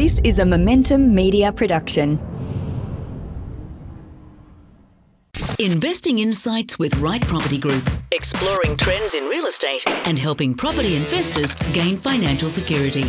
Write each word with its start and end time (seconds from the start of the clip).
This 0.00 0.18
is 0.24 0.38
a 0.38 0.46
Momentum 0.46 1.14
Media 1.14 1.52
production. 1.52 2.18
Investing 5.58 6.20
insights 6.20 6.78
with 6.78 6.96
Right 7.00 7.20
Property 7.20 7.58
Group, 7.58 7.84
exploring 8.10 8.78
trends 8.78 9.12
in 9.12 9.24
real 9.24 9.44
estate 9.44 9.86
and 9.86 10.18
helping 10.18 10.54
property 10.54 10.96
investors 10.96 11.52
gain 11.74 11.98
financial 11.98 12.48
security. 12.48 13.02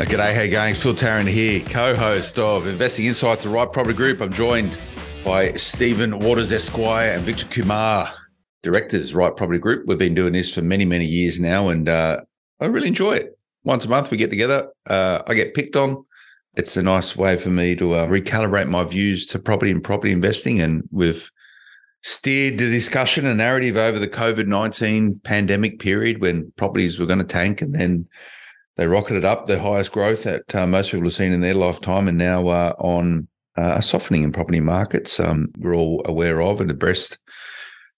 G'day, 0.00 0.34
how 0.34 0.42
you 0.42 0.50
going? 0.50 0.74
Phil 0.74 0.92
Tarrant 0.92 1.30
here, 1.30 1.60
co-host 1.60 2.38
of 2.38 2.66
Investing 2.66 3.06
Insights, 3.06 3.44
the 3.44 3.48
Right 3.48 3.72
Property 3.72 3.96
Group. 3.96 4.20
I'm 4.20 4.30
joined 4.30 4.76
by 5.24 5.52
Stephen 5.52 6.18
Waters 6.18 6.52
Esquire 6.52 7.12
and 7.12 7.22
Victor 7.22 7.46
Kumar, 7.46 8.10
directors, 8.62 9.14
Right 9.14 9.34
Property 9.34 9.60
Group. 9.60 9.86
We've 9.86 9.96
been 9.96 10.12
doing 10.12 10.34
this 10.34 10.54
for 10.54 10.60
many, 10.60 10.84
many 10.84 11.06
years 11.06 11.40
now, 11.40 11.70
and 11.70 11.88
uh, 11.88 12.20
I 12.60 12.66
really 12.66 12.88
enjoy 12.88 13.12
it. 13.12 13.37
Once 13.64 13.84
a 13.84 13.88
month, 13.88 14.10
we 14.10 14.16
get 14.16 14.30
together. 14.30 14.68
Uh, 14.86 15.22
I 15.26 15.34
get 15.34 15.54
picked 15.54 15.76
on. 15.76 16.04
It's 16.56 16.76
a 16.76 16.82
nice 16.82 17.16
way 17.16 17.36
for 17.36 17.50
me 17.50 17.76
to 17.76 17.94
uh, 17.94 18.06
recalibrate 18.06 18.68
my 18.68 18.84
views 18.84 19.26
to 19.26 19.38
property 19.38 19.70
and 19.70 19.82
property 19.82 20.12
investing, 20.12 20.60
and 20.60 20.88
we've 20.90 21.30
steered 22.02 22.58
the 22.58 22.70
discussion 22.70 23.26
and 23.26 23.38
narrative 23.38 23.76
over 23.76 23.98
the 23.98 24.08
COVID 24.08 24.46
19 24.46 25.20
pandemic 25.20 25.78
period 25.78 26.20
when 26.20 26.52
properties 26.56 26.98
were 26.98 27.06
going 27.06 27.18
to 27.18 27.24
tank 27.24 27.60
and 27.60 27.74
then 27.74 28.06
they 28.76 28.86
rocketed 28.86 29.24
up 29.24 29.46
the 29.46 29.58
highest 29.60 29.90
growth 29.90 30.22
that 30.22 30.54
uh, 30.54 30.66
most 30.66 30.90
people 30.90 31.06
have 31.06 31.12
seen 31.12 31.32
in 31.32 31.40
their 31.40 31.54
lifetime 31.54 32.06
and 32.06 32.16
now 32.16 32.46
uh, 32.46 32.72
on 32.78 33.26
uh, 33.56 33.74
a 33.76 33.82
softening 33.82 34.22
in 34.22 34.30
property 34.30 34.60
markets 34.60 35.18
um, 35.18 35.48
we're 35.58 35.74
all 35.74 36.00
aware 36.04 36.40
of 36.40 36.60
and 36.60 36.70
abreast 36.70 37.18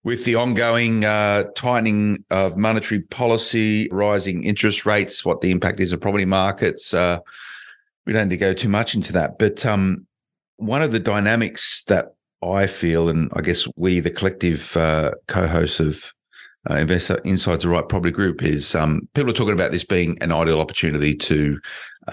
with 0.03 0.25
the 0.25 0.35
ongoing 0.35 1.05
uh, 1.05 1.45
tightening 1.55 2.25
of 2.31 2.57
monetary 2.57 3.01
policy, 3.03 3.89
rising 3.91 4.45
interest 4.45 4.87
rates, 4.87 5.25
what 5.25 5.41
the 5.41 5.51
impact 5.51 5.81
is 5.81 5.93
of 5.93 6.01
property 6.01 6.25
markets. 6.25 6.95
Uh, 6.95 7.19
we 8.07 8.13
don't 8.13 8.29
need 8.29 8.37
to 8.37 8.41
go 8.41 8.55
too 8.55 8.69
much 8.69 8.95
into 8.95 9.13
that. 9.13 9.33
But 9.39 9.65
um, 9.67 10.07
one 10.57 10.83
of 10.83 10.93
the 10.93 11.01
dynamics 11.01 11.85
that 11.85 12.15
I 12.43 12.67
feel, 12.67 13.09
and 13.09 13.31
I 13.35 13.43
guess 13.43 13.69
we, 13.77 14.01
the 14.01 14.11
collective 14.11 14.75
uh, 14.77 15.13
co-hosts 15.27 15.81
of 15.81 16.03
uh, 16.71 16.77
Investor 16.77 17.21
Insights 17.25 17.63
the 17.63 17.69
Right 17.69 17.87
Property 17.87 18.13
Group, 18.13 18.43
is 18.43 18.75
um, 18.75 19.07
people 19.15 19.31
are 19.31 19.35
talking 19.35 19.55
about 19.55 19.71
this 19.71 19.85
being 19.85 20.17
an 20.23 20.33
ideal 20.33 20.61
opportunity 20.61 21.15
to 21.15 21.61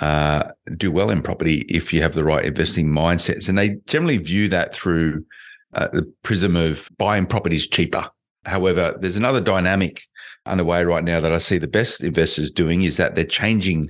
uh, 0.02 0.43
do 0.75 0.91
well 0.91 1.09
in 1.09 1.21
property 1.21 1.59
if 1.69 1.93
you 1.93 2.02
have 2.02 2.13
the 2.13 2.23
right 2.23 2.45
investing 2.45 2.89
mindsets, 2.89 3.47
and 3.47 3.58
they 3.58 3.77
generally 3.88 4.17
view 4.17 4.49
that 4.49 4.73
through 4.73 5.25
uh, 5.73 5.87
the 5.93 6.11
prism 6.23 6.55
of 6.55 6.89
buying 6.97 7.25
properties 7.25 7.67
cheaper. 7.67 8.09
However, 8.45 8.95
there's 8.99 9.17
another 9.17 9.41
dynamic 9.41 10.03
underway 10.45 10.85
right 10.85 11.03
now 11.03 11.19
that 11.19 11.33
I 11.33 11.37
see 11.37 11.57
the 11.57 11.67
best 11.67 12.03
investors 12.03 12.51
doing 12.51 12.83
is 12.83 12.97
that 12.97 13.15
they're 13.15 13.25
changing 13.25 13.89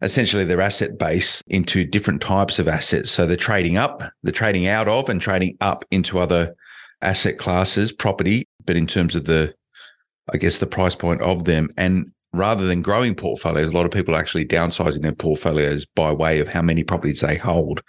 essentially 0.00 0.44
their 0.44 0.60
asset 0.60 0.98
base 0.98 1.42
into 1.48 1.84
different 1.84 2.22
types 2.22 2.58
of 2.58 2.68
assets. 2.68 3.10
So 3.10 3.26
they're 3.26 3.36
trading 3.36 3.76
up, 3.76 4.02
they're 4.22 4.32
trading 4.32 4.66
out 4.66 4.88
of 4.88 5.08
and 5.08 5.20
trading 5.20 5.56
up 5.60 5.84
into 5.90 6.18
other 6.18 6.54
asset 7.02 7.38
classes, 7.38 7.92
property, 7.92 8.48
but 8.64 8.76
in 8.76 8.86
terms 8.86 9.14
of 9.14 9.24
the, 9.24 9.54
I 10.32 10.36
guess, 10.36 10.58
the 10.58 10.66
price 10.66 10.94
point 10.94 11.20
of 11.20 11.44
them. 11.44 11.68
And 11.76 12.12
rather 12.32 12.66
than 12.66 12.82
growing 12.82 13.14
portfolios, 13.14 13.68
a 13.68 13.74
lot 13.74 13.86
of 13.86 13.92
people 13.92 14.14
are 14.14 14.20
actually 14.20 14.44
downsizing 14.44 15.02
their 15.02 15.12
portfolios 15.12 15.86
by 15.96 16.12
way 16.12 16.38
of 16.38 16.48
how 16.48 16.62
many 16.62 16.84
properties 16.84 17.20
they 17.20 17.36
hold. 17.36 17.82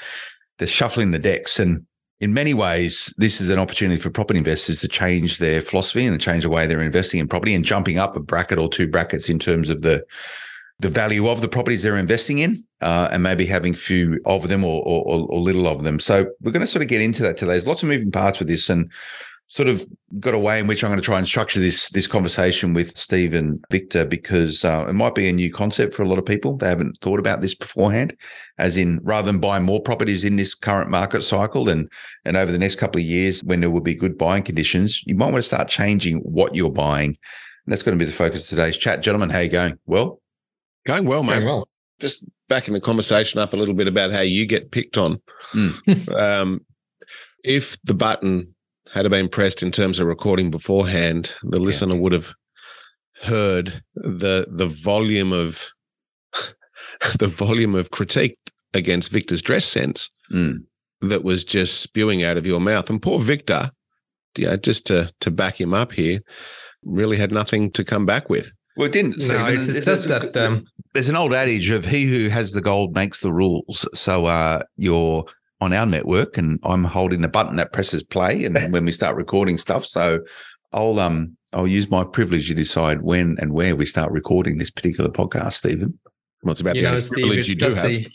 They're 0.58 0.68
shuffling 0.68 1.12
the 1.12 1.20
decks. 1.20 1.60
And 1.60 1.86
in 2.20 2.34
many 2.34 2.54
ways, 2.54 3.14
this 3.18 3.40
is 3.40 3.50
an 3.50 3.60
opportunity 3.60 4.00
for 4.00 4.10
property 4.10 4.40
investors 4.40 4.82
to 4.82 4.88
change 4.88 5.38
their 5.38 5.62
philosophy 5.62 6.06
and 6.06 6.20
change 6.20 6.44
the 6.44 6.50
way 6.50 6.68
they're 6.68 6.82
investing 6.82 7.20
in 7.20 7.28
property 7.28 7.54
and 7.54 7.64
jumping 7.64 7.98
up 7.98 8.16
a 8.16 8.20
bracket 8.20 8.60
or 8.60 8.68
two 8.68 8.88
brackets 8.88 9.30
in 9.30 9.40
terms 9.40 9.70
of 9.70 9.82
the 9.82 10.06
the 10.82 10.90
value 10.90 11.28
of 11.28 11.42
the 11.42 11.50
properties 11.50 11.84
they're 11.84 11.98
investing 11.98 12.38
in, 12.38 12.64
uh, 12.80 13.10
and 13.12 13.22
maybe 13.22 13.46
having 13.46 13.76
few 13.76 14.18
of 14.26 14.48
them 14.48 14.64
or, 14.64 14.82
or, 14.86 15.28
or 15.30 15.40
little 15.42 15.68
of 15.68 15.84
them. 15.84 16.00
So 16.00 16.28
we're 16.40 16.54
going 16.54 16.62
to 16.62 16.68
sort 16.68 16.82
of 16.82 16.88
get 16.88 17.02
into 17.02 17.22
that 17.24 17.36
today. 17.36 17.52
There's 17.52 17.68
lots 17.68 17.84
of 17.84 17.90
moving 17.90 18.12
parts 18.12 18.40
with 18.40 18.48
this, 18.48 18.70
and 18.70 18.90
sort 19.50 19.68
of 19.68 19.86
got 20.20 20.36
a 20.36 20.40
way 20.40 20.60
in 20.60 20.68
which 20.68 20.84
I'm 20.84 20.92
going 20.92 21.02
to 21.02 21.06
try 21.06 21.18
and 21.18 21.28
structure 21.28 21.60
this 21.60 21.90
this 21.90 22.08
conversation 22.08 22.74
with 22.74 22.98
Steve 22.98 23.34
and 23.34 23.64
Victor 23.72 24.06
because 24.06 24.64
uh, 24.64 24.86
it 24.88 24.94
might 24.94 25.16
be 25.16 25.28
a 25.28 25.34
new 25.34 25.52
concept 25.52 25.94
for 25.94 26.04
a 26.04 26.08
lot 26.08 26.20
of 26.20 26.26
people. 26.26 26.56
They 26.56 26.70
haven't 26.70 26.98
thought 27.02 27.20
about 27.20 27.42
this 27.42 27.56
beforehand, 27.56 28.16
as 28.58 28.78
in 28.78 29.00
rather 29.04 29.32
than 29.32 29.42
buying 29.42 29.64
more 29.64 29.82
properties 29.82 30.24
in 30.24 30.36
this 30.36 30.56
current 30.56 30.90
market 30.90 31.24
cycle 31.24 31.68
and 31.68 31.90
and 32.26 32.38
over 32.38 32.52
the 32.52 32.60
next 32.60 32.76
couple 32.76 33.00
of 33.02 33.06
years 33.06 33.44
when 33.44 33.60
there 33.60 33.72
will 33.72 33.82
be 33.82 33.96
good 33.96 34.18
buying 34.18 34.44
conditions, 34.44 35.04
you 35.06 35.16
might 35.16 35.32
want 35.32 35.38
to 35.38 35.44
start 35.44 35.68
changing 35.68 36.20
what 36.20 36.56
you're 36.56 36.72
buying. 36.72 37.10
And 37.66 37.74
that's 37.74 37.84
going 37.84 37.98
to 37.98 38.04
be 38.04 38.10
the 38.10 38.16
focus 38.16 38.44
of 38.44 38.50
today's 38.50 38.78
chat. 38.78 39.02
Gentlemen, 39.02 39.30
how 39.30 39.40
you 39.40 39.50
going? 39.50 39.78
Well, 39.86 40.22
Going 40.86 41.06
well, 41.06 41.24
mate. 41.24 41.34
Going 41.34 41.46
well. 41.46 41.68
Just 42.00 42.26
backing 42.48 42.74
the 42.74 42.82
conversation 42.82 43.40
up 43.40 43.54
a 43.54 43.58
little 43.58 43.74
bit 43.74 43.88
about 43.88 44.12
how 44.12 44.22
you 44.22 44.46
get 44.46 44.72
picked 44.72 44.98
on. 44.98 45.22
Mm. 45.54 46.16
um, 46.20 46.66
if 47.44 47.78
the 47.84 47.94
button 47.94 48.56
had 48.94 49.06
it 49.06 49.10
been 49.10 49.30
pressed 49.30 49.62
in 49.64 49.72
terms 49.72 50.00
of 50.00 50.08
recording 50.08 50.50
beforehand, 50.52 51.32
the 51.44 51.60
listener 51.60 51.96
would 51.96 52.14
have 52.14 52.34
heard 53.22 53.84
the 53.96 54.48
the 54.50 54.68
volume 54.68 55.32
of 55.34 55.70
the 57.20 57.28
volume 57.28 57.76
of 57.76 57.92
critique 57.92 58.38
against 58.74 59.12
Victor's 59.12 59.42
dress 59.42 59.66
sense 59.66 60.10
Mm. 60.32 60.60
that 61.02 61.24
was 61.24 61.44
just 61.44 61.82
spewing 61.82 62.22
out 62.24 62.38
of 62.38 62.46
your 62.46 62.60
mouth. 62.60 62.88
And 62.88 63.02
poor 63.02 63.18
Victor, 63.18 63.72
you 64.38 64.46
know, 64.46 64.58
just 64.58 64.86
to 64.88 65.12
to 65.22 65.32
back 65.32 65.60
him 65.60 65.74
up 65.74 65.92
here, 65.92 66.20
really 66.84 67.18
had 67.18 67.32
nothing 67.32 67.72
to 67.72 67.84
come 67.84 68.06
back 68.06 68.30
with. 68.30 68.52
Well, 68.78 68.86
it 68.88 68.94
didn't. 68.94 69.18
No, 69.18 69.24
Stephen. 69.26 69.58
it's, 69.58 69.68
it's 69.70 69.86
just 69.88 70.08
that 70.08 70.38
um, 70.38 70.66
there's 70.94 71.10
an 71.10 71.16
old 71.16 71.34
adage 71.34 71.72
of 71.72 71.86
he 71.86 72.06
who 72.06 72.30
has 72.30 72.52
the 72.52 72.62
gold 72.62 72.94
makes 72.94 73.22
the 73.22 73.34
rules. 73.34 73.88
So 73.96 74.28
uh, 74.28 74.62
you're 74.78 75.26
on 75.62 75.74
our 75.74 75.86
network, 75.86 76.38
and 76.38 76.60
I'm 76.64 76.84
holding 76.84 77.22
the 77.22 77.28
button 77.28 77.58
that 77.58 77.74
presses 77.74 78.04
play, 78.04 78.46
and 78.46 78.56
when 78.74 78.86
we 78.86 78.92
start 78.92 79.16
recording 79.16 79.58
stuff, 79.58 79.86
so 79.86 80.20
I'll 80.72 81.00
um 81.00 81.38
I'll 81.54 81.68
use 81.68 81.90
my 81.90 82.04
privilege 82.04 82.48
to 82.48 82.54
decide 82.54 83.02
when 83.02 83.38
and 83.40 83.54
where 83.54 83.76
we 83.76 83.86
start 83.86 84.12
recording 84.12 84.58
this 84.58 84.70
particular 84.70 85.10
podcast, 85.10 85.54
Stephen. 85.54 86.00
Well, 86.44 86.52
it's 86.52 86.62
about 86.62 86.76
you 86.76 86.84
the 86.84 86.92
know, 86.92 87.00
Steve, 87.00 87.16
privilege 87.16 87.50
you 87.50 87.56
do 87.56 87.62
just 87.62 87.78
have. 87.78 87.88
the, 87.88 88.08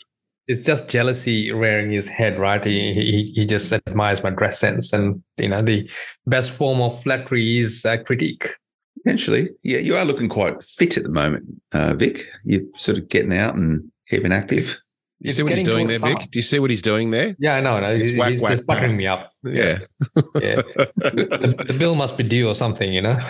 it's 0.47 0.61
just 0.61 0.87
jealousy 0.87 1.51
rearing 1.51 1.91
his 1.91 2.07
head, 2.07 2.39
right? 2.39 2.63
He, 2.63 2.93
he 2.93 3.31
he 3.35 3.45
just 3.45 3.71
admires 3.73 4.23
my 4.23 4.29
dress 4.29 4.59
sense, 4.59 4.93
and 4.93 5.23
you 5.37 5.49
know, 5.49 5.61
the 5.61 5.89
best 6.25 6.51
form 6.51 6.81
of 6.81 7.01
flattery 7.01 7.57
is 7.57 7.85
uh, 7.85 7.97
critique. 8.03 8.55
Potentially, 9.03 9.49
yeah, 9.63 9.79
you 9.79 9.95
are 9.95 10.05
looking 10.05 10.29
quite 10.29 10.63
fit 10.63 10.97
at 10.97 11.03
the 11.03 11.09
moment, 11.09 11.45
uh, 11.71 11.93
Vic. 11.93 12.27
You're 12.43 12.61
sort 12.77 12.97
of 12.97 13.09
getting 13.09 13.33
out 13.33 13.55
and 13.55 13.91
keeping 14.07 14.31
active. 14.31 14.77
You 15.27 15.33
see 15.33 15.43
what 15.43 15.53
he's 15.53 15.63
doing 15.63 15.87
there, 15.87 15.99
towards 15.99 16.21
Vic? 16.23 16.31
Do 16.31 16.37
you 16.39 16.43
see 16.43 16.59
what 16.59 16.69
he's 16.69 16.81
doing 16.81 17.11
there? 17.11 17.35
Yeah, 17.39 17.55
I 17.55 17.61
know. 17.61 17.79
no, 17.79 17.91
It's 17.93 18.03
he's, 18.11 18.17
whack, 18.17 18.31
he's 18.31 18.41
whack, 18.41 18.51
just 18.51 18.65
buttering 18.65 18.91
bang. 18.91 18.97
me 18.97 19.07
up. 19.07 19.31
Yeah. 19.43 19.79
yeah. 20.41 20.61
the, 20.95 21.63
the 21.67 21.75
bill 21.77 21.95
must 21.95 22.17
be 22.17 22.23
due 22.23 22.47
or 22.47 22.55
something, 22.55 22.93
you 22.93 23.01
know. 23.01 23.17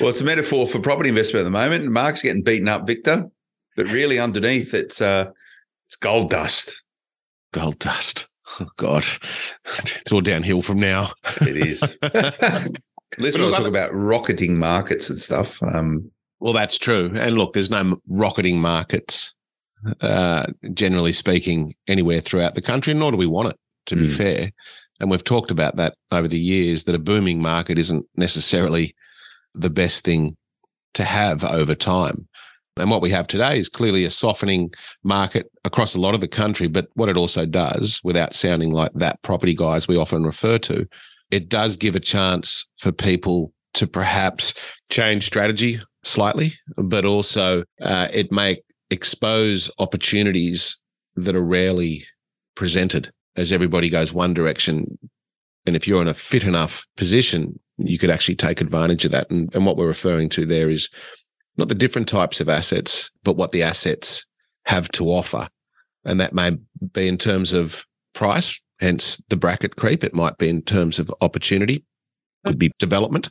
Well, 0.00 0.10
it's 0.10 0.20
a 0.20 0.24
metaphor 0.24 0.66
for 0.66 0.78
property 0.80 1.08
investment 1.08 1.40
at 1.42 1.44
the 1.44 1.50
moment. 1.50 1.90
Mark's 1.90 2.22
getting 2.22 2.42
beaten 2.42 2.68
up, 2.68 2.86
Victor, 2.86 3.28
but 3.76 3.86
really 3.88 4.18
underneath 4.18 4.72
it's 4.74 5.00
uh, 5.00 5.30
it's 5.86 5.96
gold 5.96 6.30
dust. 6.30 6.82
Gold 7.52 7.78
dust. 7.80 8.28
Oh 8.60 8.68
God, 8.76 9.04
it's 9.64 10.12
all 10.12 10.20
downhill 10.20 10.62
from 10.62 10.78
now. 10.78 11.12
It 11.40 11.56
is. 11.56 11.82
At 12.02 12.70
least 13.18 13.38
we'll 13.38 13.50
talk 13.50 13.66
about 13.66 13.90
rocketing 13.92 14.56
markets 14.58 15.10
and 15.10 15.18
stuff. 15.18 15.60
Um, 15.62 16.10
Well, 16.40 16.52
that's 16.52 16.78
true. 16.78 17.10
And 17.16 17.36
look, 17.36 17.52
there's 17.54 17.70
no 17.70 17.98
rocketing 18.08 18.60
markets, 18.60 19.34
uh, 20.00 20.46
generally 20.74 21.12
speaking, 21.12 21.74
anywhere 21.86 22.20
throughout 22.20 22.54
the 22.54 22.62
country, 22.62 22.94
nor 22.94 23.10
do 23.10 23.16
we 23.16 23.26
want 23.26 23.48
it, 23.50 23.56
to 23.86 23.96
be 23.96 24.06
Mm. 24.08 24.16
fair. 24.16 24.52
And 25.00 25.10
we've 25.10 25.24
talked 25.24 25.50
about 25.50 25.76
that 25.76 25.94
over 26.10 26.26
the 26.28 26.38
years 26.38 26.84
that 26.84 26.94
a 26.94 26.98
booming 26.98 27.40
market 27.40 27.78
isn't 27.78 28.04
necessarily 28.16 28.94
the 29.54 29.70
best 29.70 30.04
thing 30.04 30.36
to 30.94 31.04
have 31.04 31.44
over 31.44 31.74
time. 31.74 32.26
And 32.76 32.90
what 32.90 33.02
we 33.02 33.10
have 33.10 33.26
today 33.26 33.58
is 33.58 33.68
clearly 33.68 34.04
a 34.04 34.10
softening 34.10 34.72
market 35.02 35.50
across 35.64 35.94
a 35.94 36.00
lot 36.00 36.14
of 36.14 36.20
the 36.20 36.28
country. 36.28 36.68
But 36.68 36.88
what 36.94 37.08
it 37.08 37.16
also 37.16 37.44
does, 37.44 38.00
without 38.04 38.34
sounding 38.34 38.70
like 38.72 38.92
that 38.94 39.20
property 39.22 39.54
guys 39.54 39.88
we 39.88 39.96
often 39.96 40.24
refer 40.24 40.58
to, 40.58 40.86
it 41.30 41.48
does 41.48 41.76
give 41.76 41.94
a 41.96 42.00
chance 42.00 42.66
for 42.78 42.92
people 42.92 43.52
to 43.74 43.86
perhaps 43.86 44.54
change 44.90 45.24
strategy 45.24 45.80
slightly, 46.04 46.54
but 46.76 47.04
also 47.04 47.64
uh, 47.82 48.08
it 48.12 48.32
may 48.32 48.58
expose 48.90 49.70
opportunities 49.78 50.78
that 51.16 51.36
are 51.36 51.44
rarely 51.44 52.06
presented 52.54 53.10
as 53.36 53.52
everybody 53.52 53.90
goes 53.90 54.12
one 54.12 54.34
direction. 54.34 54.98
And 55.66 55.76
if 55.76 55.86
you're 55.86 56.02
in 56.02 56.08
a 56.08 56.14
fit 56.14 56.44
enough 56.44 56.86
position, 56.96 57.58
you 57.78 57.98
could 57.98 58.10
actually 58.10 58.36
take 58.36 58.60
advantage 58.60 59.04
of 59.04 59.12
that. 59.12 59.30
And, 59.30 59.54
and 59.54 59.64
what 59.64 59.76
we're 59.76 59.86
referring 59.86 60.28
to 60.30 60.46
there 60.46 60.70
is 60.70 60.88
not 61.56 61.68
the 61.68 61.74
different 61.74 62.08
types 62.08 62.40
of 62.40 62.48
assets, 62.48 63.10
but 63.22 63.36
what 63.36 63.52
the 63.52 63.62
assets 63.62 64.26
have 64.64 64.88
to 64.92 65.06
offer. 65.06 65.48
And 66.04 66.20
that 66.20 66.32
may 66.32 66.56
be 66.92 67.08
in 67.08 67.18
terms 67.18 67.52
of 67.52 67.84
price, 68.14 68.60
hence 68.80 69.22
the 69.28 69.36
bracket 69.36 69.76
creep. 69.76 70.04
It 70.04 70.14
might 70.14 70.38
be 70.38 70.48
in 70.48 70.62
terms 70.62 70.98
of 70.98 71.12
opportunity, 71.20 71.84
could 72.44 72.58
be 72.58 72.70
development, 72.78 73.28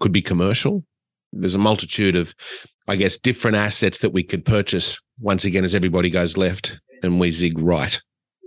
could 0.00 0.12
be 0.12 0.22
commercial, 0.22 0.84
there's 1.32 1.54
a 1.54 1.58
multitude 1.58 2.16
of, 2.16 2.34
I 2.88 2.96
guess, 2.96 3.18
different 3.18 3.56
assets 3.56 3.98
that 4.00 4.12
we 4.12 4.22
could 4.22 4.44
purchase 4.44 5.00
once 5.20 5.44
again 5.44 5.64
as 5.64 5.74
everybody 5.74 6.10
goes 6.10 6.36
left 6.36 6.80
and 7.02 7.18
we 7.18 7.30
zig 7.32 7.58
right. 7.58 8.00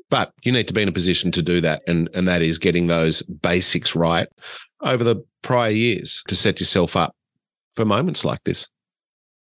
But 0.10 0.32
you 0.44 0.52
need 0.52 0.68
to 0.68 0.74
be 0.74 0.84
in 0.84 0.88
a 0.88 0.94
position 0.94 1.32
to 1.32 1.42
do 1.42 1.62
that. 1.62 1.82
And, 1.88 2.10
and 2.14 2.28
that 2.28 2.42
is 2.42 2.60
getting 2.60 2.88
those 2.88 3.22
basics 3.24 3.96
right 3.96 4.28
over 4.82 5.04
the 5.04 5.24
prior 5.42 5.72
years 5.72 6.24
to 6.28 6.36
set 6.36 6.60
yourself 6.60 6.96
up 6.96 7.16
for 7.76 7.86
moments 7.86 8.24
like 8.24 8.44
this. 8.44 8.68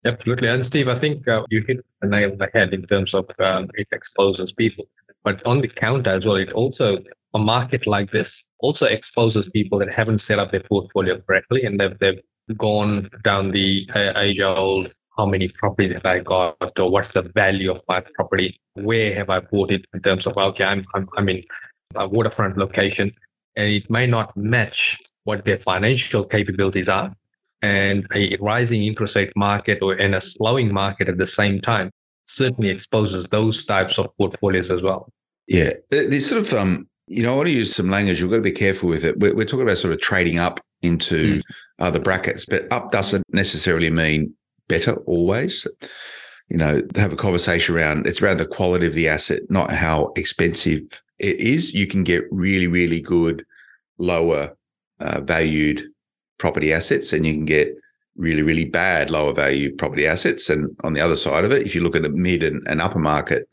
Absolutely. 0.04 0.48
And 0.48 0.64
Steve, 0.64 0.88
I 0.88 0.96
think 0.96 1.26
uh, 1.28 1.42
you 1.50 1.64
hit 1.66 1.84
the 2.00 2.08
nail 2.08 2.30
on 2.30 2.38
the 2.38 2.48
head 2.54 2.72
in 2.72 2.86
terms 2.86 3.12
of 3.12 3.28
um, 3.38 3.68
it 3.74 3.88
exposes 3.92 4.52
people. 4.52 4.86
But 5.24 5.44
on 5.44 5.60
the 5.60 5.68
counter 5.68 6.10
as 6.10 6.24
well, 6.24 6.36
it 6.36 6.52
also, 6.52 6.98
a 7.34 7.38
market 7.38 7.86
like 7.86 8.12
this 8.12 8.44
also 8.60 8.86
exposes 8.86 9.48
people 9.52 9.78
that 9.80 9.92
haven't 9.92 10.18
set 10.18 10.38
up 10.38 10.52
their 10.52 10.62
portfolio 10.62 11.20
correctly 11.20 11.64
and 11.64 11.78
they've, 11.78 11.98
they've 11.98 12.20
gone 12.56 13.10
down 13.24 13.50
the 13.50 13.88
uh, 13.94 14.12
age 14.16 14.40
old 14.40 14.92
how 15.16 15.26
many 15.26 15.48
properties 15.48 15.94
have 15.94 16.04
I 16.04 16.20
got 16.20 16.78
or 16.78 16.90
what's 16.90 17.08
the 17.08 17.22
value 17.22 17.70
of 17.70 17.82
my 17.88 18.02
property? 18.14 18.60
Where 18.74 19.14
have 19.14 19.30
I 19.30 19.40
bought 19.40 19.70
it 19.70 19.86
in 19.94 20.00
terms 20.00 20.26
of, 20.26 20.36
okay, 20.36 20.64
I'm, 20.64 20.84
I'm, 20.94 21.08
I'm 21.16 21.28
in 21.28 21.42
a 21.94 22.06
waterfront 22.06 22.58
location 22.58 23.12
and 23.56 23.68
it 23.68 23.90
may 23.90 24.06
not 24.06 24.36
match 24.36 24.98
what 25.24 25.44
their 25.44 25.58
financial 25.58 26.24
capabilities 26.24 26.88
are. 26.88 27.14
And 27.62 28.06
a 28.14 28.36
rising 28.40 28.84
interest 28.84 29.16
rate 29.16 29.32
market 29.34 29.78
or 29.80 29.94
in 29.94 30.12
a 30.12 30.20
slowing 30.20 30.72
market 30.72 31.08
at 31.08 31.16
the 31.16 31.26
same 31.26 31.60
time 31.60 31.90
certainly 32.26 32.68
exposes 32.68 33.26
those 33.28 33.64
types 33.64 33.98
of 33.98 34.14
portfolios 34.18 34.70
as 34.70 34.82
well. 34.82 35.08
Yeah, 35.48 35.72
there's 35.90 36.28
sort 36.28 36.42
of 36.42 36.52
um, 36.52 36.88
you 37.08 37.22
know, 37.22 37.32
I 37.32 37.36
want 37.36 37.46
to 37.48 37.54
use 37.54 37.74
some 37.74 37.88
language. 37.88 38.20
You've 38.20 38.30
got 38.30 38.36
to 38.36 38.42
be 38.42 38.52
careful 38.52 38.88
with 38.88 39.04
it. 39.04 39.18
We're, 39.18 39.34
we're 39.34 39.44
talking 39.44 39.62
about 39.62 39.78
sort 39.78 39.94
of 39.94 40.00
trading 40.00 40.38
up 40.38 40.60
into 40.82 41.36
mm. 41.36 41.42
Uh, 41.78 41.90
the 41.90 42.00
brackets, 42.00 42.44
but 42.44 42.70
up 42.72 42.90
doesn't 42.90 43.24
necessarily 43.32 43.90
mean 43.90 44.34
better 44.68 44.94
always. 45.06 45.66
You 46.48 46.56
know, 46.56 46.82
have 46.94 47.12
a 47.12 47.16
conversation 47.16 47.74
around 47.74 48.06
it's 48.06 48.22
around 48.22 48.38
the 48.38 48.46
quality 48.46 48.86
of 48.86 48.94
the 48.94 49.08
asset, 49.08 49.42
not 49.50 49.70
how 49.72 50.12
expensive 50.16 51.02
it 51.18 51.40
is. 51.40 51.74
You 51.74 51.86
can 51.86 52.04
get 52.04 52.24
really, 52.30 52.66
really 52.66 53.00
good, 53.00 53.44
lower 53.98 54.56
uh, 55.00 55.20
valued 55.20 55.84
property 56.38 56.72
assets, 56.72 57.12
and 57.12 57.26
you 57.26 57.32
can 57.32 57.46
get 57.46 57.74
really, 58.16 58.42
really 58.42 58.64
bad 58.64 59.10
lower 59.10 59.32
value 59.32 59.74
property 59.74 60.06
assets. 60.06 60.48
And 60.48 60.74
on 60.84 60.92
the 60.92 61.00
other 61.00 61.16
side 61.16 61.44
of 61.44 61.52
it, 61.52 61.66
if 61.66 61.74
you 61.74 61.82
look 61.82 61.96
at 61.96 62.02
the 62.02 62.08
mid 62.08 62.42
and, 62.42 62.66
and 62.66 62.80
upper 62.80 62.98
market 62.98 63.48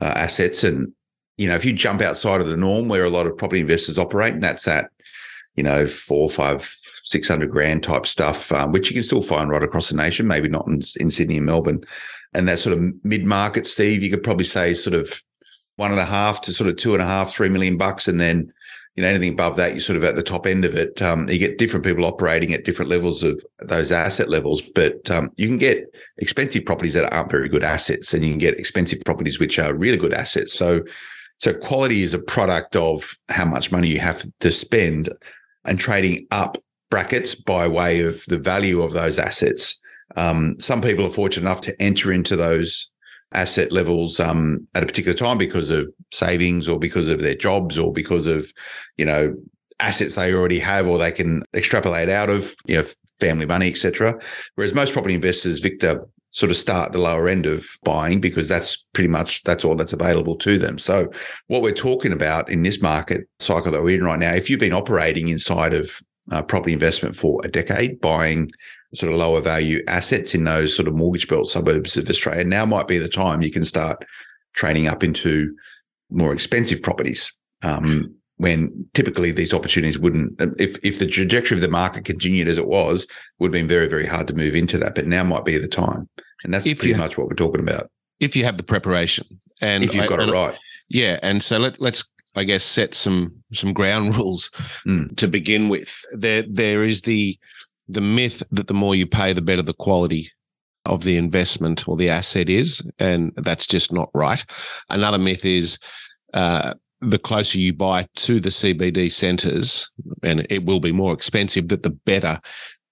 uh, 0.00 0.12
assets, 0.16 0.64
and 0.64 0.92
you 1.36 1.48
know, 1.48 1.54
if 1.54 1.64
you 1.64 1.72
jump 1.72 2.00
outside 2.00 2.40
of 2.40 2.48
the 2.48 2.56
norm 2.56 2.88
where 2.88 3.04
a 3.04 3.10
lot 3.10 3.26
of 3.26 3.36
property 3.36 3.60
investors 3.60 3.98
operate, 3.98 4.34
and 4.34 4.42
that's 4.42 4.68
at 4.68 4.90
you 5.56 5.62
know 5.62 5.86
four, 5.86 6.30
five, 6.30 6.62
600 7.08 7.50
grand 7.50 7.82
type 7.82 8.06
stuff, 8.06 8.52
um, 8.52 8.72
which 8.72 8.90
you 8.90 8.94
can 8.94 9.02
still 9.02 9.22
find 9.22 9.50
right 9.50 9.62
across 9.62 9.88
the 9.88 9.96
nation, 9.96 10.26
maybe 10.26 10.48
not 10.48 10.66
in, 10.66 10.80
in 11.00 11.10
Sydney 11.10 11.38
and 11.38 11.46
Melbourne. 11.46 11.82
And 12.34 12.46
that 12.48 12.58
sort 12.58 12.76
of 12.76 12.84
mid 13.04 13.24
market, 13.24 13.66
Steve, 13.66 14.02
you 14.02 14.10
could 14.10 14.22
probably 14.22 14.44
say 14.44 14.74
sort 14.74 14.94
of 14.94 15.22
one 15.76 15.90
and 15.90 16.00
a 16.00 16.04
half 16.04 16.42
to 16.42 16.52
sort 16.52 16.68
of 16.68 16.76
two 16.76 16.92
and 16.92 17.02
a 17.02 17.06
half, 17.06 17.32
three 17.32 17.48
million 17.48 17.78
bucks. 17.78 18.08
And 18.08 18.20
then, 18.20 18.52
you 18.94 19.02
know, 19.02 19.08
anything 19.08 19.32
above 19.32 19.56
that, 19.56 19.72
you're 19.72 19.80
sort 19.80 19.96
of 19.96 20.04
at 20.04 20.16
the 20.16 20.22
top 20.22 20.46
end 20.46 20.66
of 20.66 20.74
it. 20.74 21.00
Um, 21.00 21.26
you 21.30 21.38
get 21.38 21.56
different 21.56 21.86
people 21.86 22.04
operating 22.04 22.52
at 22.52 22.64
different 22.64 22.90
levels 22.90 23.22
of 23.22 23.42
those 23.60 23.90
asset 23.90 24.28
levels, 24.28 24.60
but 24.60 25.10
um, 25.10 25.30
you 25.36 25.46
can 25.46 25.56
get 25.56 25.94
expensive 26.18 26.66
properties 26.66 26.94
that 26.94 27.10
aren't 27.10 27.30
very 27.30 27.48
good 27.48 27.64
assets, 27.64 28.12
and 28.12 28.22
you 28.22 28.32
can 28.32 28.38
get 28.38 28.60
expensive 28.60 29.00
properties 29.04 29.38
which 29.38 29.58
are 29.58 29.72
really 29.72 29.96
good 29.96 30.12
assets. 30.12 30.52
So, 30.52 30.82
so 31.38 31.54
quality 31.54 32.02
is 32.02 32.12
a 32.12 32.18
product 32.18 32.76
of 32.76 33.16
how 33.30 33.46
much 33.46 33.72
money 33.72 33.88
you 33.88 34.00
have 34.00 34.24
to 34.40 34.52
spend, 34.52 35.08
and 35.64 35.78
trading 35.78 36.26
up 36.32 36.58
brackets 36.90 37.34
by 37.34 37.68
way 37.68 38.00
of 38.00 38.24
the 38.26 38.38
value 38.38 38.82
of 38.82 38.92
those 38.92 39.18
assets. 39.18 39.78
Um, 40.16 40.58
some 40.58 40.80
people 40.80 41.04
are 41.06 41.10
fortunate 41.10 41.46
enough 41.46 41.60
to 41.62 41.82
enter 41.82 42.12
into 42.12 42.36
those 42.36 42.90
asset 43.32 43.72
levels 43.72 44.20
um, 44.20 44.66
at 44.74 44.82
a 44.82 44.86
particular 44.86 45.16
time 45.16 45.38
because 45.38 45.70
of 45.70 45.88
savings 46.12 46.68
or 46.68 46.78
because 46.78 47.08
of 47.08 47.20
their 47.20 47.34
jobs 47.34 47.78
or 47.78 47.92
because 47.92 48.26
of 48.26 48.52
you 48.96 49.04
know 49.04 49.34
assets 49.80 50.14
they 50.14 50.32
already 50.32 50.58
have 50.58 50.86
or 50.86 50.98
they 50.98 51.12
can 51.12 51.42
extrapolate 51.54 52.08
out 52.08 52.30
of 52.30 52.54
you 52.66 52.76
know 52.76 52.84
family 53.20 53.44
money 53.44 53.68
etc 53.68 54.18
whereas 54.54 54.74
most 54.74 54.92
property 54.92 55.14
investors 55.14 55.60
victor 55.60 56.02
sort 56.30 56.50
of 56.50 56.56
start 56.56 56.92
the 56.92 56.98
lower 56.98 57.28
end 57.28 57.46
of 57.46 57.66
buying 57.84 58.20
because 58.20 58.48
that's 58.48 58.84
pretty 58.92 59.08
much 59.08 59.42
that's 59.44 59.64
all 59.64 59.76
that's 59.76 59.92
available 59.92 60.36
to 60.36 60.56
them 60.56 60.78
so 60.78 61.10
what 61.48 61.62
we're 61.62 61.70
talking 61.70 62.12
about 62.12 62.50
in 62.50 62.62
this 62.62 62.80
market 62.80 63.28
cycle 63.38 63.70
that 63.70 63.82
we're 63.82 63.98
in 63.98 64.04
right 64.04 64.18
now 64.18 64.32
if 64.32 64.48
you've 64.48 64.60
been 64.60 64.72
operating 64.72 65.28
inside 65.28 65.74
of 65.74 66.00
uh, 66.30 66.42
property 66.42 66.72
investment 66.72 67.14
for 67.14 67.40
a 67.44 67.48
decade, 67.48 68.00
buying 68.00 68.50
sort 68.94 69.12
of 69.12 69.18
lower 69.18 69.40
value 69.40 69.82
assets 69.86 70.34
in 70.34 70.44
those 70.44 70.74
sort 70.74 70.88
of 70.88 70.94
mortgage 70.94 71.28
belt 71.28 71.48
suburbs 71.48 71.96
of 71.96 72.08
Australia. 72.08 72.44
Now 72.44 72.64
might 72.64 72.88
be 72.88 72.98
the 72.98 73.08
time 73.08 73.42
you 73.42 73.50
can 73.50 73.64
start 73.64 74.04
trading 74.54 74.88
up 74.88 75.04
into 75.04 75.54
more 76.10 76.32
expensive 76.32 76.82
properties. 76.82 77.32
Um, 77.62 78.14
when 78.36 78.88
typically 78.94 79.32
these 79.32 79.52
opportunities 79.52 79.98
wouldn't, 79.98 80.40
if 80.60 80.78
if 80.84 81.00
the 81.00 81.06
trajectory 81.06 81.56
of 81.56 81.60
the 81.60 81.68
market 81.68 82.04
continued 82.04 82.46
as 82.46 82.56
it 82.56 82.68
was, 82.68 83.02
it 83.02 83.10
would 83.40 83.48
have 83.48 83.52
been 83.52 83.68
very 83.68 83.88
very 83.88 84.06
hard 84.06 84.28
to 84.28 84.34
move 84.34 84.54
into 84.54 84.78
that. 84.78 84.94
But 84.94 85.06
now 85.06 85.24
might 85.24 85.44
be 85.44 85.58
the 85.58 85.66
time, 85.66 86.08
and 86.44 86.54
that's 86.54 86.66
if 86.66 86.78
pretty 86.78 86.94
much 86.94 87.18
what 87.18 87.26
we're 87.26 87.34
talking 87.34 87.60
about. 87.60 87.90
If 88.20 88.36
you 88.36 88.44
have 88.44 88.56
the 88.56 88.62
preparation, 88.62 89.40
and 89.60 89.82
if 89.82 89.92
you've 89.92 90.08
got 90.08 90.20
I, 90.20 90.28
it 90.28 90.30
right, 90.30 90.56
yeah. 90.88 91.18
And 91.20 91.42
so 91.42 91.58
let 91.58 91.80
let's 91.80 92.08
I 92.36 92.44
guess, 92.44 92.64
set 92.64 92.94
some 92.94 93.34
some 93.52 93.72
ground 93.72 94.16
rules 94.16 94.50
mm. 94.86 95.14
to 95.16 95.28
begin 95.28 95.68
with. 95.68 95.98
There 96.12 96.44
there 96.48 96.82
is 96.82 97.02
the 97.02 97.38
the 97.88 98.00
myth 98.00 98.42
that 98.50 98.66
the 98.66 98.74
more 98.74 98.94
you 98.94 99.06
pay, 99.06 99.32
the 99.32 99.42
better 99.42 99.62
the 99.62 99.74
quality 99.74 100.30
of 100.84 101.04
the 101.04 101.16
investment 101.16 101.86
or 101.88 101.96
the 101.96 102.08
asset 102.08 102.48
is, 102.48 102.82
and 102.98 103.32
that's 103.36 103.66
just 103.66 103.92
not 103.92 104.10
right. 104.14 104.44
Another 104.90 105.18
myth 105.18 105.44
is 105.44 105.78
uh, 106.34 106.74
the 107.00 107.18
closer 107.18 107.58
you 107.58 107.72
buy 107.72 108.06
to 108.16 108.40
the 108.40 108.48
CBD 108.48 109.10
centres, 109.10 109.90
and 110.22 110.46
it 110.50 110.64
will 110.64 110.80
be 110.80 110.92
more 110.92 111.12
expensive, 111.12 111.68
that 111.68 111.82
the 111.82 111.90
better 111.90 112.40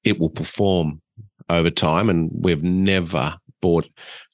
it 0.04 0.18
will 0.18 0.30
perform 0.30 1.00
over 1.48 1.70
time. 1.70 2.08
And 2.08 2.30
we've 2.32 2.62
never 2.62 3.36
bought 3.60 3.88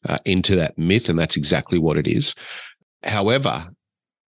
uh, 0.08 0.19
into 0.25 0.56
that 0.56 0.76
myth, 0.76 1.08
and 1.08 1.19
that's 1.19 1.37
exactly 1.37 1.78
what 1.78 1.96
it 1.96 2.06
is. 2.06 2.34
However, 3.04 3.66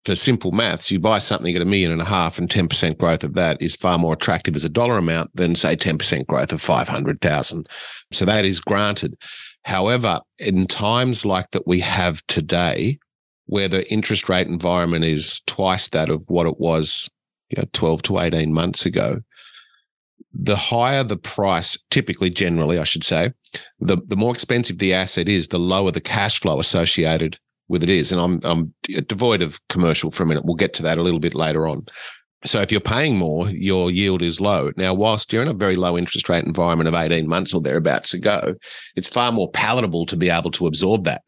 for 0.04 0.14
simple 0.14 0.52
maths, 0.52 0.90
you 0.90 1.00
buy 1.00 1.18
something 1.18 1.56
at 1.56 1.62
a 1.62 1.66
million 1.66 1.90
and 1.90 2.02
a 2.02 2.04
half 2.04 2.38
and 2.38 2.48
10% 2.48 2.98
growth 2.98 3.24
of 3.24 3.34
that 3.34 3.60
is 3.62 3.74
far 3.74 3.98
more 3.98 4.12
attractive 4.12 4.54
as 4.54 4.64
a 4.64 4.68
dollar 4.68 4.98
amount 4.98 5.34
than 5.34 5.54
say 5.54 5.74
10% 5.74 6.26
growth 6.26 6.52
of 6.52 6.60
500,000. 6.60 7.68
So 8.12 8.24
that 8.26 8.44
is 8.44 8.60
granted. 8.60 9.16
However, 9.64 10.20
in 10.38 10.66
times 10.66 11.24
like 11.24 11.50
that 11.52 11.66
we 11.66 11.80
have 11.80 12.24
today, 12.26 12.98
where 13.46 13.68
the 13.68 13.90
interest 13.90 14.28
rate 14.28 14.46
environment 14.46 15.04
is 15.04 15.40
twice 15.46 15.88
that 15.88 16.10
of 16.10 16.22
what 16.28 16.46
it 16.46 16.58
was 16.58 17.08
you 17.48 17.62
know, 17.62 17.68
12 17.72 18.02
to 18.02 18.18
18 18.18 18.52
months 18.52 18.84
ago, 18.84 19.20
the 20.34 20.56
higher 20.56 21.04
the 21.04 21.16
price, 21.16 21.78
typically, 21.90 22.28
generally, 22.28 22.78
I 22.78 22.84
should 22.84 23.04
say, 23.04 23.32
the, 23.80 23.96
the 24.04 24.16
more 24.16 24.34
expensive 24.34 24.78
the 24.78 24.92
asset 24.92 25.28
is, 25.28 25.48
the 25.48 25.58
lower 25.58 25.92
the 25.92 26.00
cash 26.00 26.40
flow 26.40 26.58
associated 26.58 27.38
with 27.68 27.82
it 27.82 27.90
is. 27.90 28.12
And 28.12 28.20
I'm 28.20 28.40
I'm 28.44 28.74
devoid 29.06 29.42
of 29.42 29.60
commercial 29.68 30.10
for 30.10 30.22
a 30.22 30.26
minute. 30.26 30.44
We'll 30.44 30.56
get 30.56 30.74
to 30.74 30.82
that 30.82 30.98
a 30.98 31.02
little 31.02 31.20
bit 31.20 31.34
later 31.34 31.66
on. 31.66 31.86
So 32.46 32.60
if 32.60 32.70
you're 32.70 32.80
paying 32.80 33.16
more, 33.16 33.48
your 33.48 33.90
yield 33.90 34.20
is 34.20 34.38
low. 34.38 34.70
Now, 34.76 34.92
whilst 34.92 35.32
you're 35.32 35.40
in 35.40 35.48
a 35.48 35.54
very 35.54 35.76
low 35.76 35.96
interest 35.96 36.28
rate 36.28 36.44
environment 36.44 36.88
of 36.88 36.94
18 36.94 37.26
months 37.26 37.54
or 37.54 37.62
thereabouts 37.62 38.12
ago, 38.12 38.54
it's 38.96 39.08
far 39.08 39.32
more 39.32 39.50
palatable 39.50 40.04
to 40.06 40.16
be 40.16 40.28
able 40.28 40.50
to 40.52 40.66
absorb 40.66 41.04
that. 41.04 41.22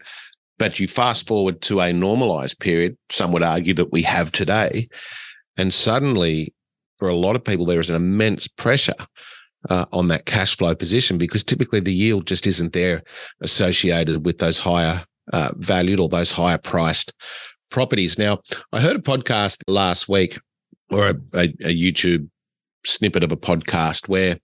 But 0.58 0.78
you 0.78 0.86
fast 0.86 1.26
forward 1.26 1.62
to 1.62 1.80
a 1.80 1.92
normalized 1.92 2.60
period, 2.60 2.98
some 3.08 3.32
would 3.32 3.42
argue 3.42 3.72
that 3.74 3.92
we 3.92 4.02
have 4.02 4.30
today, 4.30 4.88
and 5.56 5.72
suddenly 5.72 6.54
for 6.98 7.08
a 7.08 7.14
lot 7.14 7.36
of 7.36 7.44
people, 7.44 7.66
there 7.66 7.80
is 7.80 7.90
an 7.90 7.96
immense 7.96 8.48
pressure 8.48 8.94
uh, 9.68 9.86
on 9.92 10.08
that 10.08 10.26
cash 10.26 10.56
flow 10.56 10.74
position 10.74 11.18
because 11.18 11.44
typically 11.44 11.80
the 11.80 11.92
yield 11.92 12.26
just 12.26 12.46
isn't 12.46 12.72
there 12.72 13.02
associated 13.40 14.24
with 14.24 14.38
those 14.38 14.58
higher 14.58 15.04
uh, 15.32 15.52
valued 15.56 16.00
or 16.00 16.08
those 16.08 16.32
higher 16.32 16.58
priced 16.58 17.12
properties. 17.70 18.18
Now, 18.18 18.38
I 18.72 18.80
heard 18.80 18.96
a 18.96 19.00
podcast 19.00 19.62
last 19.68 20.08
week 20.08 20.38
or 20.90 21.08
a, 21.08 21.14
a, 21.34 21.44
a 21.64 21.74
YouTube 21.74 22.28
snippet 22.84 23.22
of 23.22 23.32
a 23.32 23.36
podcast 23.36 24.08
where 24.08 24.38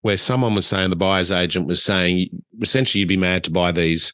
where 0.00 0.16
someone 0.16 0.54
was 0.54 0.66
saying 0.66 0.90
the 0.90 0.96
buyer's 0.96 1.30
agent 1.30 1.66
was 1.66 1.82
saying 1.82 2.28
essentially 2.60 3.00
you'd 3.00 3.08
be 3.08 3.16
mad 3.16 3.44
to 3.44 3.52
buy 3.52 3.70
these 3.70 4.12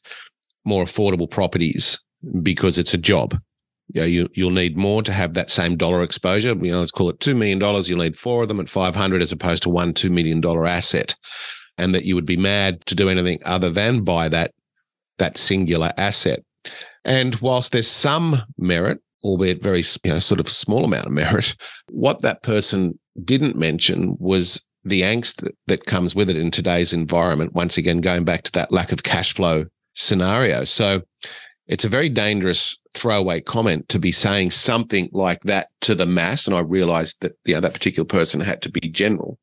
more 0.64 0.84
affordable 0.84 1.30
properties 1.30 1.98
because 2.42 2.76
it's 2.76 2.92
a 2.92 2.98
job. 2.98 3.38
You 3.94 4.00
know, 4.02 4.06
you, 4.06 4.28
you'll 4.34 4.50
need 4.50 4.76
more 4.76 5.02
to 5.02 5.12
have 5.12 5.32
that 5.32 5.50
same 5.50 5.78
dollar 5.78 6.02
exposure. 6.02 6.54
You 6.60 6.72
know, 6.72 6.80
let's 6.80 6.90
call 6.90 7.08
it 7.08 7.20
$2 7.20 7.34
million. 7.34 7.58
You'll 7.86 8.04
need 8.04 8.18
four 8.18 8.42
of 8.42 8.48
them 8.48 8.60
at 8.60 8.68
500 8.68 9.22
as 9.22 9.32
opposed 9.32 9.62
to 9.62 9.70
one 9.70 9.94
$2 9.94 10.10
million 10.10 10.44
asset. 10.66 11.16
And 11.78 11.94
that 11.94 12.04
you 12.04 12.14
would 12.14 12.26
be 12.26 12.36
mad 12.36 12.84
to 12.86 12.94
do 12.94 13.08
anything 13.08 13.38
other 13.46 13.70
than 13.70 14.04
buy 14.04 14.28
that 14.28 14.52
that 15.18 15.38
singular 15.38 15.92
asset. 15.96 16.42
And 17.04 17.36
whilst 17.36 17.72
there's 17.72 17.88
some 17.88 18.42
merit, 18.56 19.00
albeit 19.24 19.62
very 19.62 19.82
you 20.04 20.12
know, 20.12 20.20
sort 20.20 20.40
of 20.40 20.48
small 20.48 20.84
amount 20.84 21.06
of 21.06 21.12
merit, 21.12 21.54
what 21.90 22.22
that 22.22 22.42
person 22.42 22.98
didn't 23.24 23.56
mention 23.56 24.16
was 24.18 24.64
the 24.84 25.02
angst 25.02 25.48
that, 25.66 25.86
comes 25.86 26.14
with 26.14 26.30
it 26.30 26.36
in 26.36 26.50
today's 26.50 26.92
environment. 26.92 27.52
Once 27.52 27.76
again, 27.76 28.00
going 28.00 28.24
back 28.24 28.42
to 28.44 28.52
that 28.52 28.72
lack 28.72 28.92
of 28.92 29.02
cash 29.02 29.34
flow 29.34 29.64
scenario. 29.94 30.64
So 30.64 31.02
it's 31.66 31.84
a 31.84 31.88
very 31.88 32.08
dangerous 32.08 32.76
throwaway 32.94 33.40
comment 33.40 33.88
to 33.90 33.98
be 33.98 34.12
saying 34.12 34.50
something 34.50 35.08
like 35.12 35.42
that 35.42 35.68
to 35.82 35.94
the 35.94 36.06
mass. 36.06 36.46
And 36.46 36.56
I 36.56 36.60
realized 36.60 37.20
that 37.20 37.32
you 37.44 37.54
know, 37.54 37.60
that 37.60 37.74
particular 37.74 38.06
person 38.06 38.40
had 38.40 38.62
to 38.62 38.70
be 38.70 38.80
general. 38.80 39.38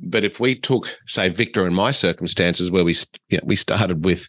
But 0.00 0.24
if 0.24 0.40
we 0.40 0.58
took, 0.58 0.98
say, 1.06 1.28
Victor 1.28 1.66
and 1.66 1.76
my 1.76 1.90
circumstances, 1.90 2.70
where 2.70 2.84
we 2.84 2.96
you 3.28 3.38
know, 3.38 3.44
we 3.44 3.56
started 3.56 4.04
with 4.04 4.28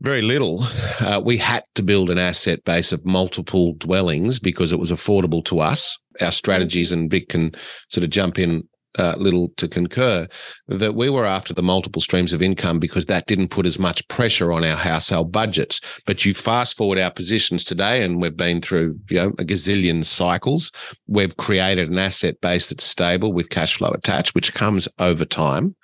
very 0.00 0.22
little, 0.22 0.62
uh, 1.00 1.20
we 1.24 1.36
had 1.36 1.64
to 1.74 1.82
build 1.82 2.10
an 2.10 2.18
asset 2.18 2.64
base 2.64 2.92
of 2.92 3.04
multiple 3.04 3.74
dwellings 3.74 4.38
because 4.38 4.72
it 4.72 4.78
was 4.78 4.92
affordable 4.92 5.44
to 5.46 5.60
us. 5.60 5.98
Our 6.20 6.32
strategies, 6.32 6.92
and 6.92 7.10
Vic 7.10 7.28
can 7.28 7.52
sort 7.88 8.04
of 8.04 8.10
jump 8.10 8.38
in 8.38 8.68
uh, 8.98 9.14
little 9.16 9.50
to 9.56 9.68
concur 9.68 10.26
that 10.66 10.94
we 10.94 11.08
were 11.08 11.24
after 11.24 11.54
the 11.54 11.62
multiple 11.62 12.02
streams 12.02 12.32
of 12.32 12.42
income 12.42 12.80
because 12.80 13.06
that 13.06 13.26
didn't 13.26 13.48
put 13.48 13.66
as 13.66 13.78
much 13.78 14.06
pressure 14.08 14.52
on 14.52 14.64
our 14.64 14.76
household 14.76 15.30
budgets. 15.30 15.80
But 16.04 16.24
you 16.24 16.34
fast 16.34 16.76
forward 16.76 16.98
our 16.98 17.10
positions 17.10 17.64
today, 17.64 18.02
and 18.02 18.20
we've 18.20 18.36
been 18.36 18.60
through 18.60 18.98
you 19.10 19.16
know 19.16 19.28
a 19.38 19.44
gazillion 19.44 20.04
cycles. 20.04 20.72
We've 21.06 21.36
created 21.36 21.90
an 21.90 21.98
asset 21.98 22.40
base 22.40 22.70
that's 22.70 22.84
stable 22.84 23.32
with 23.32 23.50
cash 23.50 23.76
flow 23.76 23.90
attached, 23.90 24.34
which 24.34 24.54
comes 24.54 24.88
over 24.98 25.24
time. 25.24 25.76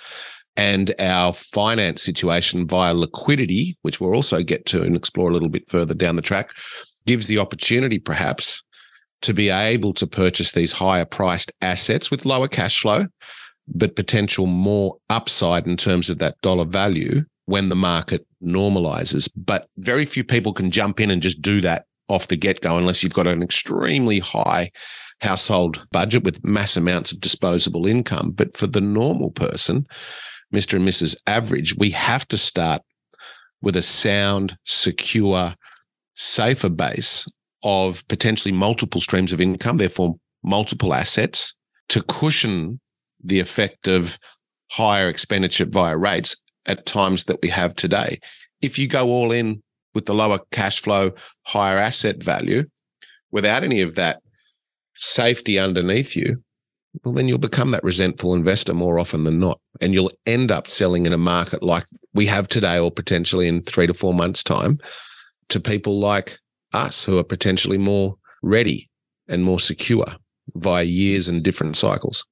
And 0.56 0.94
our 1.00 1.32
finance 1.32 2.02
situation 2.02 2.66
via 2.66 2.94
liquidity, 2.94 3.76
which 3.82 4.00
we'll 4.00 4.14
also 4.14 4.42
get 4.42 4.66
to 4.66 4.82
and 4.82 4.94
explore 4.94 5.28
a 5.28 5.32
little 5.32 5.48
bit 5.48 5.68
further 5.68 5.94
down 5.94 6.16
the 6.16 6.22
track, 6.22 6.50
gives 7.06 7.26
the 7.26 7.38
opportunity 7.38 7.98
perhaps 7.98 8.62
to 9.22 9.34
be 9.34 9.48
able 9.48 9.92
to 9.94 10.06
purchase 10.06 10.52
these 10.52 10.72
higher 10.72 11.04
priced 11.04 11.50
assets 11.62 12.10
with 12.10 12.26
lower 12.26 12.46
cash 12.46 12.80
flow, 12.80 13.06
but 13.66 13.96
potential 13.96 14.46
more 14.46 14.96
upside 15.10 15.66
in 15.66 15.76
terms 15.76 16.10
of 16.10 16.18
that 16.18 16.40
dollar 16.42 16.64
value 16.64 17.22
when 17.46 17.68
the 17.68 17.76
market 17.76 18.26
normalizes. 18.42 19.28
But 19.34 19.68
very 19.78 20.04
few 20.04 20.24
people 20.24 20.52
can 20.52 20.70
jump 20.70 21.00
in 21.00 21.10
and 21.10 21.22
just 21.22 21.42
do 21.42 21.60
that 21.62 21.86
off 22.08 22.28
the 22.28 22.36
get 22.36 22.60
go 22.60 22.76
unless 22.76 23.02
you've 23.02 23.14
got 23.14 23.26
an 23.26 23.42
extremely 23.42 24.18
high 24.18 24.70
household 25.20 25.86
budget 25.90 26.22
with 26.22 26.44
mass 26.44 26.76
amounts 26.76 27.12
of 27.12 27.20
disposable 27.20 27.86
income. 27.86 28.30
But 28.30 28.56
for 28.56 28.66
the 28.66 28.80
normal 28.80 29.30
person, 29.30 29.86
Mr. 30.54 30.74
and 30.74 30.86
Mrs. 30.86 31.16
Average, 31.26 31.76
we 31.76 31.90
have 31.90 32.26
to 32.28 32.38
start 32.38 32.82
with 33.60 33.76
a 33.76 33.82
sound, 33.82 34.56
secure, 34.64 35.54
safer 36.14 36.68
base 36.68 37.26
of 37.64 38.06
potentially 38.08 38.52
multiple 38.52 39.00
streams 39.00 39.32
of 39.32 39.40
income, 39.40 39.78
therefore 39.78 40.14
multiple 40.42 40.94
assets 40.94 41.54
to 41.88 42.02
cushion 42.02 42.80
the 43.22 43.40
effect 43.40 43.88
of 43.88 44.18
higher 44.70 45.08
expenditure 45.08 45.64
via 45.64 45.96
rates 45.96 46.36
at 46.66 46.86
times 46.86 47.24
that 47.24 47.40
we 47.42 47.48
have 47.48 47.74
today. 47.74 48.20
If 48.60 48.78
you 48.78 48.86
go 48.86 49.08
all 49.08 49.32
in 49.32 49.62
with 49.94 50.06
the 50.06 50.14
lower 50.14 50.40
cash 50.52 50.80
flow, 50.80 51.12
higher 51.42 51.78
asset 51.78 52.22
value, 52.22 52.64
without 53.30 53.64
any 53.64 53.80
of 53.80 53.94
that 53.94 54.20
safety 54.96 55.58
underneath 55.58 56.14
you, 56.14 56.42
well, 57.02 57.14
then 57.14 57.28
you'll 57.28 57.38
become 57.38 57.72
that 57.72 57.84
resentful 57.84 58.34
investor 58.34 58.74
more 58.74 58.98
often 58.98 59.24
than 59.24 59.40
not. 59.40 59.60
And 59.80 59.92
you'll 59.92 60.12
end 60.26 60.50
up 60.50 60.68
selling 60.68 61.06
in 61.06 61.12
a 61.12 61.18
market 61.18 61.62
like 61.62 61.86
we 62.12 62.26
have 62.26 62.48
today, 62.48 62.78
or 62.78 62.90
potentially 62.90 63.48
in 63.48 63.62
three 63.62 63.86
to 63.86 63.94
four 63.94 64.14
months' 64.14 64.42
time, 64.42 64.78
to 65.48 65.60
people 65.60 65.98
like 65.98 66.38
us 66.72 67.04
who 67.04 67.18
are 67.18 67.24
potentially 67.24 67.78
more 67.78 68.16
ready 68.42 68.88
and 69.28 69.44
more 69.44 69.58
secure 69.58 70.06
via 70.54 70.84
years 70.84 71.26
and 71.28 71.42
different 71.42 71.76
cycles. 71.76 72.24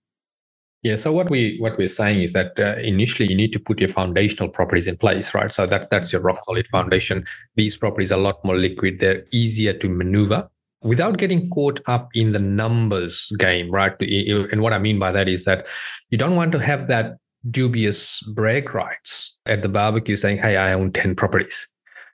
Yeah. 0.83 0.97
So 0.97 1.13
what 1.13 1.31
we 1.31 1.59
what 1.61 1.79
we're 1.79 1.87
saying 1.87 2.23
is 2.23 2.33
that 2.33 2.59
uh, 2.59 2.75
initially 2.81 3.29
you 3.29 3.37
need 3.37 3.53
to 3.53 3.61
put 3.61 3.79
your 3.79 3.89
foundational 3.89 4.49
properties 4.49 4.89
in 4.89 4.97
place, 4.97 5.33
right? 5.33 5.53
So 5.53 5.65
that 5.67 5.91
that's 5.91 6.13
your 6.13 6.23
rock 6.23 6.45
solid 6.45 6.67
foundation. 6.73 7.25
These 7.55 7.77
properties 7.77 8.11
are 8.11 8.19
a 8.19 8.23
lot 8.23 8.45
more 8.45 8.57
liquid. 8.57 8.99
They're 8.99 9.25
easier 9.31 9.75
to 9.75 9.89
maneuver 9.89 10.49
without 10.83 11.19
getting 11.19 11.49
caught 11.51 11.81
up 11.87 12.09
in 12.15 12.33
the 12.33 12.39
numbers 12.39 13.31
game, 13.39 13.71
right? 13.71 13.95
And 14.01 14.63
what 14.63 14.73
I 14.73 14.79
mean 14.79 14.99
by 14.99 15.13
that 15.13 15.29
is 15.29 15.45
that 15.45 15.67
you 16.11 16.19
don't 16.19 16.37
want 16.37 16.53
to 16.53 16.59
have 16.59 16.89
that 16.89 17.17
dubious 17.51 18.21
brag 18.35 18.75
rights 18.75 19.37
at 19.47 19.63
the 19.63 19.69
barbecue 19.69 20.17
saying, 20.17 20.39
"Hey, 20.39 20.57
I 20.57 20.73
own 20.73 20.93
ten 20.93 21.15
properties." 21.15 21.69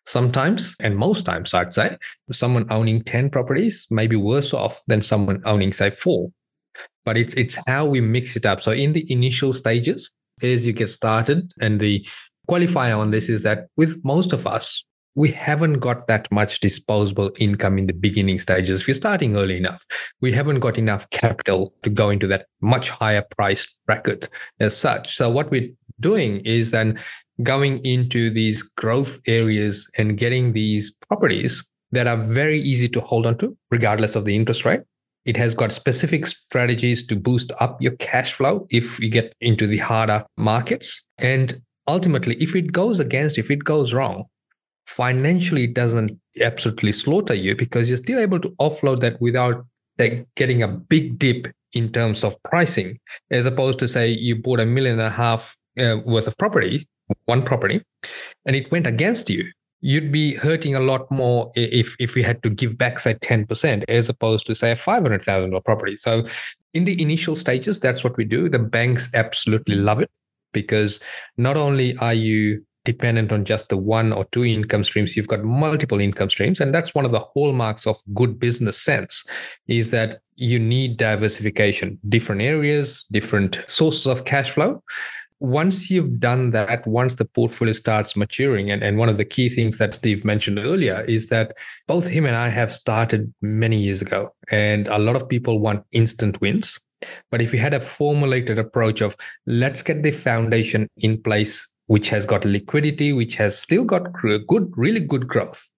Sometimes, 0.06 0.74
and 0.80 0.96
most 0.96 1.26
times, 1.26 1.52
I'd 1.52 1.74
say, 1.74 1.98
someone 2.32 2.64
owning 2.70 3.02
10 3.04 3.28
properties 3.28 3.86
may 3.90 4.06
be 4.06 4.16
worse 4.16 4.54
off 4.54 4.80
than 4.86 5.02
someone 5.02 5.42
owning, 5.44 5.70
say, 5.70 5.90
four. 5.90 6.32
But 7.04 7.18
it's 7.18 7.34
it's 7.34 7.58
how 7.66 7.84
we 7.84 8.00
mix 8.00 8.34
it 8.34 8.46
up. 8.46 8.62
So 8.62 8.72
in 8.72 8.94
the 8.94 9.04
initial 9.12 9.52
stages, 9.52 10.10
as 10.42 10.66
you 10.66 10.72
get 10.72 10.88
started, 10.88 11.52
and 11.60 11.78
the 11.78 12.06
qualifier 12.48 12.96
on 12.96 13.10
this 13.10 13.28
is 13.28 13.42
that 13.42 13.66
with 13.76 14.00
most 14.02 14.32
of 14.32 14.46
us, 14.46 14.82
we 15.18 15.32
haven't 15.32 15.80
got 15.80 16.06
that 16.06 16.30
much 16.30 16.60
disposable 16.60 17.32
income 17.38 17.76
in 17.76 17.88
the 17.88 17.92
beginning 17.92 18.38
stages. 18.38 18.80
If 18.80 18.86
you're 18.86 18.94
starting 18.94 19.34
early 19.34 19.56
enough, 19.56 19.84
we 20.20 20.30
haven't 20.30 20.60
got 20.60 20.78
enough 20.78 21.10
capital 21.10 21.74
to 21.82 21.90
go 21.90 22.08
into 22.10 22.28
that 22.28 22.46
much 22.60 22.88
higher 22.88 23.22
price 23.22 23.66
bracket 23.84 24.28
as 24.60 24.76
such. 24.76 25.16
So 25.16 25.28
what 25.28 25.50
we're 25.50 25.70
doing 25.98 26.38
is 26.44 26.70
then 26.70 27.00
going 27.42 27.84
into 27.84 28.30
these 28.30 28.62
growth 28.62 29.18
areas 29.26 29.90
and 29.98 30.16
getting 30.16 30.52
these 30.52 30.94
properties 31.08 31.68
that 31.90 32.06
are 32.06 32.16
very 32.16 32.60
easy 32.60 32.88
to 32.90 33.00
hold 33.00 33.26
on 33.26 33.38
to, 33.38 33.56
regardless 33.72 34.14
of 34.14 34.24
the 34.24 34.36
interest 34.36 34.64
rate. 34.64 34.82
It 35.24 35.36
has 35.36 35.52
got 35.52 35.72
specific 35.72 36.28
strategies 36.28 37.04
to 37.08 37.16
boost 37.16 37.50
up 37.58 37.82
your 37.82 37.96
cash 37.96 38.34
flow 38.34 38.68
if 38.70 39.00
you 39.00 39.10
get 39.10 39.34
into 39.40 39.66
the 39.66 39.78
harder 39.78 40.24
markets. 40.36 41.04
And 41.18 41.60
ultimately, 41.88 42.36
if 42.36 42.54
it 42.54 42.70
goes 42.70 43.00
against, 43.00 43.36
if 43.36 43.50
it 43.50 43.64
goes 43.64 43.92
wrong, 43.92 44.26
financially 44.88 45.64
it 45.64 45.74
doesn't 45.74 46.18
absolutely 46.40 46.92
slaughter 46.92 47.34
you 47.34 47.54
because 47.54 47.88
you're 47.88 47.98
still 47.98 48.18
able 48.18 48.40
to 48.40 48.50
offload 48.60 49.00
that 49.00 49.20
without 49.20 49.64
getting 50.36 50.62
a 50.62 50.68
big 50.68 51.18
dip 51.18 51.48
in 51.74 51.92
terms 51.92 52.24
of 52.24 52.40
pricing, 52.44 52.98
as 53.30 53.44
opposed 53.44 53.78
to 53.78 53.86
say 53.86 54.08
you 54.08 54.36
bought 54.36 54.60
a 54.60 54.66
million 54.66 54.98
and 54.98 55.08
a 55.08 55.10
half 55.10 55.56
uh, 55.78 55.96
worth 56.04 56.26
of 56.26 56.36
property 56.38 56.88
one 57.24 57.42
property 57.42 57.82
and 58.46 58.56
it 58.56 58.70
went 58.70 58.86
against 58.86 59.30
you. 59.30 59.46
You'd 59.80 60.10
be 60.10 60.34
hurting 60.34 60.74
a 60.74 60.80
lot 60.80 61.10
more 61.10 61.50
if 61.54 61.96
if 62.00 62.14
we 62.14 62.22
had 62.22 62.42
to 62.42 62.50
give 62.50 62.76
back 62.76 62.98
say 62.98 63.14
10% 63.14 63.84
as 63.88 64.08
opposed 64.08 64.46
to 64.46 64.54
say 64.54 64.72
a 64.72 64.76
$500,000 64.76 65.64
property. 65.64 65.96
So 65.96 66.24
in 66.74 66.84
the 66.84 67.00
initial 67.00 67.36
stages 67.36 67.78
that's 67.80 68.02
what 68.02 68.16
we 68.16 68.24
do. 68.24 68.48
The 68.48 68.58
banks 68.58 69.08
absolutely 69.14 69.76
love 69.76 70.00
it 70.00 70.10
because 70.52 71.00
not 71.36 71.56
only 71.56 71.96
are 71.98 72.14
you 72.14 72.64
dependent 72.84 73.32
on 73.32 73.44
just 73.44 73.68
the 73.68 73.76
one 73.76 74.12
or 74.12 74.24
two 74.26 74.44
income 74.44 74.84
streams 74.84 75.16
you've 75.16 75.28
got 75.28 75.44
multiple 75.44 76.00
income 76.00 76.30
streams. 76.30 76.60
And 76.60 76.74
that's 76.74 76.94
one 76.94 77.04
of 77.04 77.12
the 77.12 77.20
hallmarks 77.20 77.86
of 77.86 77.96
good 78.14 78.38
business 78.38 78.80
sense 78.80 79.24
is 79.66 79.90
that 79.90 80.20
you 80.36 80.58
need 80.58 80.96
diversification. 80.96 81.98
Different 82.08 82.42
areas 82.42 83.04
different 83.10 83.60
sources 83.66 84.06
of 84.06 84.24
cash 84.24 84.50
flow. 84.50 84.82
Once 85.40 85.88
you've 85.88 86.18
done 86.18 86.50
that, 86.50 86.84
once 86.86 87.14
the 87.14 87.24
portfolio 87.24 87.72
starts 87.72 88.16
maturing, 88.16 88.72
and, 88.72 88.82
and 88.82 88.98
one 88.98 89.08
of 89.08 89.18
the 89.18 89.24
key 89.24 89.48
things 89.48 89.78
that 89.78 89.94
Steve 89.94 90.24
mentioned 90.24 90.58
earlier 90.58 91.04
is 91.06 91.28
that 91.28 91.56
both 91.86 92.08
him 92.08 92.26
and 92.26 92.34
I 92.34 92.48
have 92.48 92.74
started 92.74 93.32
many 93.40 93.76
years 93.76 94.02
ago, 94.02 94.34
and 94.50 94.88
a 94.88 94.98
lot 94.98 95.14
of 95.14 95.28
people 95.28 95.60
want 95.60 95.84
instant 95.92 96.40
wins. 96.40 96.80
But 97.30 97.40
if 97.40 97.52
you 97.52 97.60
had 97.60 97.74
a 97.74 97.80
formulated 97.80 98.58
approach 98.58 99.00
of 99.00 99.16
let's 99.46 99.82
get 99.82 100.02
the 100.02 100.10
foundation 100.10 100.88
in 100.96 101.22
place, 101.22 101.67
which 101.88 102.08
has 102.08 102.24
got 102.24 102.44
liquidity, 102.44 103.12
which 103.12 103.36
has 103.36 103.58
still 103.58 103.84
got 103.84 104.12
good, 104.46 104.72
really 104.76 105.00
good 105.00 105.28
growth, 105.28 105.68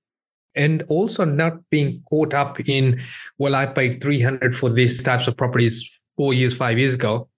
and 0.54 0.84
also 0.84 1.24
not 1.24 1.54
being 1.70 2.02
caught 2.08 2.34
up 2.34 2.60
in, 2.68 3.00
well, 3.38 3.56
I 3.56 3.66
paid 3.66 4.00
300 4.00 4.54
for 4.54 4.70
these 4.70 5.02
types 5.02 5.26
of 5.26 5.36
properties 5.36 5.90
four 6.16 6.34
years, 6.34 6.56
five 6.56 6.78
years 6.78 6.94
ago 6.94 7.28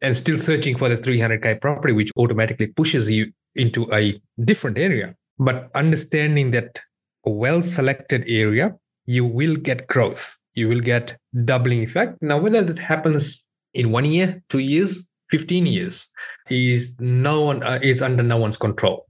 and 0.00 0.16
still 0.16 0.38
searching 0.38 0.76
for 0.76 0.88
the 0.88 0.96
300k 0.96 1.60
property, 1.60 1.92
which 1.92 2.10
automatically 2.16 2.68
pushes 2.68 3.10
you 3.10 3.32
into 3.54 3.92
a 3.92 4.20
different 4.44 4.78
area. 4.78 5.14
But 5.38 5.70
understanding 5.74 6.50
that 6.52 6.80
a 7.26 7.30
well 7.30 7.62
selected 7.62 8.24
area, 8.28 8.76
you 9.06 9.24
will 9.24 9.56
get 9.56 9.86
growth. 9.86 10.36
You 10.54 10.68
will 10.68 10.80
get 10.80 11.16
doubling 11.44 11.82
effect. 11.82 12.18
Now, 12.20 12.38
whether 12.38 12.62
that 12.62 12.78
happens 12.78 13.46
in 13.74 13.92
one 13.92 14.04
year, 14.04 14.42
two 14.48 14.58
years, 14.58 15.07
15 15.30 15.66
years 15.66 16.08
is 16.50 16.98
no 17.00 17.42
one 17.42 17.62
uh, 17.62 17.78
is 17.82 18.02
under 18.02 18.22
no 18.22 18.36
one's 18.36 18.56
control. 18.56 19.06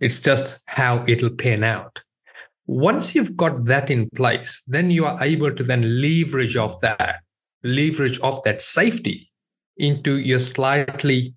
It's 0.00 0.20
just 0.20 0.62
how 0.66 1.04
it'll 1.06 1.30
pan 1.30 1.62
out. 1.62 2.02
Once 2.66 3.14
you've 3.14 3.36
got 3.36 3.64
that 3.66 3.90
in 3.90 4.08
place, 4.10 4.62
then 4.66 4.90
you 4.90 5.04
are 5.04 5.22
able 5.22 5.54
to 5.54 5.62
then 5.62 6.00
leverage 6.00 6.56
off 6.56 6.80
that, 6.80 7.20
leverage 7.62 8.20
off 8.20 8.42
that 8.44 8.62
safety 8.62 9.30
into 9.76 10.18
your 10.18 10.38
slightly 10.38 11.34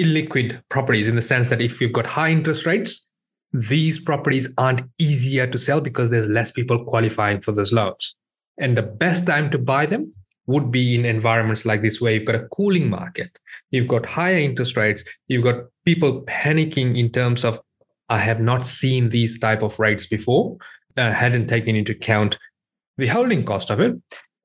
illiquid 0.00 0.62
properties 0.68 1.08
in 1.08 1.16
the 1.16 1.22
sense 1.22 1.48
that 1.48 1.60
if 1.60 1.80
you've 1.80 1.92
got 1.92 2.06
high 2.06 2.30
interest 2.30 2.66
rates, 2.66 3.10
these 3.52 3.98
properties 3.98 4.52
aren't 4.56 4.82
easier 4.98 5.46
to 5.46 5.58
sell 5.58 5.80
because 5.80 6.10
there's 6.10 6.28
less 6.28 6.50
people 6.50 6.84
qualifying 6.84 7.40
for 7.40 7.52
those 7.52 7.72
loans. 7.72 8.14
And 8.58 8.76
the 8.76 8.82
best 8.82 9.26
time 9.26 9.50
to 9.50 9.58
buy 9.58 9.86
them 9.86 10.12
would 10.50 10.70
be 10.70 10.94
in 10.94 11.04
environments 11.04 11.64
like 11.64 11.82
this 11.82 12.00
where 12.00 12.12
you've 12.12 12.26
got 12.26 12.34
a 12.34 12.48
cooling 12.48 12.90
market, 12.90 13.38
you've 13.70 13.88
got 13.88 14.04
higher 14.04 14.38
interest 14.38 14.76
rates, 14.76 15.04
you've 15.28 15.44
got 15.44 15.64
people 15.84 16.22
panicking 16.22 16.98
in 16.98 17.10
terms 17.10 17.44
of 17.44 17.60
I 18.08 18.18
have 18.18 18.40
not 18.40 18.66
seen 18.66 19.10
these 19.10 19.38
type 19.38 19.62
of 19.62 19.78
rates 19.78 20.06
before, 20.06 20.56
uh, 20.96 21.12
hadn't 21.12 21.46
taken 21.46 21.76
into 21.76 21.92
account 21.92 22.36
the 22.98 23.06
holding 23.06 23.44
cost 23.44 23.70
of 23.70 23.80
it, 23.80 23.94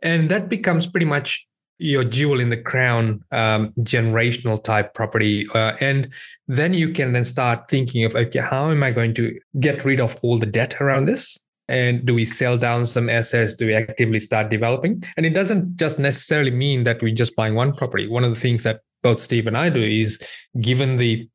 and 0.03 0.29
that 0.29 0.49
becomes 0.49 0.85
pretty 0.87 1.07
much 1.07 1.45
your 1.77 2.03
jewel 2.03 2.39
in 2.39 2.49
the 2.49 2.61
crown 2.61 3.23
um, 3.31 3.71
generational 3.79 4.63
type 4.63 4.93
property 4.93 5.45
uh, 5.53 5.75
and 5.81 6.09
then 6.47 6.73
you 6.73 6.93
can 6.93 7.11
then 7.11 7.25
start 7.25 7.67
thinking 7.69 8.05
of 8.05 8.15
okay 8.15 8.39
how 8.39 8.71
am 8.71 8.81
i 8.81 8.91
going 8.91 9.13
to 9.13 9.37
get 9.59 9.83
rid 9.83 9.99
of 9.99 10.17
all 10.21 10.39
the 10.39 10.45
debt 10.45 10.79
around 10.79 11.03
this 11.03 11.37
and 11.67 12.05
do 12.05 12.13
we 12.13 12.25
sell 12.25 12.57
down 12.57 12.85
some 12.85 13.09
assets? 13.09 13.55
Do 13.55 13.65
we 13.65 13.73
actively 13.73 14.19
start 14.19 14.49
developing? 14.49 15.03
And 15.17 15.25
it 15.25 15.31
doesn't 15.31 15.77
just 15.77 15.97
necessarily 15.97 16.51
mean 16.51 16.83
that 16.83 17.01
we're 17.01 17.15
just 17.15 17.35
buying 17.35 17.55
one 17.55 17.73
property. 17.73 18.07
One 18.07 18.23
of 18.23 18.33
the 18.33 18.39
things 18.39 18.63
that 18.63 18.81
both 19.05 19.21
steve 19.21 19.45
and 19.45 19.55
i 19.55 19.69
do 19.69 19.83
is 19.83 20.19
given 20.59 20.97
the 20.97 21.29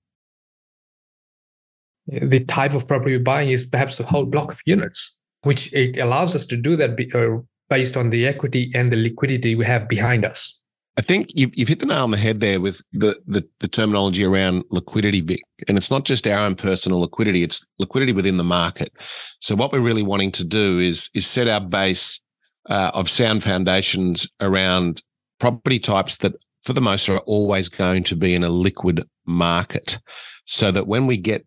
the 2.09 2.41
type 2.47 2.75
of 2.75 2.89
property 2.89 3.13
we're 3.17 3.31
buying 3.35 3.49
is 3.49 3.65
perhaps 3.65 4.01
a 4.01 4.05
whole 4.05 4.27
block 4.27 4.51
of 4.51 4.61
units 4.67 5.17
which 5.43 5.73
it 5.73 5.97
allows 5.97 6.35
us 6.35 6.45
to 6.45 6.57
do 6.57 6.75
that 6.75 6.91
uh, 7.15 7.41
based 7.69 7.97
on 7.97 8.11
the 8.11 8.27
equity 8.27 8.73
and 8.75 8.91
the 8.91 8.97
liquidity 8.97 9.55
we 9.55 9.65
have 9.65 9.89
behind 9.89 10.25
us 10.25 10.60
I 10.97 11.03
think 11.03 11.29
you've, 11.35 11.57
you've 11.57 11.69
hit 11.69 11.79
the 11.79 11.87
nail 11.87 12.03
on 12.03 12.11
the 12.11 12.17
head 12.17 12.41
there 12.41 12.61
with 12.61 12.83
the, 12.93 13.19
the, 13.27 13.47
the 13.61 13.69
terminology 13.69 14.25
around 14.25 14.65
liquidity, 14.71 15.21
Vic. 15.21 15.41
And 15.69 15.79
it's 15.79 15.91
not 15.91 16.05
just 16.05 16.27
our 16.27 16.39
own 16.39 16.57
personal 16.57 17.01
liquidity; 17.01 17.43
it's 17.43 17.67
liquidity 17.79 18.13
within 18.13 18.37
the 18.37 18.45
market. 18.45 18.93
So 19.41 19.55
what 19.55 19.73
we're 19.73 19.81
really 19.81 20.03
wanting 20.03 20.33
to 20.33 20.45
do 20.45 20.79
is 20.79 21.09
is 21.15 21.27
set 21.27 21.49
our 21.49 21.61
base 21.61 22.21
uh, 22.69 22.91
of 22.95 23.09
sound 23.09 23.43
foundations 23.43 24.29
around 24.41 25.03
property 25.39 25.79
types 25.79 26.19
that, 26.19 26.35
for 26.63 26.73
the 26.73 26.83
most, 26.83 27.09
are 27.09 27.19
always 27.21 27.69
going 27.69 28.05
to 28.05 28.17
be 28.17 28.35
in 28.35 28.45
a 28.45 28.51
liquid 28.51 29.05
market, 29.27 29.99
so 30.45 30.71
that 30.71 30.87
when 30.87 31.07
we 31.07 31.17
get 31.17 31.47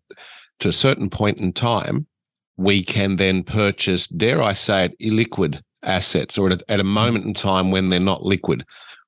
to 0.60 0.68
a 0.68 0.72
certain 0.72 1.10
point 1.10 1.38
in 1.38 1.52
time, 1.52 2.06
we 2.56 2.82
can 2.82 3.16
then 3.16 3.42
purchase, 3.42 4.06
dare 4.06 4.42
I 4.42 4.52
say 4.52 4.86
it, 4.86 4.98
illiquid 5.00 5.60
assets, 5.82 6.38
or 6.38 6.50
at 6.50 6.62
a, 6.62 6.72
at 6.72 6.80
a 6.80 6.84
moment 6.84 7.26
in 7.26 7.34
time 7.34 7.70
when 7.70 7.90
they're 7.90 8.00
not 8.00 8.22
liquid 8.22 8.64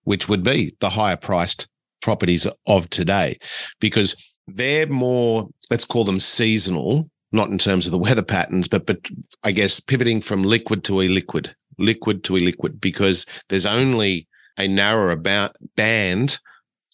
which 0.07 0.29
would 0.29 0.43
be 0.43 0.75
the 0.81 0.91
higher 0.91 1.17
priced 1.17 1.69
properties 2.01 2.47
of 2.67 2.89
today, 2.91 3.37
because 3.81 4.15
they're 4.47 4.87
more, 4.87 5.49
let's 5.71 5.85
call 5.85 6.05
them 6.05 6.21
seasonal, 6.21 7.11
not 7.33 7.49
in 7.49 7.59
terms 7.59 7.87
of 7.87 7.93
the 7.93 7.99
weather 7.99 8.23
patterns, 8.23 8.69
but 8.69 8.87
but 8.87 8.99
I 9.43 9.51
guess 9.51 9.81
pivoting 9.81 10.21
from 10.21 10.45
liquid 10.45 10.85
to 10.85 10.95
illiquid, 10.95 11.53
liquid 11.79 12.23
to 12.25 12.35
illiquid, 12.35 12.81
because 12.81 13.27
there's 13.49 13.67
only 13.67 14.29
a 14.57 14.69
narrower 14.69 15.11
about 15.11 15.57
band 15.75 16.39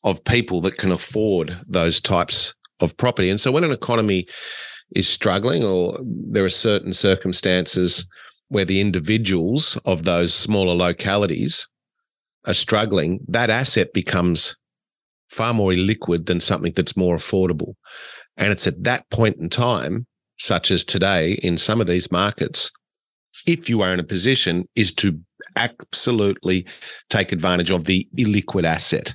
of 0.02 0.24
people 0.24 0.60
that 0.62 0.78
can 0.78 0.90
afford 0.90 1.56
those 1.68 2.00
types 2.00 2.54
of 2.80 2.96
property. 2.96 3.30
And 3.30 3.40
so 3.40 3.52
when 3.52 3.64
an 3.64 3.70
economy 3.70 4.26
is 4.96 5.08
struggling 5.08 5.62
or 5.62 5.98
there 6.02 6.44
are 6.44 6.50
certain 6.50 6.92
circumstances 6.92 8.06
where 8.48 8.64
the 8.64 8.80
individuals 8.80 9.78
of 9.84 10.04
those 10.04 10.34
smaller 10.34 10.74
localities 10.74 11.68
are 12.44 12.54
struggling, 12.54 13.20
that 13.28 13.50
asset 13.50 13.92
becomes 13.92 14.56
far 15.28 15.54
more 15.54 15.70
illiquid 15.70 16.26
than 16.26 16.40
something 16.40 16.72
that's 16.72 16.96
more 16.96 17.16
affordable. 17.16 17.74
And 18.36 18.52
it's 18.52 18.66
at 18.66 18.82
that 18.84 19.08
point 19.10 19.36
in 19.36 19.48
time, 19.48 20.06
such 20.38 20.70
as 20.70 20.84
today 20.84 21.32
in 21.42 21.58
some 21.58 21.80
of 21.80 21.86
these 21.86 22.10
markets, 22.10 22.70
if 23.46 23.68
you 23.68 23.80
are 23.82 23.92
in 23.92 24.00
a 24.00 24.04
position, 24.04 24.68
is 24.74 24.92
to 24.96 25.18
absolutely 25.56 26.66
take 27.10 27.32
advantage 27.32 27.70
of 27.70 27.84
the 27.84 28.08
illiquid 28.16 28.64
asset, 28.64 29.14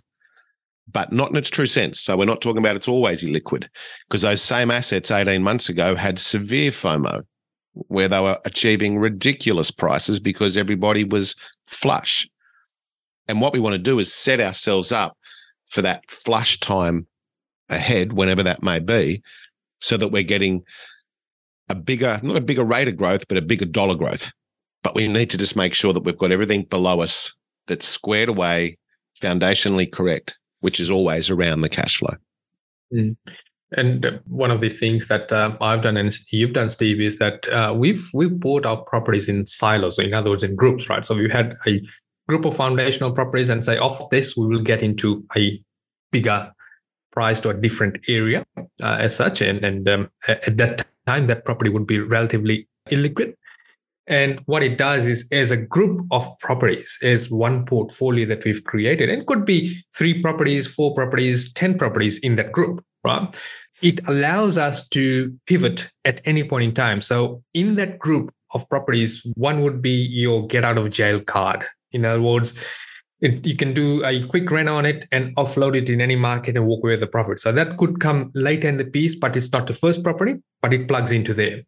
but 0.91 1.12
not 1.12 1.29
in 1.29 1.36
its 1.36 1.50
true 1.50 1.65
sense. 1.65 2.00
So 2.00 2.17
we're 2.17 2.25
not 2.25 2.41
talking 2.41 2.60
about 2.60 2.75
it's 2.75 2.88
always 2.88 3.24
illiquid 3.24 3.67
because 4.07 4.22
those 4.22 4.41
same 4.41 4.72
assets 4.72 5.12
18 5.12 5.41
months 5.43 5.69
ago 5.69 5.96
had 5.96 6.19
severe 6.19 6.72
FOMO 6.72 7.24
where 7.88 8.07
they 8.07 8.19
were 8.19 8.39
achieving 8.46 8.98
ridiculous 8.98 9.69
prices 9.69 10.19
because 10.19 10.58
everybody 10.58 11.04
was 11.04 11.36
flush. 11.67 12.28
And 13.28 13.42
what 13.42 13.54
we 13.54 13.60
want 13.60 13.74
to 13.74 13.80
do 13.80 14.00
is 14.00 14.13
set 14.13 14.40
ourselves 14.40 14.92
up 14.92 15.18
for 15.70 15.82
that 15.82 16.10
flush 16.10 16.60
time 16.60 17.08
ahead, 17.70 18.13
whenever 18.13 18.44
that 18.44 18.63
may 18.63 18.80
be, 18.80 19.22
so 19.80 19.98
that 19.98 20.10
we're 20.10 20.24
getting 20.24 20.63
a 21.70 21.76
bigger, 21.76 22.20
not 22.24 22.38
a 22.38 22.42
bigger 22.42 22.63
rate 22.63 22.88
of 22.88 22.96
growth, 22.96 23.28
but 23.28 23.38
a 23.38 23.42
bigger 23.42 23.66
dollar 23.66 23.96
growth. 23.96 24.32
But 24.84 24.96
we 24.96 25.08
need 25.08 25.30
to 25.32 25.38
just 25.38 25.58
make 25.58 25.74
sure 25.74 25.92
that 25.92 26.04
we've 26.04 26.18
got 26.18 26.32
everything 26.32 26.63
below 26.63 27.02
us 27.02 27.36
that's 27.68 27.86
squared 27.86 28.30
away, 28.30 28.78
foundationally 29.22 29.92
correct, 29.92 30.38
which 30.62 30.80
is 30.80 30.90
always 30.90 31.30
around 31.30 31.62
the 31.62 31.70
cash 31.70 31.98
flow. 31.98 32.16
Mm. 32.94 33.18
And 33.74 34.22
one 34.28 34.50
of 34.50 34.62
the 34.62 34.70
things 34.70 35.10
that 35.10 35.34
um, 35.34 35.58
I've 35.60 35.82
done 35.82 35.98
and 35.98 36.16
you've 36.30 36.54
done, 36.54 36.70
Steve, 36.70 37.02
is 37.02 37.20
that 37.20 37.46
uh, 37.50 37.74
we've 37.76 38.10
we've 38.13 38.40
bought 38.40 38.66
our 38.66 38.78
properties 38.78 39.28
in 39.28 39.46
silos, 39.46 40.00
in 40.00 40.13
other 40.13 40.30
words, 40.30 40.46
in 40.46 40.56
groups, 40.56 40.88
right? 40.88 41.04
So 41.04 41.16
we 41.16 41.30
had 41.30 41.58
a 41.68 41.82
group 42.28 42.46
of 42.46 42.56
foundational 42.56 43.12
properties 43.12 43.50
and 43.50 43.63
say, 43.63 43.78
off 43.78 44.10
this, 44.10 44.36
we 44.36 44.48
will 44.48 44.62
get 44.62 44.84
into 44.84 45.26
a 45.36 45.62
bigger 46.12 46.52
priced 47.12 47.46
or 47.46 47.54
different 47.54 47.98
area 48.08 48.46
uh, 48.84 48.98
as 49.00 49.16
such. 49.16 49.42
And, 49.42 49.63
and 49.63 49.88
um, 49.90 50.12
at 50.28 50.58
that 50.58 50.86
time, 51.08 51.28
that 51.28 51.46
property 51.46 51.70
would 51.70 51.88
be 51.88 52.00
relatively 52.00 52.68
illiquid. 52.90 53.34
And 54.08 54.40
what 54.46 54.63
it 54.63 54.78
does 54.78 55.06
is, 55.06 55.28
as 55.32 55.52
a 55.52 55.58
group 55.58 56.06
of 56.12 56.28
properties, 56.40 56.98
as 57.04 57.30
one 57.30 57.66
portfolio 57.66 58.26
that 58.28 58.46
we've 58.46 58.63
created, 58.63 59.10
and 59.10 59.26
could 59.28 59.44
be 59.44 59.84
three 59.94 60.22
properties, 60.22 60.66
four 60.66 60.94
properties, 60.94 61.52
10 61.54 61.78
properties 61.78 62.18
in 62.20 62.38
that 62.38 62.54
group, 62.54 62.84
right? 63.04 63.36
It 63.82 64.00
allows 64.08 64.58
us 64.58 64.88
to 64.90 65.38
pivot 65.46 65.90
at 66.06 66.22
any 66.24 66.46
point 66.46 66.63
in 66.63 66.74
time. 66.74 67.02
So, 67.02 67.44
in 67.54 67.76
that 67.76 68.00
group 68.00 68.34
of 68.54 68.68
properties, 68.70 69.26
one 69.36 69.62
would 69.62 69.82
be 69.82 69.92
your 69.92 70.48
get 70.48 70.63
out 70.63 70.78
of 70.78 70.90
jail 70.90 71.20
card 71.20 71.66
in 71.91 72.06
other 72.06 72.21
words, 72.21 72.54
it, 73.19 73.45
you 73.45 73.56
can 73.56 73.73
do 73.73 74.04
a 74.06 74.23
quick 74.28 74.50
run 74.52 74.67
on 74.67 74.86
it 74.86 75.08
and 75.12 75.36
offload 75.36 75.76
it 75.76 75.89
in 75.89 76.02
any 76.02 76.15
market 76.15 76.56
and 76.56 76.67
walk 76.67 76.84
away 76.84 76.93
with 76.93 77.00
the 77.00 77.08
profit. 77.08 77.39
So 77.39 77.52
that 77.52 77.78
could 77.78 78.00
come 78.00 78.32
later 78.36 78.67
in 78.67 78.78
the 78.78 78.86
piece, 78.86 79.15
but 79.15 79.36
it's 79.36 79.52
not 79.52 79.67
the 79.67 79.73
first 79.73 80.04
property, 80.04 80.36
but 80.62 80.73
it 80.73 80.88
plugs 80.88 81.12
into 81.12 81.34
there. 81.34 81.63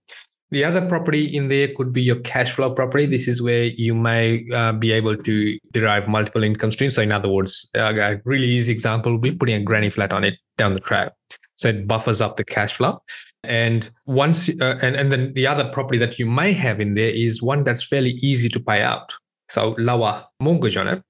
The 0.52 0.64
other 0.64 0.88
property 0.88 1.26
in 1.26 1.48
there 1.48 1.70
could 1.76 1.94
be 1.94 2.02
your 2.02 2.20
cash 2.22 2.52
flow 2.52 2.74
property. 2.74 3.06
This 3.06 3.28
is 3.28 3.42
where 3.42 3.66
you 3.66 3.94
may 3.94 4.46
uh, 4.52 4.74
be 4.74 4.92
able 4.92 5.16
to 5.16 5.60
derive 5.72 6.08
multiple 6.08 6.44
income 6.44 6.72
streams. 6.72 6.96
So, 6.96 7.04
in 7.04 7.12
other 7.12 7.30
words, 7.30 7.70
a 7.76 8.20
really 8.26 8.48
easy 8.48 8.72
example 8.72 9.12
would 9.12 9.22
be 9.22 9.36
putting 9.36 9.56
a 9.56 9.64
granny 9.64 9.92
flat 9.92 10.12
on 10.12 10.24
it 10.24 10.40
down 10.58 10.74
the 10.74 10.80
track. 10.80 11.14
So 11.54 11.70
it 11.70 11.88
buffers 11.88 12.20
up 12.22 12.38
the 12.38 12.46
cash 12.46 12.74
flow. 12.74 13.02
And 13.44 13.90
once, 14.06 14.50
uh, 14.50 14.80
and, 14.82 14.96
and 14.96 15.12
then 15.12 15.34
the 15.34 15.46
other 15.46 15.70
property 15.72 15.98
that 16.00 16.18
you 16.18 16.26
may 16.26 16.54
have 16.54 16.80
in 16.80 16.96
there 16.96 17.10
is 17.10 17.42
one 17.42 17.64
that's 17.64 17.84
fairly 17.84 18.12
easy 18.22 18.50
to 18.50 18.60
pay 18.60 18.82
out 18.82 19.14
so 19.50 19.76
lower 19.78 20.26
mortgage 20.40 20.78
on 20.78 20.88
it, 20.88 21.04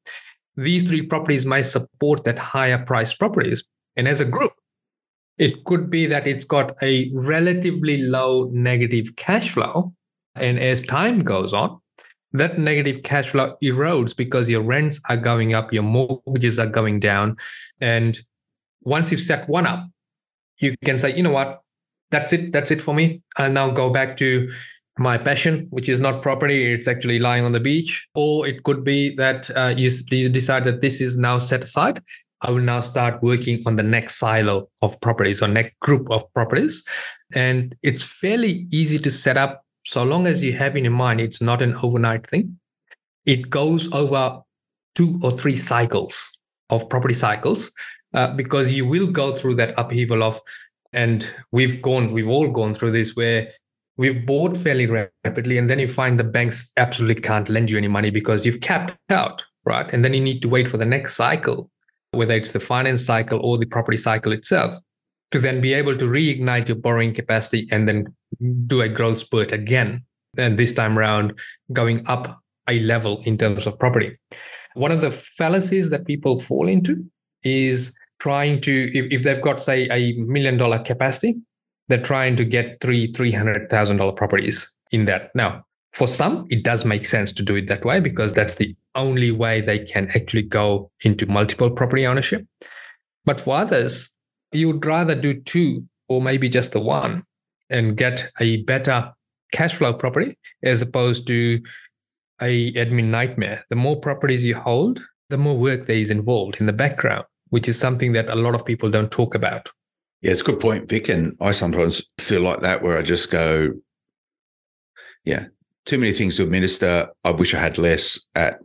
these 0.56 0.88
three 0.88 1.02
properties 1.02 1.45
might 1.45 1.63
support 1.63 2.23
that 2.25 2.38
higher 2.38 2.84
priced 2.86 3.19
properties. 3.19 3.63
And 3.95 4.08
as 4.08 4.21
a 4.21 4.25
group, 4.25 4.52
it 5.38 5.63
could 5.63 5.89
be 5.89 6.06
that 6.06 6.28
it's 6.28 6.43
got 6.43 6.82
a 6.84 7.10
relatively 7.13 8.02
low 8.02 8.49
negative 8.52 9.15
cash 9.15 9.49
flow. 9.49 9.93
And 10.36 10.60
as 10.60 10.82
time 10.82 11.19
goes 11.19 11.54
on, 11.54 11.80
that 12.34 12.60
negative 12.60 13.04
cash 13.04 13.30
flow 13.30 13.56
erodes 13.63 14.15
because 14.15 14.49
your 14.49 14.62
rents 14.62 14.99
are 15.10 15.17
going 15.17 15.54
up, 15.54 15.73
your 15.73 15.84
mortgages 15.84 16.60
are 16.60 16.67
going 16.67 16.99
down. 16.99 17.38
And 17.82 18.19
once 18.82 19.12
you've 19.12 19.21
set 19.21 19.47
one 19.49 19.65
up, 19.65 19.88
you 20.60 20.75
can 20.84 20.97
say, 20.97 21.15
you 21.15 21.23
know 21.23 21.32
what, 21.32 21.62
that's 22.12 22.34
it, 22.34 22.52
that's 22.52 22.71
it 22.71 22.82
for 22.82 22.93
me. 22.93 23.21
I'll 23.38 23.52
now 23.52 23.69
go 23.69 23.89
back 23.89 24.17
to 24.17 24.49
my 25.00 25.18
passion, 25.18 25.68
which 25.70 25.90
is 25.90 26.00
not 26.00 26.22
property, 26.22 26.74
it's 26.74 26.88
actually 26.88 27.20
lying 27.20 27.46
on 27.46 27.52
the 27.52 27.60
beach. 27.60 28.08
Or 28.16 28.46
it 28.46 28.64
could 28.64 28.84
be 28.84 29.16
that 29.16 29.50
uh, 29.56 29.74
you, 29.76 29.90
you 30.12 30.30
decide 30.30 30.64
that 30.66 30.82
this 30.82 31.02
is 31.02 31.18
now 31.18 31.38
set 31.38 31.64
aside. 31.64 32.02
I 32.42 32.52
will 32.52 32.62
now 32.62 32.82
start 32.82 33.22
working 33.22 33.64
on 33.66 33.76
the 33.76 33.84
next 33.84 34.16
silo 34.16 34.70
of 34.82 35.00
properties 35.02 35.42
or 35.42 35.48
next 35.48 35.78
group 35.80 36.10
of 36.10 36.32
properties. 36.34 36.84
And 37.36 37.76
it's 37.84 38.02
fairly 38.02 38.68
easy 38.72 38.98
to 39.00 39.12
set 39.12 39.38
up 39.38 39.66
so 39.86 40.04
long 40.04 40.28
as 40.28 40.44
you 40.44 40.54
have 40.54 40.76
in 40.76 40.84
your 40.84 40.94
mind 40.94 41.20
it's 41.20 41.42
not 41.42 41.62
an 41.62 41.76
overnight 41.82 42.28
thing. 42.28 42.60
It 43.26 43.50
goes 43.50 43.92
over 43.94 44.42
two 44.96 45.20
or 45.24 45.32
three 45.32 45.56
cycles 45.56 46.32
of 46.70 46.88
property 46.90 47.14
cycles 47.14 47.72
uh, 48.14 48.36
because 48.36 48.72
you 48.72 48.86
will 48.86 49.08
go 49.08 49.32
through 49.32 49.56
that 49.56 49.74
upheaval 49.78 50.24
of 50.24 50.40
and 50.94 51.32
we've 51.52 51.82
gone 51.82 52.12
we've 52.12 52.28
all 52.28 52.50
gone 52.50 52.74
through 52.74 52.92
this 52.92 53.16
where 53.16 53.52
we've 54.00 54.26
bought 54.26 54.56
fairly 54.56 54.86
rapidly 54.86 55.58
and 55.58 55.70
then 55.70 55.78
you 55.78 55.88
find 55.88 56.18
the 56.18 56.24
banks 56.24 56.72
absolutely 56.78 57.22
can't 57.22 57.50
lend 57.50 57.70
you 57.70 57.78
any 57.78 57.90
money 57.90 58.10
because 58.10 58.46
you've 58.46 58.62
capped 58.62 58.98
out 59.10 59.44
right? 59.66 59.92
And 59.94 60.04
then 60.04 60.14
you 60.14 60.22
need 60.22 60.42
to 60.42 60.50
wait 60.50 60.70
for 60.70 60.78
the 60.78 60.86
next 60.86 61.16
cycle 61.16 61.70
whether 62.12 62.34
it's 62.34 62.54
the 62.54 62.60
finance 62.60 63.06
cycle 63.06 63.40
or 63.44 63.58
the 63.58 63.68
property 63.68 63.98
cycle 63.98 64.32
itself 64.32 64.74
to 65.32 65.40
then 65.40 65.62
be 65.62 65.74
able 65.74 65.96
to 65.96 66.06
reignite 66.06 66.68
your 66.68 66.78
borrowing 66.78 67.14
capacity 67.14 67.68
and 67.72 67.88
then 67.88 68.08
do 68.66 68.82
a 68.82 68.90
growth 68.90 69.18
spurt 69.18 69.52
again 69.52 70.04
and 70.38 70.58
this 70.58 70.74
time 70.74 70.98
around 70.98 71.40
going 71.72 72.08
up 72.08 72.42
a 72.68 72.80
level 72.80 73.22
in 73.26 73.38
terms 73.38 73.68
of 73.68 73.78
property. 73.78 74.16
One 74.74 74.92
of 74.92 75.02
the 75.02 75.12
fallacies 75.12 75.92
that 75.92 76.08
people 76.08 76.40
fall 76.40 76.68
into 76.68 77.06
is 77.44 77.96
trying 78.20 78.62
to, 78.62 78.92
if, 78.98 79.12
if 79.12 79.24
they've 79.24 79.42
got, 79.42 79.62
say, 79.62 79.88
a 79.92 80.14
million 80.18 80.58
dollar 80.58 80.80
capacity, 80.80 81.36
they're 81.89 82.02
trying 82.02 82.36
to 82.38 82.45
get 82.45 82.80
three 82.80 83.12
$300,000 83.12 84.15
properties 84.15 84.69
in 84.91 85.06
that. 85.06 85.32
Now, 85.36 85.65
for 85.91 86.08
some, 86.08 86.45
it 86.49 86.63
does 86.63 86.86
make 86.86 87.04
sense 87.04 87.32
to 87.34 87.43
do 87.43 87.56
it 87.56 87.67
that 87.67 87.84
way 87.84 87.99
because 87.99 88.34
that's 88.34 88.56
the 88.56 88.75
only 88.95 89.32
way 89.32 89.60
they 89.60 89.80
can 89.80 90.08
actually 90.15 90.43
go 90.43 90.91
into 91.04 91.25
multiple 91.25 91.69
property 91.69 92.06
ownership. 92.06 92.45
But 93.25 93.41
for 93.41 93.56
others, 93.56 94.12
you 94.52 94.67
would 94.67 94.86
rather 94.86 95.15
do 95.15 95.41
two 95.41 95.86
or 96.08 96.21
maybe 96.21 96.47
just 96.47 96.73
the 96.73 96.80
one 96.80 97.23
and 97.69 97.97
get 97.97 98.32
a 98.39 98.63
better 98.63 99.12
cash 99.52 99.75
flow 99.75 99.93
property 99.93 100.38
as 100.63 100.82
opposed 100.82 101.28
to 101.28 101.60
a 102.41 102.71
admin 102.73 103.06
nightmare. 103.06 103.65
The 103.69 103.75
more 103.75 103.99
properties 103.99 104.45
you 104.45 104.56
hold, 104.56 105.02
the 105.30 105.38
more 105.38 105.58
work 105.58 105.86
there 105.86 105.97
is 105.97 106.12
involved 106.12 106.60
in 106.60 106.65
the 106.65 106.73
background, 106.73 107.25
which 107.49 107.67
is 107.67 107.80
something 107.80 108.13
that 108.13 108.30
a 108.30 108.36
lot 108.36 108.56
of 108.56 108.65
people 108.65 108.89
don't 108.89 109.12
talk 109.12 109.36
about. 109.36 109.69
Yeah, 110.21 110.32
it's 110.32 110.41
a 110.41 110.45
good 110.45 110.60
point, 110.60 110.89
Vic. 110.89 111.10
And 111.10 111.36
I 111.39 111.51
sometimes 111.51 112.01
feel 112.19 112.41
like 112.41 112.60
that 112.62 112.82
where 112.82 112.97
I 112.97 113.01
just 113.01 113.32
go, 113.32 113.71
yeah, 115.23 115.45
too 115.86 115.97
many 115.97 116.12
things 116.12 116.38
to 116.38 116.43
administer. 116.43 117.08
I 117.23 117.32
wish 117.32 117.53
I 117.53 117.60
had 117.60 117.77
less 117.77 118.25
at 118.36 118.60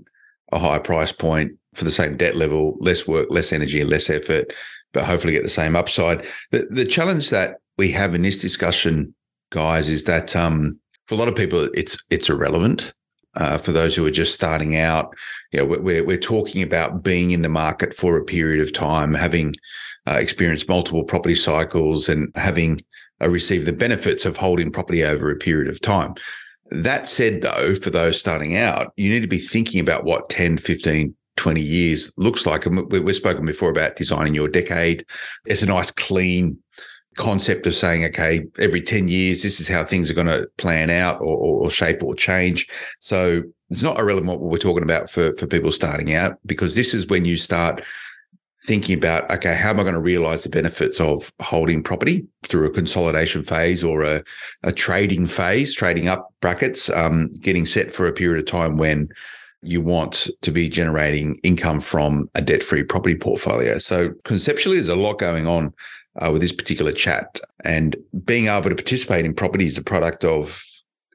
a 0.53 0.59
higher 0.59 0.81
price 0.81 1.13
point 1.13 1.53
for 1.75 1.85
the 1.85 1.91
same 1.91 2.17
debt 2.17 2.37
level, 2.37 2.77
less 2.81 3.07
work, 3.07 3.29
less 3.31 3.53
energy, 3.53 3.85
less 3.85 4.11
effort, 4.11 4.53
but 4.93 5.05
hopefully 5.05 5.33
get 5.33 5.43
the 5.43 5.49
same 5.49 5.77
upside. 5.77 6.27
The, 6.51 6.67
the 6.71 6.85
challenge 6.85 7.31
that 7.31 7.57
we 7.79 7.91
have 7.93 8.15
in 8.15 8.23
this 8.23 8.41
discussion, 8.41 9.15
guys, 9.51 9.89
is 9.89 10.05
that 10.05 10.35
um, 10.37 10.79
for 11.07 11.15
a 11.15 11.19
lot 11.19 11.29
of 11.29 11.35
people, 11.37 11.69
it's 11.75 11.99
it's 12.11 12.31
irrelevant. 12.31 12.93
Uh, 13.37 13.59
for 13.59 13.73
those 13.73 13.97
who 13.97 14.07
are 14.07 14.13
just 14.13 14.33
starting 14.33 14.77
out, 14.77 15.13
you 15.53 15.59
know, 15.59 15.65
we're 15.65 16.05
we're 16.05 16.17
talking 16.17 16.63
about 16.63 17.03
being 17.03 17.33
in 17.33 17.43
the 17.43 17.49
market 17.49 17.93
for 17.93 18.17
a 18.17 18.25
period 18.25 18.61
of 18.63 18.73
time, 18.73 19.13
having 19.13 19.55
uh, 20.09 20.15
experienced 20.15 20.69
multiple 20.69 21.05
property 21.05 21.35
cycles, 21.35 22.09
and 22.09 22.31
having 22.35 22.83
uh, 23.21 23.29
received 23.29 23.67
the 23.67 23.73
benefits 23.73 24.25
of 24.25 24.37
holding 24.37 24.71
property 24.71 25.05
over 25.05 25.31
a 25.31 25.37
period 25.37 25.71
of 25.71 25.81
time. 25.81 26.15
That 26.71 27.09
said, 27.09 27.43
though, 27.43 27.75
for 27.75 27.91
those 27.91 28.19
starting 28.19 28.57
out, 28.57 28.93
you 28.97 29.11
need 29.11 29.21
to 29.21 29.29
be 29.29 29.39
thinking 29.39 29.81
about 29.81 30.05
what 30.05 30.29
10, 30.31 30.59
15, 30.59 31.15
20 31.37 31.61
years 31.61 32.13
looks 32.17 32.47
like. 32.47 32.67
And 32.67 32.91
we've 32.91 33.17
spoken 33.17 33.47
before 33.47 33.71
about 33.71 33.97
designing 33.97 34.35
your 34.35 34.49
decade. 34.49 35.05
It's 35.47 35.63
a 35.63 35.67
nice, 35.67 35.91
clean 35.91 36.59
concept 37.17 37.67
of 37.67 37.75
saying, 37.75 38.05
okay, 38.07 38.45
every 38.59 38.81
10 38.81 39.09
years, 39.09 39.43
this 39.43 39.61
is 39.61 39.69
how 39.69 39.85
things 39.85 40.11
are 40.11 40.15
going 40.15 40.27
to 40.27 40.49
plan 40.59 40.91
out 40.91 41.21
or, 41.21 41.37
or, 41.37 41.71
shape 41.71 42.03
or 42.03 42.15
change. 42.15 42.67
So 43.01 43.43
it's 43.71 43.83
not 43.83 43.99
irrelevant 43.99 44.41
what 44.41 44.51
we're 44.51 44.59
talking 44.59 44.83
about 44.83 45.09
for, 45.09 45.33
for 45.35 45.47
people 45.47 45.71
starting 45.73 46.15
out, 46.15 46.39
because 46.45 46.75
this 46.75 46.93
is 46.93 47.07
when 47.07 47.25
you 47.25 47.37
start 47.37 47.83
thinking 48.65 48.97
about, 48.97 49.31
okay, 49.31 49.55
how 49.55 49.71
am 49.71 49.79
I 49.79 49.83
going 49.83 49.95
to 49.95 50.01
realize 50.01 50.43
the 50.43 50.49
benefits 50.49 50.99
of 51.01 51.31
holding 51.43 51.83
property 51.83 52.27
through 52.45 52.67
a 52.67 52.71
consolidation 52.71 53.43
phase 53.43 53.85
or 53.85 54.03
a, 54.03 54.25
a 54.63 54.73
trading 54.73 55.27
phase, 55.27 55.75
trading 55.75 56.09
up 56.09 56.33
brackets, 56.41 56.89
um, 56.91 57.33
getting 57.35 57.67
set 57.67 57.93
for 57.93 58.07
a 58.07 58.13
period 58.13 58.39
of 58.39 58.51
time 58.51 58.77
when 58.79 59.09
you 59.61 59.81
want 59.81 60.29
to 60.43 60.51
be 60.51 60.69
generating 60.69 61.37
income 61.43 61.81
from 61.81 62.29
a 62.35 62.41
debt 62.41 62.63
free 62.63 62.83
property 62.83 63.15
portfolio. 63.15 63.79
So 63.79 64.11
conceptually, 64.25 64.77
there's 64.77 64.89
a 64.89 64.97
lot 64.97 65.19
going 65.19 65.47
on 65.47 65.73
uh, 66.21 66.31
with 66.31 66.41
this 66.43 66.53
particular 66.53 66.93
chat. 66.93 67.41
And 67.65 67.97
being 68.25 68.49
able 68.49 68.71
to 68.71 68.75
participate 68.75 69.25
in 69.25 69.35
property 69.35 69.67
is 69.67 69.79
a 69.79 69.83
product 69.83 70.25
of 70.25 70.63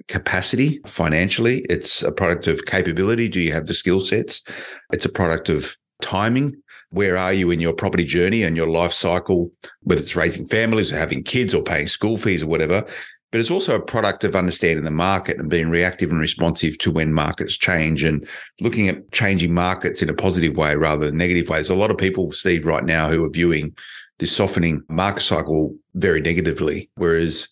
capacity 0.08 0.82
financially. 0.86 1.66
It's 1.70 2.04
a 2.04 2.12
product 2.12 2.48
of 2.48 2.66
capability. 2.66 3.28
Do 3.28 3.40
you 3.40 3.54
have 3.54 3.68
the 3.68 3.74
skill 3.74 4.02
sets? 4.02 4.44
It's 4.92 5.06
a 5.06 5.10
product 5.10 5.50
of 5.50 5.76
timing. 6.02 6.62
Where 6.92 7.18
are 7.18 7.34
you 7.34 7.52
in 7.52 7.60
your 7.60 7.74
property 7.74 8.04
journey 8.04 8.44
and 8.44 8.56
your 8.56 8.68
life 8.68 8.94
cycle, 8.94 9.50
whether 9.82 10.02
it's 10.02 10.16
raising 10.16 10.48
families 10.48 10.92
or 10.92 10.98
having 10.98 11.24
kids 11.24 11.54
or 11.54 11.64
paying 11.64 11.88
school 11.88 12.18
fees 12.18 12.44
or 12.44 12.48
whatever? 12.48 12.86
But 13.32 13.40
it's 13.40 13.52
also 13.52 13.76
a 13.76 13.82
product 13.82 14.24
of 14.24 14.36
understanding 14.36 14.84
the 14.84 14.92
market 14.92 15.38
and 15.38 15.50
being 15.50 15.70
reactive 15.70 16.10
and 16.10 16.20
responsive 16.20 16.80
to 16.80 16.92
when 16.92 17.14
markets 17.14 17.58
change 17.58 18.04
and 18.04 18.28
looking 18.60 18.90
at 18.90 19.12
changing 19.12 19.54
markets 19.54 20.02
in 20.02 20.10
a 20.10 20.16
positive 20.16 20.58
way 20.58 20.76
rather 20.76 21.06
than 21.06 21.18
negative 21.18 21.48
ways. 21.48 21.70
A 21.70 21.76
lot 21.76 21.92
of 21.92 21.98
people, 21.98 22.32
Steve, 22.32 22.66
right 22.66 22.84
now 22.84 23.10
who 23.10 23.24
are 23.24 23.30
viewing 23.30 23.76
this 24.18 24.36
softening 24.36 24.82
market 24.90 25.22
cycle 25.22 25.76
very 25.94 26.22
negatively, 26.22 26.90
whereas 26.96 27.50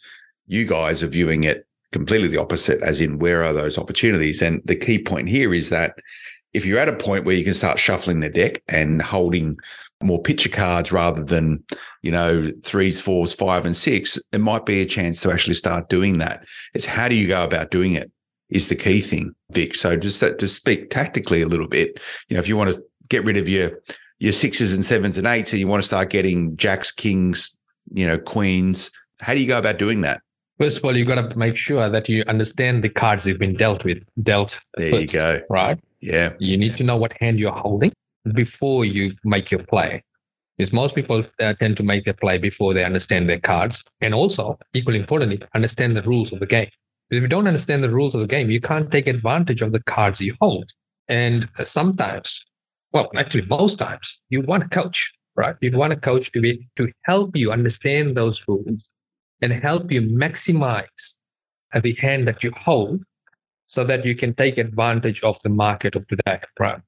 you 0.48 0.66
guys 0.66 1.04
are 1.04 1.08
viewing 1.08 1.44
it 1.44 1.68
completely 1.92 2.28
the 2.28 2.42
opposite, 2.42 2.82
as 2.82 3.00
in 3.00 3.20
where 3.20 3.44
are 3.44 3.54
those 3.54 3.78
opportunities? 3.78 4.42
And 4.42 4.62
the 4.66 4.76
key 4.76 5.02
point 5.02 5.30
here 5.30 5.54
is 5.54 5.70
that 5.70 6.00
if 6.54 6.66
you're 6.66 6.80
at 6.80 6.90
a 6.90 6.96
point 6.96 7.26
where 7.26 7.36
you 7.36 7.44
can 7.44 7.54
start 7.54 7.80
shuffling 7.80 8.20
the 8.20 8.30
deck 8.30 8.62
and 8.68 9.02
holding 9.02 9.58
more 10.02 10.22
picture 10.22 10.50
cards 10.50 10.92
rather 10.92 11.24
than, 11.24 11.64
you 12.02 12.12
know, 12.12 12.52
threes, 12.64 13.02
fours, 13.02 13.34
five, 13.34 13.66
and 13.66 13.76
six, 13.76 14.20
it 14.32 14.40
might 14.40 14.66
be 14.66 14.82
a 14.82 14.86
chance 14.86 15.22
to 15.22 15.32
actually 15.32 15.56
start 15.56 15.90
doing 15.90 16.20
that. 16.20 16.44
It's 16.74 16.86
how 16.86 17.08
do 17.08 17.16
you 17.16 17.28
go 17.28 17.44
about 17.44 17.72
doing 17.72 17.94
it 17.94 18.12
is 18.50 18.70
the 18.70 18.76
key 18.76 19.02
thing, 19.02 19.34
Vic. 19.52 19.76
So 19.76 19.98
just 19.98 20.20
to 20.22 20.48
speak 20.48 20.90
tactically 20.90 21.42
a 21.42 21.48
little 21.48 21.68
bit, 21.68 22.00
you 22.30 22.36
know, 22.36 22.40
if 22.40 22.48
you 22.48 22.56
want 22.56 22.74
to 22.74 22.82
get 23.10 23.24
rid 23.24 23.38
of 23.38 23.50
your 23.50 23.80
your 24.20 24.34
sixes 24.34 24.74
and 24.74 24.84
sevens 24.84 25.18
and 25.18 25.28
eights, 25.28 25.52
and 25.52 25.60
you 25.60 25.68
want 25.68 25.84
to 25.84 25.88
start 25.88 26.10
getting 26.10 26.58
jacks, 26.58 26.92
kings, 26.92 27.56
you 27.94 28.08
know, 28.08 28.18
queens. 28.18 28.90
How 29.20 29.34
do 29.34 29.40
you 29.40 29.48
go 29.48 29.60
about 29.60 29.78
doing 29.78 30.02
that? 30.02 30.22
First 30.60 30.80
of 30.80 30.86
all, 30.86 30.98
you've 30.98 31.08
got 31.08 31.30
to 31.30 31.38
make 31.38 31.56
sure 31.56 31.88
that 31.88 32.10
you 32.10 32.24
understand 32.28 32.84
the 32.84 32.90
cards 32.90 33.28
you've 33.28 33.38
been 33.38 33.56
dealt 33.56 33.86
with, 33.86 34.00
dealt. 34.24 34.60
There 34.76 34.90
first, 34.90 35.14
you 35.14 35.20
go. 35.20 35.42
Right. 35.52 35.80
Yeah. 36.00 36.34
You 36.40 36.58
need 36.58 36.78
to 36.78 36.84
know 36.84 36.98
what 36.98 37.14
hand 37.20 37.40
you're 37.40 37.52
holding 37.52 37.92
before 38.34 38.86
you 38.86 39.14
make 39.24 39.52
your 39.52 39.64
play. 39.64 40.04
Because 40.58 40.74
most 40.74 40.96
people 40.96 41.24
uh, 41.40 41.54
tend 41.54 41.78
to 41.78 41.84
make 41.84 42.06
their 42.06 42.16
play 42.16 42.38
before 42.40 42.74
they 42.74 42.84
understand 42.84 43.30
their 43.30 43.40
cards, 43.40 43.84
and 44.02 44.14
also, 44.14 44.58
equally 44.74 44.98
importantly, 44.98 45.40
understand 45.54 45.96
the 45.96 46.02
rules 46.02 46.34
of 46.34 46.40
the 46.40 46.48
game. 46.48 46.70
If 47.12 47.22
you 47.22 47.28
don't 47.28 47.48
understand 47.48 47.84
the 47.84 47.92
rules 47.92 48.16
of 48.16 48.22
the 48.22 48.28
game, 48.28 48.50
you 48.50 48.60
can't 48.60 48.92
take 48.92 49.08
advantage 49.08 49.62
of 49.62 49.72
the 49.72 49.84
cards 49.84 50.20
you 50.20 50.36
hold. 50.42 50.72
And 51.08 51.48
uh, 51.60 51.64
sometimes 51.64 52.44
well, 52.94 53.12
actually, 53.16 53.46
most 53.46 53.78
times 53.78 54.22
you'd 54.30 54.48
want 54.48 54.64
a 54.64 54.70
coach, 54.70 55.12
right? 55.36 55.56
You'd 55.62 55.76
want 55.76 55.94
a 55.94 55.98
coach 55.98 56.32
to 56.32 56.42
be 56.42 56.68
to 56.78 56.92
help 57.04 57.36
you 57.36 57.52
understand 57.52 58.16
those 58.16 58.44
rules 58.48 58.90
and 59.42 59.52
help 59.52 59.92
you 59.92 60.02
maximize 60.02 61.18
the 61.80 61.94
hand 61.94 62.28
that 62.28 62.44
you 62.44 62.52
hold 62.58 63.04
so 63.68 63.84
that 63.84 64.06
you 64.06 64.16
can 64.16 64.34
take 64.34 64.58
advantage 64.58 65.22
of 65.24 65.40
the 65.44 65.50
market 65.50 65.96
of 65.96 66.08
today, 66.08 66.40
right? 66.60 66.82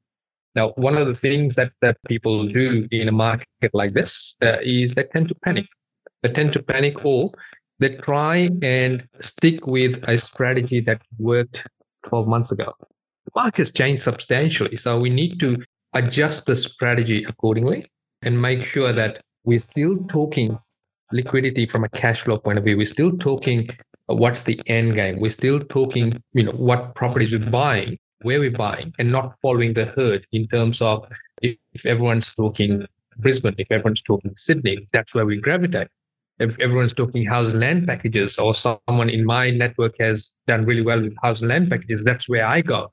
Now, 0.55 0.69
one 0.69 0.97
of 0.97 1.05
the 1.07 1.13
things 1.13 1.55
that, 1.55 1.71
that 1.81 1.97
people 2.07 2.47
do 2.47 2.87
in 2.91 3.07
a 3.07 3.11
market 3.11 3.45
like 3.73 3.93
this 3.93 4.35
uh, 4.41 4.57
is 4.63 4.95
they 4.95 5.03
tend 5.03 5.27
to 5.29 5.35
panic. 5.35 5.67
They 6.23 6.31
tend 6.31 6.53
to 6.53 6.63
panic 6.63 7.05
or 7.05 7.31
they 7.79 7.95
try 7.97 8.49
and 8.63 9.07
stick 9.19 9.67
with 9.67 10.03
a 10.07 10.17
strategy 10.17 10.81
that 10.81 11.01
worked 11.17 11.67
12 12.07 12.27
months 12.27 12.51
ago. 12.51 12.73
The 13.25 13.31
market 13.35 13.57
has 13.59 13.71
changed 13.71 14.01
substantially. 14.01 14.75
So 14.75 14.99
we 14.99 15.09
need 15.09 15.39
to 15.41 15.63
adjust 15.93 16.45
the 16.45 16.55
strategy 16.55 17.23
accordingly 17.25 17.85
and 18.21 18.41
make 18.41 18.63
sure 18.63 18.91
that 18.91 19.21
we're 19.43 19.59
still 19.59 19.97
talking 20.07 20.57
liquidity 21.11 21.65
from 21.65 21.83
a 21.83 21.89
cash 21.89 22.21
flow 22.21 22.37
point 22.37 22.57
of 22.57 22.63
view. 22.63 22.77
We're 22.77 22.85
still 22.85 23.17
talking 23.17 23.69
what's 24.15 24.43
the 24.43 24.61
end 24.67 24.95
game. 24.95 25.19
We're 25.19 25.29
still 25.29 25.59
talking, 25.59 26.21
you 26.33 26.43
know, 26.43 26.51
what 26.51 26.95
properties 26.95 27.31
we're 27.31 27.49
buying, 27.49 27.97
where 28.21 28.39
we're 28.39 28.51
buying, 28.51 28.93
and 28.99 29.11
not 29.11 29.35
following 29.41 29.73
the 29.73 29.85
herd 29.85 30.25
in 30.31 30.47
terms 30.47 30.81
of 30.81 31.07
if, 31.41 31.85
everyone's 31.85 32.33
talking 32.33 32.85
Brisbane, 33.17 33.55
if 33.57 33.67
everyone's 33.71 34.01
talking 34.01 34.31
Sydney, 34.35 34.87
that's 34.93 35.13
where 35.13 35.25
we 35.25 35.39
gravitate. 35.39 35.87
If 36.39 36.57
everyone's 36.59 36.93
talking 36.93 37.25
house 37.25 37.51
and 37.51 37.59
land 37.59 37.85
packages, 37.85 38.37
or 38.37 38.55
someone 38.55 39.09
in 39.09 39.25
my 39.25 39.49
network 39.49 39.95
has 39.99 40.33
done 40.47 40.65
really 40.65 40.81
well 40.81 41.01
with 41.01 41.15
house 41.21 41.41
and 41.41 41.49
land 41.49 41.69
packages, 41.69 42.03
that's 42.03 42.29
where 42.29 42.45
I 42.45 42.61
go 42.61 42.89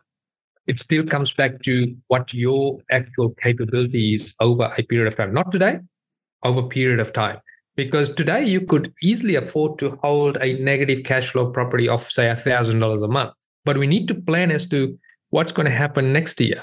it 0.66 0.78
still 0.78 1.04
comes 1.04 1.32
back 1.32 1.62
to 1.62 1.96
what 2.08 2.32
your 2.34 2.80
actual 2.90 3.30
capability 3.40 4.14
is 4.14 4.34
over 4.40 4.72
a 4.76 4.82
period 4.82 5.06
of 5.06 5.16
time. 5.16 5.32
Not 5.32 5.52
today, 5.52 5.78
over 6.42 6.60
a 6.60 6.68
period 6.68 7.00
of 7.00 7.12
time. 7.12 7.38
Because 7.76 8.12
today 8.12 8.44
you 8.44 8.62
could 8.62 8.92
easily 9.02 9.34
afford 9.34 9.78
to 9.78 9.98
hold 10.02 10.38
a 10.40 10.58
negative 10.58 11.04
cash 11.04 11.30
flow 11.30 11.50
property 11.50 11.88
of, 11.88 12.02
say, 12.02 12.24
$1,000 12.24 13.04
a 13.04 13.08
month. 13.08 13.32
But 13.64 13.78
we 13.78 13.86
need 13.86 14.08
to 14.08 14.14
plan 14.14 14.50
as 14.50 14.66
to 14.68 14.98
what's 15.30 15.52
going 15.52 15.66
to 15.66 15.72
happen 15.72 16.12
next 16.12 16.40
year. 16.40 16.62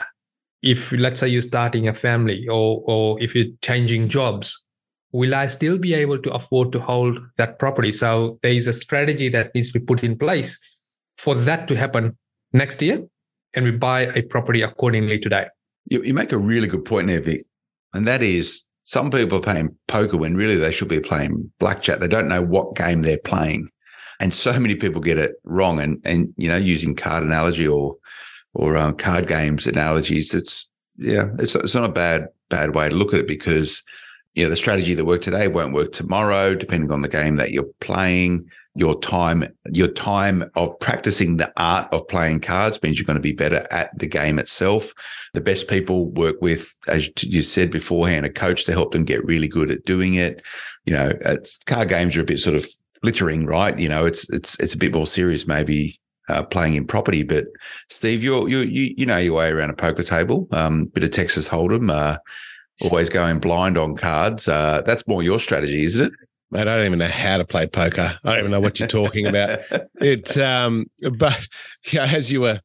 If, 0.62 0.92
let's 0.94 1.20
say, 1.20 1.28
you're 1.28 1.42
starting 1.42 1.88
a 1.88 1.94
family 1.94 2.48
or, 2.48 2.82
or 2.86 3.22
if 3.22 3.36
you're 3.36 3.54
changing 3.62 4.10
jobs, 4.10 4.64
will 5.12 5.36
I 5.36 5.48
still 5.48 5.78
be 5.78 5.94
able 5.94 6.20
to 6.20 6.34
afford 6.34 6.72
to 6.72 6.80
hold 6.80 7.20
that 7.38 7.60
property? 7.60 7.92
So 7.92 8.40
there 8.42 8.54
is 8.54 8.68
a 8.68 8.74
strategy 8.74 9.30
that 9.30 9.54
needs 9.54 9.72
to 9.72 9.80
be 9.80 9.86
put 9.86 10.04
in 10.04 10.18
place 10.18 10.58
for 11.18 11.36
that 11.36 11.68
to 11.68 11.76
happen 11.76 12.18
next 12.54 12.82
year 12.82 13.04
and 13.54 13.66
we 13.66 13.72
buy 13.72 14.02
a 14.02 14.22
property 14.24 14.62
accordingly 14.62 15.20
today. 15.20 15.48
You, 15.86 16.02
you 16.04 16.14
make 16.14 16.32
a 16.32 16.38
really 16.38 16.68
good 16.68 16.86
point 16.86 17.08
there, 17.08 17.22
Vic. 17.22 17.46
And 17.94 18.08
that 18.08 18.24
is 18.24 18.66
some 18.84 19.10
people 19.10 19.38
are 19.38 19.42
playing 19.42 19.76
poker 19.88 20.18
when 20.18 20.36
really 20.36 20.58
they 20.58 20.72
should 20.72 20.90
be 20.90 21.00
playing 21.00 21.52
blackjack. 21.60 22.00
They 22.00 22.08
don't 22.08 22.28
know 22.28 22.42
what 22.42 22.76
game 22.76 23.02
they're 23.02 23.18
playing. 23.18 23.70
And 24.20 24.34
so 24.34 24.60
many 24.60 24.76
people 24.76 25.02
get 25.02 25.18
it 25.18 25.36
wrong. 25.44 25.80
And, 25.80 26.00
and 26.04 26.34
you 26.38 26.50
know, 26.50 26.58
using 26.58 26.96
card 26.96 27.24
analogy 27.24 27.68
or, 27.68 27.96
or 28.54 28.78
um, 28.78 28.96
card 28.96 29.28
games 29.28 29.66
analogies, 29.68 30.34
it's 30.34 30.70
yeah, 30.98 31.30
it's 31.40 31.56
it's 31.56 31.76
not 31.76 31.90
a 31.90 31.92
bad 31.92 32.28
bad 32.50 32.76
way 32.76 32.90
to 32.90 32.96
look 32.96 33.14
at 33.14 33.22
it 33.22 33.28
because 33.28 33.84
you 34.34 34.44
know 34.44 34.50
the 34.50 34.58
strategy 34.58 34.94
that 34.94 35.06
worked 35.06 35.24
today 35.24 35.48
won't 35.48 35.74
work 35.74 35.92
tomorrow, 35.92 36.56
depending 36.56 36.92
on 36.92 37.02
the 37.02 37.10
game 37.10 37.36
that 37.38 37.52
you're 37.52 37.70
playing. 37.80 38.50
Your 38.76 39.00
time, 39.00 39.44
your 39.70 39.88
time 39.88 40.50
of 40.56 40.80
practicing 40.80 41.38
the 41.38 41.54
art 41.58 41.94
of 41.94 42.08
playing 42.08 42.40
cards 42.40 42.82
means 42.82 42.98
you're 42.98 43.06
going 43.06 43.18
to 43.18 43.22
be 43.22 43.32
better 43.32 43.68
at 43.70 43.96
the 44.00 44.08
game 44.08 44.40
itself. 44.40 44.94
The 45.36 45.42
best 45.42 45.68
people 45.68 46.10
work 46.10 46.38
with, 46.42 46.74
as 46.88 47.08
you 47.22 47.44
said 47.44 47.70
beforehand, 47.70 48.26
a 48.26 48.32
coach 48.32 48.66
to 48.66 48.72
help 48.72 48.92
them 48.92 49.06
get 49.06 49.24
really 49.26 49.48
good 49.48 49.70
at 49.70 49.86
doing 49.86 50.16
it. 50.16 50.42
You 50.86 50.94
know, 50.94 51.14
card 51.68 51.90
games 51.90 52.18
are 52.18 52.22
a 52.22 52.26
bit 52.26 52.40
sort 52.40 52.56
of 52.56 52.68
glittering, 53.04 53.46
right? 53.46 53.78
You 53.78 53.90
know, 53.90 54.08
it's 54.08 54.28
it's 54.34 54.60
it's 54.60 54.74
a 54.74 54.80
bit 54.80 54.96
more 54.96 55.06
serious 55.06 55.46
maybe 55.46 56.00
uh, 56.30 56.42
playing 56.42 56.74
in 56.74 56.88
property. 56.88 57.22
But 57.22 57.46
Steve, 57.90 58.24
you're 58.24 58.50
you 58.50 58.60
you 58.60 58.96
you 58.98 59.06
know 59.06 59.18
your 59.18 59.36
way 59.36 59.52
around 59.52 59.70
a 59.70 59.76
poker 59.76 60.04
table. 60.04 60.48
Um, 60.52 60.86
bit 60.86 61.04
of 61.04 61.12
Texas 61.12 61.48
Hold'em. 61.48 61.92
Uh, 61.92 62.18
always 62.84 63.10
going 63.10 63.40
blind 63.40 63.78
on 63.78 63.96
cards. 63.96 64.48
Uh, 64.48 64.82
that's 64.86 65.08
more 65.08 65.24
your 65.24 65.40
strategy, 65.40 65.84
isn't 65.84 66.08
it? 66.08 66.14
Mate, 66.52 66.62
I 66.62 66.76
don't 66.76 66.86
even 66.86 67.00
know 67.00 67.08
how 67.08 67.38
to 67.38 67.46
play 67.46 67.66
poker. 67.66 68.18
I 68.24 68.30
don't 68.30 68.40
even 68.40 68.52
know 68.52 68.60
what 68.60 68.80
you're 68.80 68.88
talking 68.88 69.26
about. 69.26 69.60
It, 70.02 70.38
um, 70.38 70.88
but 71.18 71.48
yeah, 71.94 72.04
as 72.04 72.30
you 72.30 72.42
were 72.42 72.60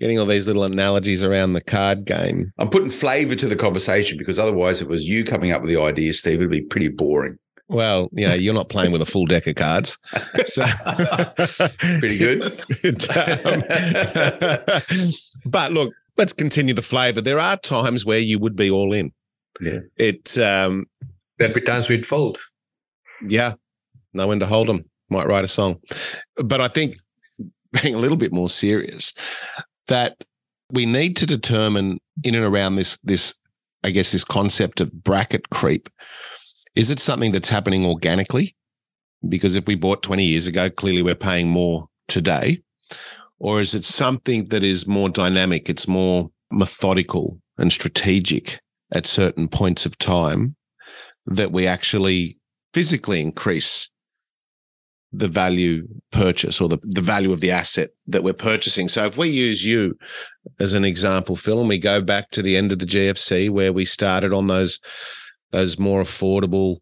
getting 0.00 0.18
all 0.18 0.24
these 0.24 0.46
little 0.46 0.64
analogies 0.64 1.22
around 1.22 1.52
the 1.52 1.60
card 1.60 2.06
game, 2.06 2.50
I'm 2.58 2.70
putting 2.70 2.88
flavour 2.88 3.34
to 3.34 3.46
the 3.46 3.56
conversation 3.56 4.16
because 4.16 4.38
otherwise, 4.38 4.80
it 4.80 4.88
was 4.88 5.04
you 5.04 5.22
coming 5.22 5.52
up 5.52 5.60
with 5.60 5.70
the 5.70 5.80
idea, 5.80 6.14
Steve, 6.14 6.38
it'd 6.38 6.50
be 6.50 6.62
pretty 6.62 6.88
boring. 6.88 7.38
Well, 7.68 8.08
you 8.12 8.26
know, 8.26 8.34
you're 8.34 8.54
not 8.54 8.70
playing 8.70 8.90
with 8.92 9.02
a 9.02 9.06
full 9.06 9.26
deck 9.26 9.46
of 9.46 9.54
cards, 9.54 9.98
so 10.46 10.64
pretty 11.98 12.18
good. 12.18 12.42
um, 13.16 13.62
but 15.44 15.72
look, 15.72 15.92
let's 16.16 16.32
continue 16.32 16.74
the 16.74 16.82
flavour. 16.82 17.20
There 17.20 17.40
are 17.40 17.58
times 17.58 18.04
where 18.04 18.18
you 18.18 18.38
would 18.38 18.56
be 18.56 18.70
all 18.70 18.92
in. 18.92 19.12
Yeah. 19.60 19.80
It 19.96 20.38
um 20.38 20.86
there'd 21.38 21.54
be 21.54 21.60
times 21.60 21.88
we'd 21.88 22.06
fold. 22.06 22.38
Yeah. 23.26 23.54
Know 24.12 24.28
when 24.28 24.40
to 24.40 24.46
hold 24.46 24.68
them. 24.68 24.84
Might 25.10 25.26
write 25.26 25.44
a 25.44 25.48
song. 25.48 25.80
But 26.36 26.60
I 26.60 26.68
think 26.68 26.96
being 27.82 27.94
a 27.94 27.98
little 27.98 28.16
bit 28.16 28.32
more 28.32 28.48
serious, 28.48 29.14
that 29.88 30.16
we 30.70 30.86
need 30.86 31.16
to 31.16 31.26
determine 31.26 31.98
in 32.24 32.34
and 32.34 32.44
around 32.44 32.76
this 32.76 32.98
this 32.98 33.34
I 33.84 33.90
guess 33.90 34.12
this 34.12 34.24
concept 34.24 34.80
of 34.80 34.92
bracket 34.92 35.50
creep. 35.50 35.88
Is 36.74 36.90
it 36.90 37.00
something 37.00 37.32
that's 37.32 37.50
happening 37.50 37.84
organically? 37.84 38.54
Because 39.28 39.54
if 39.54 39.66
we 39.66 39.74
bought 39.74 40.02
20 40.02 40.24
years 40.24 40.46
ago, 40.46 40.70
clearly 40.70 41.02
we're 41.02 41.14
paying 41.14 41.48
more 41.48 41.88
today. 42.08 42.62
Or 43.38 43.60
is 43.60 43.74
it 43.74 43.84
something 43.84 44.46
that 44.46 44.62
is 44.62 44.86
more 44.86 45.08
dynamic? 45.08 45.68
It's 45.68 45.88
more 45.88 46.30
methodical 46.52 47.40
and 47.58 47.72
strategic 47.72 48.60
at 48.92 49.06
certain 49.06 49.48
points 49.48 49.86
of 49.86 49.98
time 49.98 50.56
that 51.26 51.52
we 51.52 51.66
actually 51.66 52.38
physically 52.74 53.20
increase 53.20 53.90
the 55.12 55.28
value 55.28 55.86
purchase 56.10 56.60
or 56.60 56.68
the, 56.68 56.78
the 56.82 57.02
value 57.02 57.32
of 57.32 57.40
the 57.40 57.50
asset 57.50 57.90
that 58.06 58.22
we're 58.22 58.32
purchasing. 58.32 58.88
So 58.88 59.04
if 59.04 59.18
we 59.18 59.28
use 59.28 59.64
you 59.64 59.94
as 60.58 60.72
an 60.72 60.84
example, 60.84 61.36
Phil, 61.36 61.60
and 61.60 61.68
we 61.68 61.78
go 61.78 62.00
back 62.00 62.30
to 62.30 62.42
the 62.42 62.56
end 62.56 62.72
of 62.72 62.78
the 62.78 62.86
GFC 62.86 63.50
where 63.50 63.72
we 63.72 63.84
started 63.84 64.32
on 64.32 64.46
those 64.46 64.80
those 65.50 65.78
more 65.78 66.00
affordable 66.02 66.78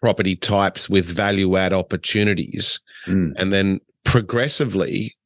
property 0.00 0.36
types 0.36 0.88
with 0.88 1.04
value 1.04 1.56
add 1.56 1.72
opportunities. 1.72 2.80
Mm. 3.08 3.32
And 3.36 3.52
then 3.52 3.80
progressively 4.04 5.16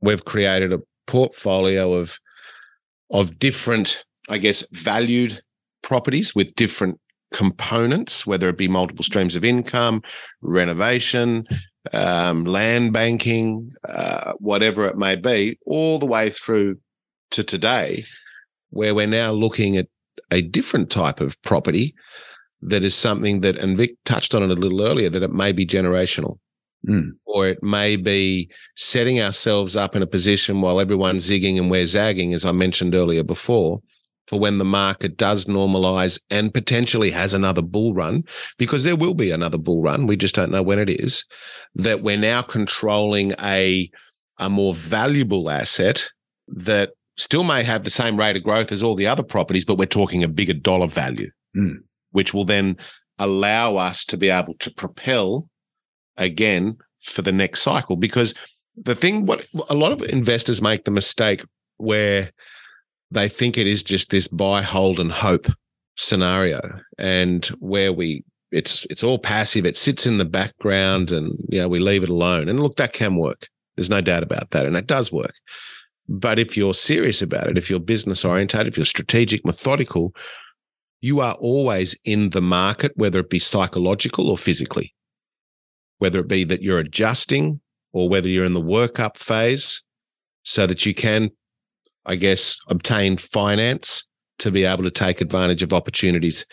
we've 0.00 0.24
created 0.24 0.72
a 0.72 0.78
portfolio 1.08 1.92
of 1.92 2.18
of 3.10 3.38
different, 3.38 4.04
I 4.28 4.38
guess, 4.38 4.64
valued 4.72 5.42
properties 5.86 6.34
with 6.34 6.52
different 6.56 6.98
components, 7.32 8.26
whether 8.26 8.48
it 8.48 8.58
be 8.58 8.66
multiple 8.66 9.04
streams 9.04 9.36
of 9.36 9.44
income, 9.44 10.02
renovation, 10.42 11.46
um, 11.92 12.44
land 12.44 12.92
banking, 12.92 13.70
uh, 13.88 14.32
whatever 14.38 14.86
it 14.86 14.96
may 14.96 15.14
be, 15.14 15.56
all 15.64 16.00
the 16.00 16.06
way 16.06 16.28
through 16.28 16.76
to 17.30 17.44
today, 17.44 18.04
where 18.70 18.96
we're 18.96 19.06
now 19.06 19.30
looking 19.30 19.76
at 19.76 19.86
a 20.32 20.42
different 20.42 20.90
type 20.90 21.20
of 21.20 21.40
property 21.42 21.94
that 22.62 22.82
is 22.82 22.96
something 22.96 23.42
that, 23.42 23.56
and 23.56 23.76
Vic 23.76 23.92
touched 24.04 24.34
on 24.34 24.42
it 24.42 24.50
a 24.50 24.60
little 24.60 24.82
earlier, 24.82 25.08
that 25.08 25.22
it 25.22 25.32
may 25.32 25.52
be 25.52 25.64
generational. 25.64 26.38
Mm. 26.88 27.10
Or 27.26 27.46
it 27.46 27.62
may 27.62 27.94
be 27.94 28.50
setting 28.74 29.20
ourselves 29.20 29.76
up 29.76 29.94
in 29.94 30.02
a 30.02 30.06
position 30.06 30.60
while 30.60 30.80
everyone's 30.80 31.30
zigging 31.30 31.58
and 31.58 31.70
we're 31.70 31.86
zagging, 31.86 32.34
as 32.34 32.44
I 32.44 32.50
mentioned 32.50 32.96
earlier 32.96 33.22
before, 33.22 33.82
for 34.26 34.40
when 34.40 34.58
the 34.58 34.64
market 34.64 35.16
does 35.16 35.46
normalize 35.46 36.20
and 36.30 36.52
potentially 36.52 37.10
has 37.10 37.32
another 37.32 37.62
bull 37.62 37.94
run, 37.94 38.24
because 38.58 38.84
there 38.84 38.96
will 38.96 39.14
be 39.14 39.30
another 39.30 39.58
bull 39.58 39.82
run. 39.82 40.06
We 40.06 40.16
just 40.16 40.34
don't 40.34 40.50
know 40.50 40.62
when 40.62 40.78
it 40.78 40.90
is, 40.90 41.24
that 41.74 42.02
we're 42.02 42.16
now 42.16 42.42
controlling 42.42 43.32
a, 43.40 43.90
a 44.38 44.50
more 44.50 44.74
valuable 44.74 45.48
asset 45.50 46.10
that 46.48 46.90
still 47.16 47.44
may 47.44 47.64
have 47.64 47.84
the 47.84 47.90
same 47.90 48.18
rate 48.18 48.36
of 48.36 48.42
growth 48.42 48.72
as 48.72 48.82
all 48.82 48.94
the 48.94 49.06
other 49.06 49.22
properties, 49.22 49.64
but 49.64 49.78
we're 49.78 49.86
talking 49.86 50.22
a 50.22 50.28
bigger 50.28 50.54
dollar 50.54 50.86
value, 50.86 51.30
mm. 51.56 51.76
which 52.10 52.34
will 52.34 52.44
then 52.44 52.76
allow 53.18 53.76
us 53.76 54.04
to 54.04 54.16
be 54.16 54.28
able 54.28 54.54
to 54.58 54.70
propel 54.74 55.48
again 56.16 56.76
for 57.00 57.22
the 57.22 57.32
next 57.32 57.62
cycle. 57.62 57.96
Because 57.96 58.34
the 58.76 58.94
thing, 58.94 59.24
what 59.24 59.46
a 59.68 59.74
lot 59.74 59.92
of 59.92 60.02
investors 60.02 60.60
make 60.60 60.84
the 60.84 60.90
mistake 60.90 61.42
where 61.78 62.30
they 63.10 63.28
think 63.28 63.56
it 63.56 63.66
is 63.66 63.82
just 63.82 64.10
this 64.10 64.28
buy, 64.28 64.62
hold, 64.62 64.98
and 64.98 65.12
hope 65.12 65.46
scenario, 65.96 66.80
and 66.98 67.46
where 67.58 67.92
we 67.92 68.24
it's 68.52 68.86
it's 68.90 69.02
all 69.02 69.18
passive. 69.18 69.66
It 69.66 69.76
sits 69.76 70.06
in 70.06 70.18
the 70.18 70.24
background, 70.24 71.10
and 71.10 71.36
you 71.48 71.58
know 71.58 71.68
we 71.68 71.78
leave 71.78 72.02
it 72.02 72.08
alone. 72.08 72.48
And 72.48 72.60
look, 72.60 72.76
that 72.76 72.92
can 72.92 73.16
work. 73.16 73.48
There's 73.76 73.90
no 73.90 74.00
doubt 74.00 74.22
about 74.22 74.50
that, 74.50 74.66
and 74.66 74.76
it 74.76 74.86
does 74.86 75.12
work. 75.12 75.34
But 76.08 76.38
if 76.38 76.56
you're 76.56 76.74
serious 76.74 77.20
about 77.20 77.48
it, 77.48 77.58
if 77.58 77.68
you're 77.68 77.80
business 77.80 78.24
oriented, 78.24 78.66
if 78.66 78.76
you're 78.76 78.86
strategic, 78.86 79.44
methodical, 79.44 80.14
you 81.00 81.20
are 81.20 81.34
always 81.34 81.96
in 82.04 82.30
the 82.30 82.42
market, 82.42 82.92
whether 82.94 83.20
it 83.20 83.30
be 83.30 83.38
psychological 83.38 84.30
or 84.30 84.38
physically, 84.38 84.94
whether 85.98 86.20
it 86.20 86.28
be 86.28 86.44
that 86.44 86.62
you're 86.62 86.78
adjusting 86.78 87.60
or 87.92 88.08
whether 88.08 88.28
you're 88.28 88.44
in 88.44 88.54
the 88.54 88.62
workup 88.62 89.16
phase 89.16 89.82
so 90.42 90.66
that 90.66 90.86
you 90.86 90.94
can 90.94 91.30
I 92.06 92.16
guess, 92.16 92.56
obtain 92.68 93.16
finance 93.16 94.06
to 94.38 94.50
be 94.50 94.64
able 94.64 94.84
to 94.84 94.90
take 94.90 95.20
advantage 95.20 95.62
of 95.62 95.72
opportunities 95.72 96.46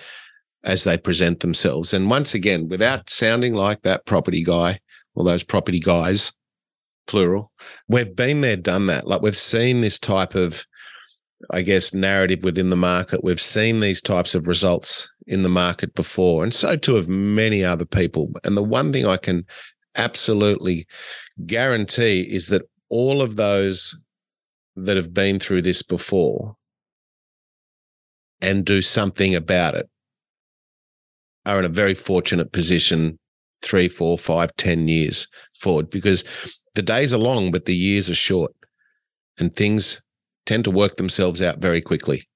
as 0.64 0.84
they 0.84 0.98
present 0.98 1.42
themselves. 1.42 1.94
And 1.94 2.10
once 2.10 2.34
again, 2.34 2.68
without 2.70 3.10
sounding 3.10 3.54
like 3.54 3.82
that 3.82 4.06
property 4.06 4.44
guy 4.44 4.80
or 5.16 5.24
those 5.24 5.44
property 5.44 5.80
guys, 5.80 6.32
plural, 7.08 7.52
we've 7.88 8.16
been 8.16 8.42
there, 8.42 8.56
done 8.56 8.88
that. 8.88 9.06
Like 9.06 9.22
we've 9.22 9.36
seen 9.36 9.82
this 9.82 10.00
type 10.00 10.36
of, 10.36 10.66
I 11.52 11.62
guess, 11.62 11.94
narrative 11.94 12.44
within 12.44 12.70
the 12.70 12.76
market. 12.78 13.24
We've 13.24 13.42
seen 13.42 13.80
these 13.80 14.02
types 14.02 14.34
of 14.34 14.48
results 14.48 15.12
in 15.28 15.44
the 15.44 15.50
market 15.50 15.94
before, 15.94 16.44
and 16.44 16.54
so 16.54 16.76
too 16.78 16.96
have 16.96 17.10
many 17.10 17.64
other 17.64 17.86
people. 17.86 18.32
And 18.44 18.56
the 18.56 18.64
one 18.64 18.94
thing 18.94 19.06
I 19.06 19.18
can 19.18 19.46
absolutely 19.96 20.88
guarantee 21.46 22.22
is 22.22 22.48
that 22.48 22.64
all 22.90 23.22
of 23.22 23.36
those 23.36 24.00
that 24.76 24.98
have 24.98 25.14
been 25.14 25.40
through 25.40 25.62
this 25.62 25.82
before 25.84 26.56
and 28.42 28.66
do 28.66 28.82
something 28.82 29.36
about 29.36 29.76
it 29.76 29.90
are 31.46 31.60
in 31.60 31.66
a 31.66 31.70
very 31.70 31.94
fortunate 31.94 32.52
position 32.52 33.18
three, 33.62 33.88
four, 33.88 34.18
five, 34.18 34.54
ten 34.58 34.88
years 34.88 35.28
forward 35.54 35.90
because 35.90 36.24
the 36.76 36.82
days 36.82 37.14
are 37.14 37.20
long, 37.20 37.52
but 37.52 37.66
the 37.66 37.76
years 37.76 38.10
are 38.10 38.16
short 38.16 38.54
and 39.38 39.56
things 39.56 40.02
tend 40.46 40.64
to 40.66 40.72
work 40.72 40.98
themselves 40.98 41.42
out 41.42 41.60
very 41.60 41.82
quickly. 41.82 42.28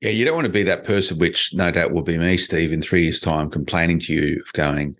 Yeah, 0.00 0.10
you 0.10 0.24
don't 0.24 0.34
want 0.34 0.46
to 0.46 0.52
be 0.52 0.62
that 0.64 0.84
person, 0.84 1.18
which 1.18 1.54
no 1.54 1.70
doubt 1.70 1.92
will 1.92 2.02
be 2.02 2.18
me, 2.18 2.36
Steve, 2.36 2.72
in 2.72 2.82
three 2.82 3.04
years' 3.04 3.20
time, 3.20 3.50
complaining 3.50 3.98
to 4.00 4.12
you 4.12 4.42
of 4.46 4.52
going, 4.52 4.96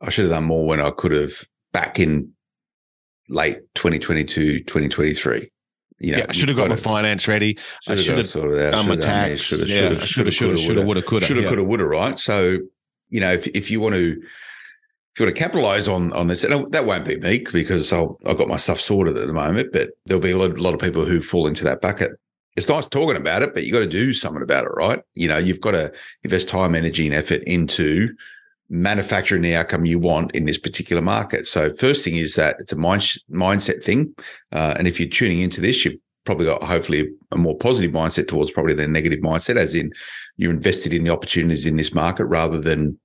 I 0.00 0.10
should 0.10 0.24
have 0.24 0.32
done 0.32 0.44
more 0.44 0.66
when 0.66 0.80
I 0.80 0.90
could 0.90 1.12
have 1.12 1.44
back 1.72 1.98
in 1.98 2.32
late 3.28 3.58
2022, 3.74 4.60
2023. 4.60 5.50
You 6.00 6.12
know, 6.12 6.18
yeah, 6.18 6.26
I 6.28 6.32
should 6.32 6.48
have 6.48 6.56
got 6.56 6.68
my 6.68 6.76
finance 6.76 7.28
ready. 7.28 7.56
I 7.86 7.94
should 7.94 8.16
have 8.16 8.26
sort 8.26 8.50
of 8.50 8.56
done 8.58 8.88
my 8.88 8.96
tax. 8.96 9.42
Should 9.42 9.60
have, 9.60 9.68
should 9.68 9.92
have, 9.92 10.08
should 10.08 10.26
have, 10.26 10.34
should 10.34 10.48
have, 10.48 10.58
should 10.58 10.76
have, 10.76 10.86
would 10.86 10.96
have, 10.96 11.06
could 11.06 11.22
have, 11.22 11.28
should 11.28 11.36
have, 11.36 11.48
could 11.48 11.58
have, 11.58 11.66
would 11.66 11.80
have. 11.80 11.88
Right. 11.88 12.18
So, 12.18 12.58
you 13.10 13.20
know, 13.20 13.32
if 13.32 13.46
if 13.48 13.70
you 13.70 13.80
want 13.80 13.94
to, 13.94 14.10
if 14.10 15.20
you 15.20 15.26
want 15.26 15.36
to 15.36 15.40
capitalize 15.40 15.86
on 15.86 16.12
on 16.12 16.26
this, 16.26 16.42
and 16.42 16.72
that 16.72 16.84
won't 16.84 17.04
be 17.04 17.16
me 17.18 17.44
because 17.52 17.92
I'll, 17.92 18.18
I've 18.26 18.38
got 18.38 18.48
my 18.48 18.56
stuff 18.56 18.80
sorted 18.80 19.16
at 19.16 19.26
the 19.26 19.32
moment. 19.32 19.72
But 19.72 19.90
there'll 20.06 20.22
be 20.22 20.32
a 20.32 20.36
lot, 20.36 20.50
a 20.50 20.62
lot 20.62 20.74
of 20.74 20.80
people 20.80 21.04
who 21.04 21.20
fall 21.20 21.46
into 21.46 21.64
that 21.64 21.80
bucket. 21.80 22.12
It's 22.56 22.68
nice 22.68 22.86
talking 22.86 23.16
about 23.16 23.42
it, 23.42 23.52
but 23.52 23.64
you 23.64 23.72
got 23.72 23.80
to 23.80 23.86
do 23.86 24.12
something 24.12 24.42
about 24.42 24.64
it, 24.64 24.70
right? 24.76 25.00
You 25.14 25.26
know, 25.26 25.38
you've 25.38 25.60
got 25.60 25.72
to 25.72 25.92
invest 26.22 26.48
time, 26.48 26.74
energy, 26.74 27.06
and 27.06 27.14
effort 27.14 27.42
into 27.44 28.14
manufacturing 28.74 29.42
the 29.42 29.54
outcome 29.54 29.86
you 29.86 30.00
want 30.00 30.32
in 30.32 30.46
this 30.46 30.58
particular 30.58 31.00
market. 31.00 31.46
So 31.46 31.72
first 31.74 32.04
thing 32.04 32.16
is 32.16 32.34
that 32.34 32.56
it's 32.58 32.72
a 32.72 32.76
mind, 32.76 33.02
mindset 33.30 33.82
thing. 33.82 34.12
Uh, 34.50 34.74
and 34.76 34.88
if 34.88 34.98
you're 34.98 35.08
tuning 35.08 35.40
into 35.40 35.60
this, 35.60 35.84
you've 35.84 36.00
probably 36.24 36.46
got 36.46 36.62
hopefully 36.62 37.08
a 37.30 37.36
more 37.36 37.56
positive 37.56 37.92
mindset 37.92 38.26
towards 38.26 38.50
probably 38.50 38.74
their 38.74 38.88
negative 38.88 39.20
mindset, 39.20 39.56
as 39.56 39.76
in 39.76 39.92
you're 40.38 40.52
invested 40.52 40.92
in 40.92 41.04
the 41.04 41.12
opportunities 41.12 41.66
in 41.66 41.76
this 41.76 41.94
market 41.94 42.24
rather 42.24 42.60
than 42.60 42.98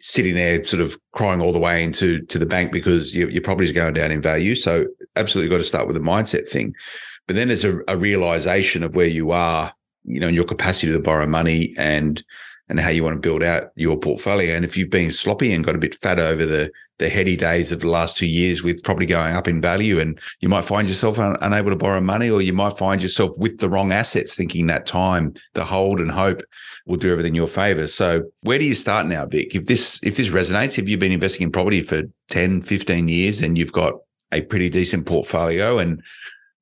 sitting 0.00 0.34
there 0.34 0.64
sort 0.64 0.82
of 0.82 0.98
crying 1.12 1.40
all 1.40 1.52
the 1.52 1.60
way 1.60 1.84
into 1.84 2.22
to 2.22 2.38
the 2.38 2.46
bank 2.46 2.72
because 2.72 3.14
your, 3.14 3.30
your 3.30 3.42
property's 3.42 3.72
going 3.72 3.94
down 3.94 4.10
in 4.10 4.20
value. 4.20 4.56
So 4.56 4.86
absolutely 5.14 5.50
got 5.50 5.58
to 5.58 5.64
start 5.64 5.86
with 5.86 5.96
a 5.96 6.00
mindset 6.00 6.48
thing. 6.48 6.74
But 7.28 7.36
then 7.36 7.48
there's 7.48 7.64
a, 7.64 7.78
a 7.86 7.96
realization 7.96 8.82
of 8.82 8.96
where 8.96 9.06
you 9.06 9.30
are, 9.30 9.72
you 10.04 10.18
know, 10.18 10.26
your 10.26 10.44
capacity 10.44 10.90
to 10.90 11.00
borrow 11.00 11.26
money 11.26 11.74
and 11.78 12.24
and 12.70 12.78
how 12.78 12.88
you 12.88 13.02
want 13.02 13.14
to 13.14 13.20
build 13.20 13.42
out 13.42 13.72
your 13.74 13.98
portfolio. 13.98 14.54
And 14.54 14.64
if 14.64 14.76
you've 14.76 14.90
been 14.90 15.10
sloppy 15.10 15.52
and 15.52 15.64
got 15.64 15.74
a 15.74 15.78
bit 15.78 15.96
fat 15.96 16.18
over 16.18 16.46
the 16.46 16.70
the 16.98 17.08
heady 17.08 17.34
days 17.34 17.72
of 17.72 17.80
the 17.80 17.88
last 17.88 18.18
two 18.18 18.26
years 18.26 18.62
with 18.62 18.82
property 18.82 19.06
going 19.06 19.34
up 19.34 19.48
in 19.48 19.60
value, 19.60 19.98
and 19.98 20.20
you 20.40 20.50
might 20.50 20.66
find 20.66 20.86
yourself 20.86 21.18
un- 21.18 21.36
unable 21.40 21.70
to 21.70 21.76
borrow 21.76 22.00
money, 22.00 22.28
or 22.28 22.42
you 22.42 22.52
might 22.52 22.76
find 22.76 23.02
yourself 23.02 23.36
with 23.38 23.58
the 23.58 23.70
wrong 23.70 23.90
assets, 23.90 24.34
thinking 24.34 24.66
that 24.66 24.84
time 24.84 25.32
the 25.54 25.64
hold 25.64 25.98
and 25.98 26.10
hope 26.10 26.42
will 26.86 26.98
do 26.98 27.10
everything 27.10 27.30
in 27.30 27.36
your 27.36 27.48
favor. 27.48 27.86
So 27.86 28.24
where 28.42 28.58
do 28.58 28.66
you 28.66 28.74
start 28.74 29.06
now, 29.06 29.26
Vic? 29.26 29.54
If 29.54 29.66
this 29.66 29.98
if 30.02 30.16
this 30.16 30.28
resonates, 30.28 30.78
if 30.78 30.88
you've 30.88 31.00
been 31.00 31.10
investing 31.10 31.46
in 31.46 31.52
property 31.52 31.82
for 31.82 32.02
10, 32.28 32.60
15 32.62 33.08
years 33.08 33.42
and 33.42 33.58
you've 33.58 33.72
got 33.72 33.94
a 34.30 34.42
pretty 34.42 34.68
decent 34.68 35.06
portfolio 35.06 35.78
and 35.78 36.02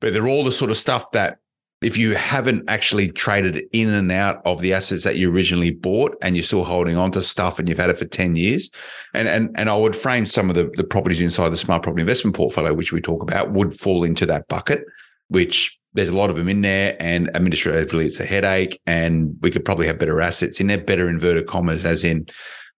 but 0.00 0.12
they're 0.12 0.28
all 0.28 0.44
the 0.44 0.52
sort 0.52 0.70
of 0.70 0.76
stuff 0.76 1.10
that 1.10 1.38
if 1.80 1.96
you 1.96 2.14
haven't 2.14 2.68
actually 2.68 3.08
traded 3.08 3.62
in 3.72 3.88
and 3.88 4.10
out 4.10 4.42
of 4.44 4.60
the 4.60 4.72
assets 4.72 5.04
that 5.04 5.16
you 5.16 5.30
originally 5.30 5.70
bought 5.70 6.16
and 6.22 6.34
you're 6.34 6.42
still 6.42 6.64
holding 6.64 6.96
on 6.96 7.12
to 7.12 7.22
stuff 7.22 7.58
and 7.58 7.68
you've 7.68 7.78
had 7.78 7.90
it 7.90 7.98
for 7.98 8.04
10 8.04 8.36
years 8.36 8.70
and 9.14 9.28
and 9.28 9.50
and 9.56 9.70
I 9.70 9.76
would 9.76 9.94
frame 9.94 10.26
some 10.26 10.50
of 10.50 10.56
the, 10.56 10.70
the 10.74 10.84
properties 10.84 11.20
inside 11.20 11.50
the 11.50 11.56
smart 11.56 11.82
property 11.82 12.02
investment 12.02 12.36
portfolio 12.36 12.74
which 12.74 12.92
we 12.92 13.00
talk 13.00 13.22
about 13.22 13.52
would 13.52 13.78
fall 13.78 14.04
into 14.04 14.26
that 14.26 14.48
bucket 14.48 14.84
which 15.28 15.78
there's 15.94 16.08
a 16.08 16.16
lot 16.16 16.30
of 16.30 16.36
them 16.36 16.48
in 16.48 16.60
there 16.62 16.96
and 17.00 17.34
administratively 17.34 18.06
it's 18.06 18.20
a 18.20 18.26
headache 18.26 18.80
and 18.86 19.36
we 19.40 19.50
could 19.50 19.64
probably 19.64 19.86
have 19.86 19.98
better 19.98 20.20
assets 20.20 20.60
in 20.60 20.66
there 20.66 20.78
better 20.78 21.08
inverted 21.08 21.46
commas 21.46 21.84
as 21.84 22.02
in 22.02 22.26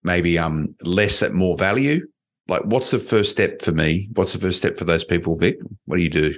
maybe 0.03 0.37
um 0.37 0.75
less 0.83 1.21
at 1.21 1.33
more 1.33 1.57
value. 1.57 2.05
Like 2.47 2.63
what's 2.63 2.91
the 2.91 2.99
first 2.99 3.31
step 3.31 3.61
for 3.61 3.71
me? 3.71 4.09
What's 4.13 4.33
the 4.33 4.39
first 4.39 4.57
step 4.57 4.77
for 4.77 4.85
those 4.85 5.03
people 5.03 5.37
Vic? 5.37 5.57
What 5.85 5.97
do 5.97 6.03
you 6.03 6.09
do 6.09 6.35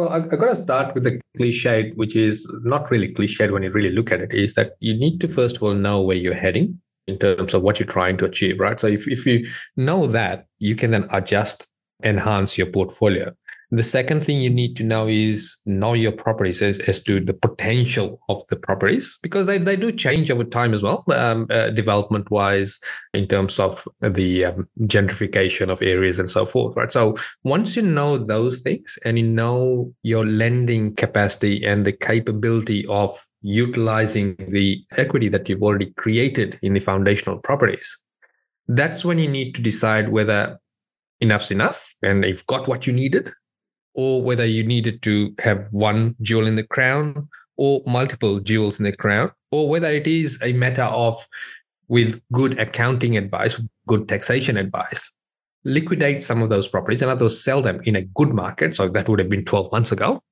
well, 0.00 0.08
I, 0.08 0.16
I 0.16 0.36
got 0.36 0.48
to 0.48 0.56
start 0.56 0.94
with 0.94 1.04
the 1.04 1.20
cliche, 1.36 1.92
which 1.94 2.16
is 2.16 2.50
not 2.62 2.90
really 2.90 3.12
cliche 3.12 3.50
when 3.50 3.62
you 3.62 3.70
really 3.70 3.90
look 3.90 4.10
at 4.10 4.22
it, 4.22 4.32
is 4.32 4.54
that 4.54 4.72
you 4.80 4.94
need 4.94 5.20
to 5.20 5.28
first 5.28 5.56
of 5.56 5.62
all 5.62 5.74
know 5.74 6.00
where 6.00 6.16
you're 6.16 6.32
heading 6.32 6.80
in 7.06 7.18
terms 7.18 7.52
of 7.52 7.60
what 7.60 7.78
you're 7.78 7.86
trying 7.86 8.16
to 8.16 8.24
achieve, 8.24 8.58
right? 8.58 8.80
So 8.80 8.86
if, 8.86 9.06
if 9.06 9.26
you 9.26 9.46
know 9.76 10.06
that, 10.06 10.46
you 10.58 10.74
can 10.74 10.92
then 10.92 11.06
adjust, 11.12 11.66
enhance 12.02 12.56
your 12.56 12.68
portfolio. 12.68 13.34
The 13.72 13.84
second 13.84 14.24
thing 14.24 14.40
you 14.40 14.50
need 14.50 14.76
to 14.78 14.82
know 14.82 15.06
is 15.06 15.56
know 15.64 15.92
your 15.92 16.10
properties 16.10 16.60
as, 16.60 16.80
as 16.80 17.00
to 17.04 17.20
the 17.20 17.32
potential 17.32 18.20
of 18.28 18.44
the 18.48 18.56
properties 18.56 19.16
because 19.22 19.46
they, 19.46 19.58
they 19.58 19.76
do 19.76 19.92
change 19.92 20.28
over 20.28 20.42
time 20.42 20.74
as 20.74 20.82
well, 20.82 21.04
um, 21.12 21.46
uh, 21.50 21.70
development 21.70 22.30
wise, 22.32 22.80
in 23.14 23.28
terms 23.28 23.60
of 23.60 23.86
the 24.00 24.46
um, 24.46 24.68
gentrification 24.80 25.68
of 25.68 25.82
areas 25.82 26.18
and 26.18 26.28
so 26.28 26.44
forth, 26.44 26.76
right? 26.76 26.90
So 26.90 27.14
once 27.44 27.76
you 27.76 27.82
know 27.82 28.18
those 28.18 28.58
things 28.58 28.98
and 29.04 29.16
you 29.16 29.28
know 29.28 29.94
your 30.02 30.26
lending 30.26 30.96
capacity 30.96 31.64
and 31.64 31.86
the 31.86 31.92
capability 31.92 32.84
of 32.86 33.24
utilizing 33.40 34.34
the 34.48 34.82
equity 34.96 35.28
that 35.28 35.48
you've 35.48 35.62
already 35.62 35.92
created 35.92 36.58
in 36.62 36.74
the 36.74 36.80
foundational 36.80 37.38
properties, 37.38 37.98
that's 38.66 39.04
when 39.04 39.20
you 39.20 39.28
need 39.28 39.54
to 39.54 39.62
decide 39.62 40.08
whether 40.08 40.58
enough's 41.20 41.52
enough 41.52 41.94
and 42.02 42.24
you've 42.24 42.46
got 42.46 42.66
what 42.66 42.86
you 42.86 42.92
needed 42.92 43.30
or 43.94 44.22
whether 44.22 44.44
you 44.44 44.64
needed 44.64 45.02
to 45.02 45.34
have 45.40 45.66
one 45.70 46.14
jewel 46.22 46.46
in 46.46 46.56
the 46.56 46.66
crown 46.66 47.28
or 47.56 47.82
multiple 47.86 48.40
jewels 48.40 48.78
in 48.78 48.84
the 48.84 48.96
crown, 48.96 49.30
or 49.50 49.68
whether 49.68 49.88
it 49.88 50.06
is 50.06 50.38
a 50.42 50.52
matter 50.52 50.84
of 50.84 51.26
with 51.88 52.20
good 52.32 52.58
accounting 52.58 53.16
advice, 53.16 53.60
good 53.86 54.08
taxation 54.08 54.56
advice, 54.56 55.12
liquidate 55.64 56.22
some 56.22 56.40
of 56.42 56.48
those 56.48 56.68
properties 56.68 57.02
and 57.02 57.10
others 57.10 57.42
sell 57.42 57.60
them 57.60 57.80
in 57.84 57.96
a 57.96 58.02
good 58.02 58.32
market. 58.32 58.74
So 58.74 58.88
that 58.88 59.08
would 59.08 59.18
have 59.18 59.28
been 59.28 59.44
12 59.44 59.72
months 59.72 59.92
ago, 59.92 60.22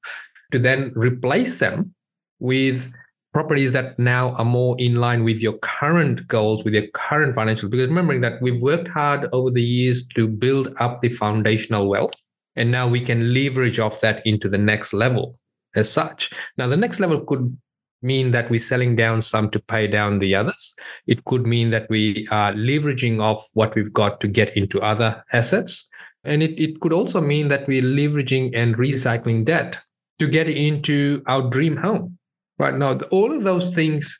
to 0.53 0.59
then 0.59 0.93
replace 0.95 1.57
them 1.57 1.95
with 2.39 2.91
properties 3.35 3.73
that 3.73 3.99
now 3.99 4.33
are 4.35 4.45
more 4.45 4.75
in 4.79 4.97
line 4.97 5.23
with 5.25 5.43
your 5.43 5.59
current 5.59 6.27
goals, 6.29 6.65
with 6.65 6.75
your 6.75 6.87
current 6.95 7.35
financial. 7.35 7.69
Because 7.69 7.89
remembering 7.89 8.23
that 8.23 8.41
we've 8.41 8.63
worked 8.63 8.89
hard 8.89 9.29
over 9.33 9.51
the 9.51 9.63
years 9.63 10.07
to 10.15 10.27
build 10.29 10.75
up 10.79 11.03
the 11.03 11.11
foundational 11.11 11.89
wealth 11.89 12.15
and 12.59 12.71
now 12.71 12.89
we 12.89 13.01
can 13.01 13.33
leverage 13.33 13.79
off 13.79 14.01
that 14.01 14.27
into 14.27 14.49
the 14.49 14.59
next 14.59 14.93
level 14.93 15.37
as 15.75 15.91
such. 15.91 16.31
Now, 16.57 16.67
the 16.67 16.77
next 16.77 16.99
level 17.01 17.21
could 17.21 17.57
mean 18.03 18.31
that 18.33 18.51
we're 18.51 18.59
selling 18.59 18.97
down 18.97 19.23
some 19.23 19.51
to 19.51 19.59
pay 19.59 19.87
down 19.87 20.19
the 20.19 20.35
others. 20.35 20.75
It 21.07 21.25
could 21.25 21.47
mean 21.47 21.71
that 21.71 21.89
we 21.89 22.27
are 22.31 22.53
leveraging 22.53 23.21
off 23.21 23.49
what 23.55 23.75
we've 23.75 23.93
got 23.93 24.21
to 24.21 24.29
get 24.29 24.57
into 24.57 24.81
other 24.81 25.25
assets. 25.33 25.89
And 26.25 26.43
it, 26.43 26.61
it 26.61 26.81
could 26.81 26.93
also 26.93 27.21
mean 27.21 27.49
that 27.49 27.67
we're 27.67 27.83
leveraging 27.83 28.51
and 28.55 28.77
recycling 28.77 29.45
debt 29.45 29.81
to 30.19 30.27
get 30.27 30.49
into 30.49 31.23
our 31.27 31.49
dream 31.49 31.77
home. 31.77 32.19
Right 32.59 32.75
now, 32.75 32.99
all 33.11 33.33
of 33.33 33.45
those 33.45 33.71
things 33.71 34.19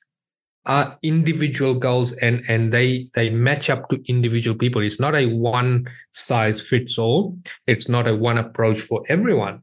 are 0.69 0.99
individual 1.03 1.75
goals 1.75 2.13
and 2.13 2.45
and 2.49 2.73
they 2.73 3.09
they 3.15 3.31
match 3.31 3.71
up 3.71 3.89
to 3.89 4.01
individual 4.07 4.57
people. 4.57 4.83
It's 4.83 5.01
not 5.01 5.15
a 5.15 5.27
one 5.27 5.89
size 6.13 6.61
fits 6.61 6.99
all. 6.99 7.39
It's 7.67 7.89
not 7.89 8.07
a 8.07 8.15
one 8.15 8.39
approach 8.39 8.79
for 8.81 9.03
everyone. 9.09 9.63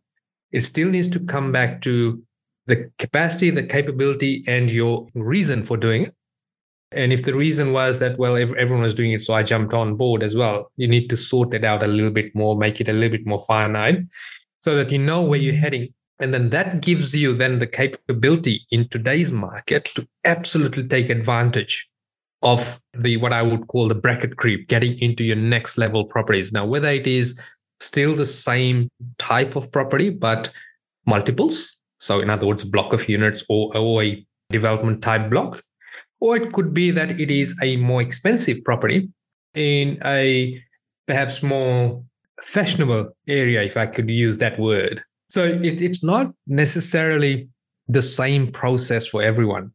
It 0.52 0.62
still 0.62 0.90
needs 0.90 1.08
to 1.10 1.20
come 1.20 1.52
back 1.52 1.82
to 1.84 2.22
the 2.68 2.90
capacity 2.98 3.52
the 3.52 3.64
capability 3.64 4.44
and 4.48 4.72
your 4.72 5.08
reason 5.14 5.64
for 5.64 5.78
doing 5.78 6.04
it. 6.08 6.16
And 6.92 7.14
if 7.14 7.24
the 7.24 7.36
reason 7.36 7.72
was 7.72 8.00
that 8.00 8.18
well 8.18 8.36
everyone 8.36 8.82
was 8.82 8.96
doing 8.96 9.12
it 9.12 9.22
so 9.22 9.34
i 9.34 9.44
jumped 9.44 9.74
on 9.74 9.96
board 9.96 10.24
as 10.24 10.36
well. 10.36 10.72
You 10.76 10.88
need 10.88 11.10
to 11.12 11.18
sort 11.18 11.54
it 11.54 11.64
out 11.64 11.84
a 11.84 11.88
little 11.88 12.12
bit 12.12 12.36
more 12.36 12.58
make 12.58 12.82
it 12.82 12.90
a 12.90 12.94
little 12.94 13.18
bit 13.18 13.28
more 13.28 13.44
finite 13.46 14.00
so 14.60 14.76
that 14.76 14.92
you 14.92 14.98
know 14.98 15.22
where 15.22 15.40
you're 15.40 15.56
heading 15.56 15.94
and 16.20 16.34
then 16.34 16.50
that 16.50 16.82
gives 16.82 17.16
you 17.16 17.34
then 17.34 17.60
the 17.60 17.68
capability 17.68 18.66
in 18.72 18.88
today's 18.88 19.32
market 19.32 19.86
to 19.96 20.08
absolutely 20.24 20.88
take 20.88 21.10
advantage 21.10 21.88
of 22.42 22.80
the 22.94 23.18
what 23.18 23.34
I 23.34 23.42
would 23.42 23.68
call 23.68 23.88
the 23.88 23.96
bracket 23.96 24.38
creep, 24.38 24.68
getting 24.68 24.98
into 25.00 25.24
your 25.24 25.36
next 25.36 25.78
level 25.78 26.06
properties. 26.06 26.54
Now, 26.54 26.66
whether 26.66 26.90
it 26.90 27.08
is 27.08 27.40
still 27.80 28.16
the 28.16 28.26
same 28.26 28.90
type 29.18 29.56
of 29.56 29.72
property, 29.72 30.10
but 30.10 30.52
multiples. 31.06 31.80
So, 32.00 32.22
in 32.22 32.30
other 32.30 32.46
words, 32.46 32.64
a 32.64 32.68
block 32.68 32.94
of 32.94 33.10
units 33.10 33.44
or, 33.50 33.76
or 33.76 34.04
a 34.04 34.26
development 34.52 35.02
type 35.02 35.30
block, 35.30 35.62
or 36.20 36.38
it 36.38 36.54
could 36.54 36.74
be 36.74 36.92
that 36.92 37.20
it 37.20 37.32
is 37.32 37.56
a 37.62 37.78
more 37.78 38.02
expensive 38.02 38.64
property 38.64 39.10
in 39.54 40.00
a 40.06 40.62
perhaps 41.08 41.42
more 41.42 42.04
fashionable 42.42 43.10
area, 43.28 43.64
if 43.64 43.76
I 43.76 43.86
could 43.86 44.10
use 44.10 44.38
that 44.38 44.60
word. 44.60 45.04
So 45.36 45.44
it, 45.44 45.82
it's 45.82 46.02
not 46.02 46.34
necessarily 46.48 47.50
the 47.90 48.02
same 48.02 48.54
process 48.54 49.06
for 49.06 49.22
everyone. 49.22 49.74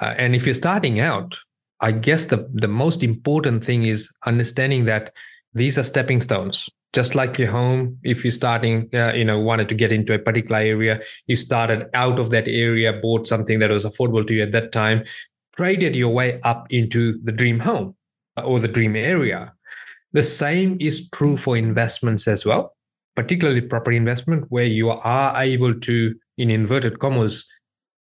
Uh, 0.00 0.14
and 0.16 0.36
if 0.36 0.46
you're 0.46 0.54
starting 0.54 1.00
out, 1.00 1.36
I 1.80 1.90
guess 1.90 2.26
the, 2.26 2.48
the 2.54 2.68
most 2.68 3.02
important 3.02 3.64
thing 3.64 3.82
is 3.82 4.08
understanding 4.24 4.84
that 4.84 5.12
these 5.52 5.76
are 5.78 5.82
stepping 5.82 6.20
stones. 6.20 6.70
Just 6.92 7.16
like 7.16 7.40
your 7.40 7.50
home, 7.50 7.98
if 8.04 8.24
you're 8.24 8.30
starting, 8.30 8.88
uh, 8.94 9.12
you 9.12 9.24
know, 9.24 9.40
wanted 9.40 9.68
to 9.70 9.74
get 9.74 9.90
into 9.90 10.14
a 10.14 10.18
particular 10.20 10.60
area, 10.60 11.00
you 11.26 11.34
started 11.34 11.88
out 11.92 12.20
of 12.20 12.30
that 12.30 12.46
area, 12.46 12.92
bought 12.92 13.26
something 13.26 13.58
that 13.58 13.70
was 13.70 13.84
affordable 13.84 14.24
to 14.28 14.34
you 14.34 14.44
at 14.44 14.52
that 14.52 14.70
time, 14.70 15.02
traded 15.56 15.96
your 15.96 16.10
way 16.10 16.38
up 16.44 16.68
into 16.70 17.14
the 17.24 17.32
dream 17.32 17.58
home 17.58 17.96
uh, 18.36 18.42
or 18.42 18.60
the 18.60 18.68
dream 18.68 18.94
area. 18.94 19.52
The 20.12 20.22
same 20.22 20.76
is 20.78 21.08
true 21.10 21.36
for 21.36 21.56
investments 21.56 22.28
as 22.28 22.46
well 22.46 22.76
particularly 23.20 23.60
property 23.60 23.98
investment, 23.98 24.46
where 24.48 24.64
you 24.64 24.88
are 24.88 25.30
able 25.36 25.74
to, 25.78 26.14
in 26.38 26.50
inverted 26.50 26.98
commas, 26.98 27.46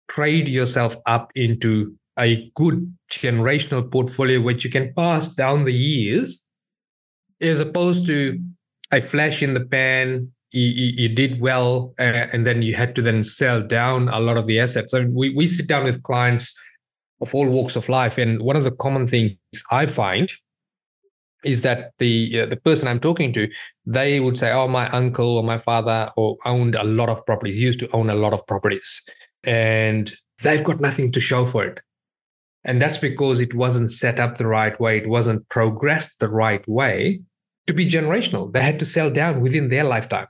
trade 0.09 0.49
yourself 0.49 0.97
up 1.05 1.31
into 1.35 1.95
a 2.19 2.51
good 2.55 2.79
generational 3.11 3.91
portfolio 3.91 4.41
which 4.41 4.65
you 4.65 4.71
can 4.71 4.93
pass 4.95 5.29
down 5.29 5.65
the 5.65 5.73
years, 5.73 6.43
as 7.43 7.61
opposed 7.61 8.07
to 8.07 8.39
a 8.91 9.03
flash 9.03 9.43
in 9.43 9.53
the 9.53 9.67
pan. 9.75 10.33
You, 10.51 10.69
you, 10.81 10.93
you 11.03 11.09
did 11.09 11.41
well, 11.41 11.95
uh, 11.99 12.27
and 12.33 12.47
then 12.47 12.63
you 12.63 12.75
had 12.75 12.95
to 12.97 13.03
then 13.03 13.25
sell 13.25 13.63
down 13.63 14.09
a 14.09 14.21
lot 14.21 14.37
of 14.37 14.47
the 14.47 14.61
assets. 14.61 14.93
So 14.93 15.07
we, 15.11 15.35
we 15.35 15.47
sit 15.47 15.67
down 15.67 15.85
with 15.85 16.03
clients 16.03 16.55
of 17.21 17.35
all 17.35 17.49
walks 17.49 17.77
of 17.77 17.89
life, 17.89 18.17
and 18.19 18.41
one 18.41 18.57
of 18.57 18.65
the 18.65 18.71
common 18.71 19.07
things 19.07 19.37
I 19.71 19.87
find 19.87 20.31
is 21.45 21.63
that 21.63 21.93
the 21.99 22.41
uh, 22.41 22.47
the 22.47 22.57
person 22.57 22.89
I'm 22.89 23.01
talking 23.01 23.33
to, 23.35 23.49
they 23.87 24.21
would 24.21 24.39
say, 24.39 24.53
"Oh, 24.53 24.69
my 24.69 24.89
uncle 24.91 25.37
or 25.37 25.43
my 25.43 25.59
father 25.59 26.11
or 26.17 26.37
owned 26.45 26.75
a 26.75 26.85
lot 26.85 27.09
of 27.09 27.25
properties, 27.27 27.61
used 27.61 27.81
to 27.81 27.91
own 27.93 28.11
a 28.11 28.15
lot 28.15 28.33
of 28.33 28.47
properties, 28.47 29.03
and 29.45 30.13
they've 30.43 30.65
got 30.65 30.81
nothing 30.81 31.13
to 31.13 31.21
show 31.21 31.45
for 31.47 31.65
it." 31.65 31.81
And 32.65 32.81
that's 32.81 32.99
because 32.99 33.41
it 33.41 33.55
wasn't 33.55 33.91
set 33.91 34.21
up 34.21 34.39
the 34.39 34.47
right 34.47 34.79
way, 34.81 34.99
it 34.99 35.09
wasn't 35.09 35.49
progressed 35.49 36.21
the 36.21 36.29
right 36.29 36.67
way 36.69 37.21
to 37.67 37.73
be 37.73 37.89
generational. 37.89 38.53
They 38.53 38.63
had 38.63 38.79
to 38.79 38.85
sell 38.85 39.11
down 39.11 39.41
within 39.41 39.69
their 39.69 39.85
lifetime. 39.85 40.29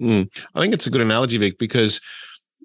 Mm. 0.00 0.28
I 0.54 0.60
think 0.60 0.74
it's 0.74 0.86
a 0.86 0.90
good 0.90 1.00
analogy, 1.00 1.38
Vic, 1.38 1.58
because 1.58 2.00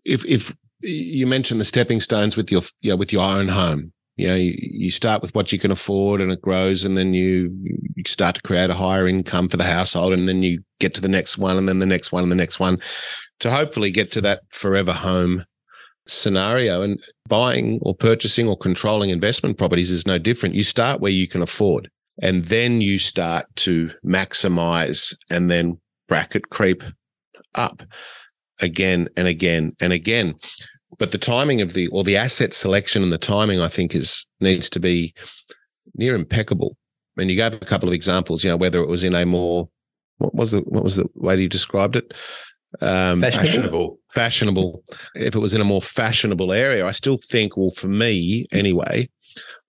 if 0.05 0.25
if 0.25 0.53
you 0.81 1.27
mentioned 1.27 1.61
the 1.61 1.65
stepping 1.65 2.01
stones 2.01 2.35
with 2.35 2.51
your 2.51 2.61
you 2.81 2.91
know, 2.91 2.95
with 2.95 3.13
your 3.13 3.23
own 3.23 3.47
home, 3.47 3.93
you 4.16 4.28
know, 4.28 4.36
you, 4.36 4.53
you 4.57 4.91
start 4.91 5.22
with 5.22 5.34
what 5.34 5.51
you 5.51 5.59
can 5.59 5.72
afford 5.72 6.22
and 6.22 6.32
it 6.32 6.41
grows, 6.41 6.84
and 6.84 6.97
then 6.97 7.14
you 7.14 7.51
you 7.95 8.03
start 8.05 8.36
to 8.36 8.41
create 8.41 8.70
a 8.70 8.76
higher 8.76 9.07
income 9.07 9.49
for 9.49 9.57
the 9.57 9.64
household, 9.64 10.14
and 10.14 10.28
then 10.28 10.43
you 10.43 10.64
get 10.80 10.93
to 10.95 11.01
the 11.01 11.07
next 11.07 11.38
one, 11.38 11.57
and 11.57 11.68
then 11.68 11.80
the 11.80 11.86
next 11.86 12.11
one, 12.11 12.24
and 12.24 12.32
the 12.32 12.36
next 12.36 12.59
one, 12.59 12.80
to 13.39 13.49
hopefully 13.49 13.91
get 13.91 14.11
to 14.11 14.22
that 14.22 14.41
forever 14.49 14.93
home 14.93 15.45
scenario. 16.05 16.82
And 16.82 16.99
buying 17.28 17.80
or 17.82 17.95
purchasing 17.95 18.47
or 18.47 18.57
controlling 18.57 19.09
investment 19.09 19.57
properties 19.57 19.91
is 19.91 20.05
no 20.05 20.20
different. 20.20 20.55
You 20.55 20.64
start 20.64 21.01
where 21.01 21.11
you 21.11 21.28
can 21.28 21.41
afford, 21.41 21.89
and 22.22 22.45
then 22.45 22.82
you 22.82 22.99
start 22.99 23.47
to 23.57 23.89
maximize 24.05 25.16
and 25.30 25.49
then 25.49 25.80
bracket 26.07 26.49
creep 26.49 26.84
up 27.55 27.82
again 28.59 29.09
and 29.18 29.28
again 29.28 29.74
and 29.80 29.91
again. 29.91 30.36
But 31.03 31.11
the 31.11 31.17
timing 31.17 31.59
of 31.59 31.73
the 31.73 31.89
or 31.89 32.05
the 32.05 32.15
asset 32.15 32.53
selection 32.53 33.03
and 33.03 33.11
the 33.11 33.17
timing, 33.17 33.59
I 33.59 33.67
think, 33.67 33.93
is 33.93 34.25
needs 34.39 34.69
to 34.69 34.79
be 34.79 35.13
near 35.95 36.15
impeccable. 36.15 36.77
And 37.17 37.29
you 37.29 37.35
gave 37.35 37.53
a 37.55 37.65
couple 37.65 37.89
of 37.89 37.93
examples, 37.93 38.41
you 38.41 38.49
know, 38.49 38.55
whether 38.55 38.81
it 38.81 38.87
was 38.87 39.03
in 39.03 39.13
a 39.13 39.25
more 39.25 39.67
what 40.19 40.33
was 40.33 40.51
the 40.53 40.61
what 40.61 40.81
was 40.81 40.95
the 40.95 41.05
way 41.15 41.35
that 41.35 41.41
you 41.41 41.49
described 41.49 41.97
it? 41.97 42.13
Um, 42.79 43.19
fashionable. 43.19 43.99
Fashionable. 44.13 44.81
If 45.15 45.35
it 45.35 45.39
was 45.39 45.53
in 45.53 45.59
a 45.59 45.65
more 45.65 45.81
fashionable 45.81 46.53
area, 46.53 46.87
I 46.87 46.93
still 46.93 47.17
think, 47.29 47.57
well, 47.57 47.71
for 47.71 47.89
me 47.89 48.45
anyway, 48.53 49.09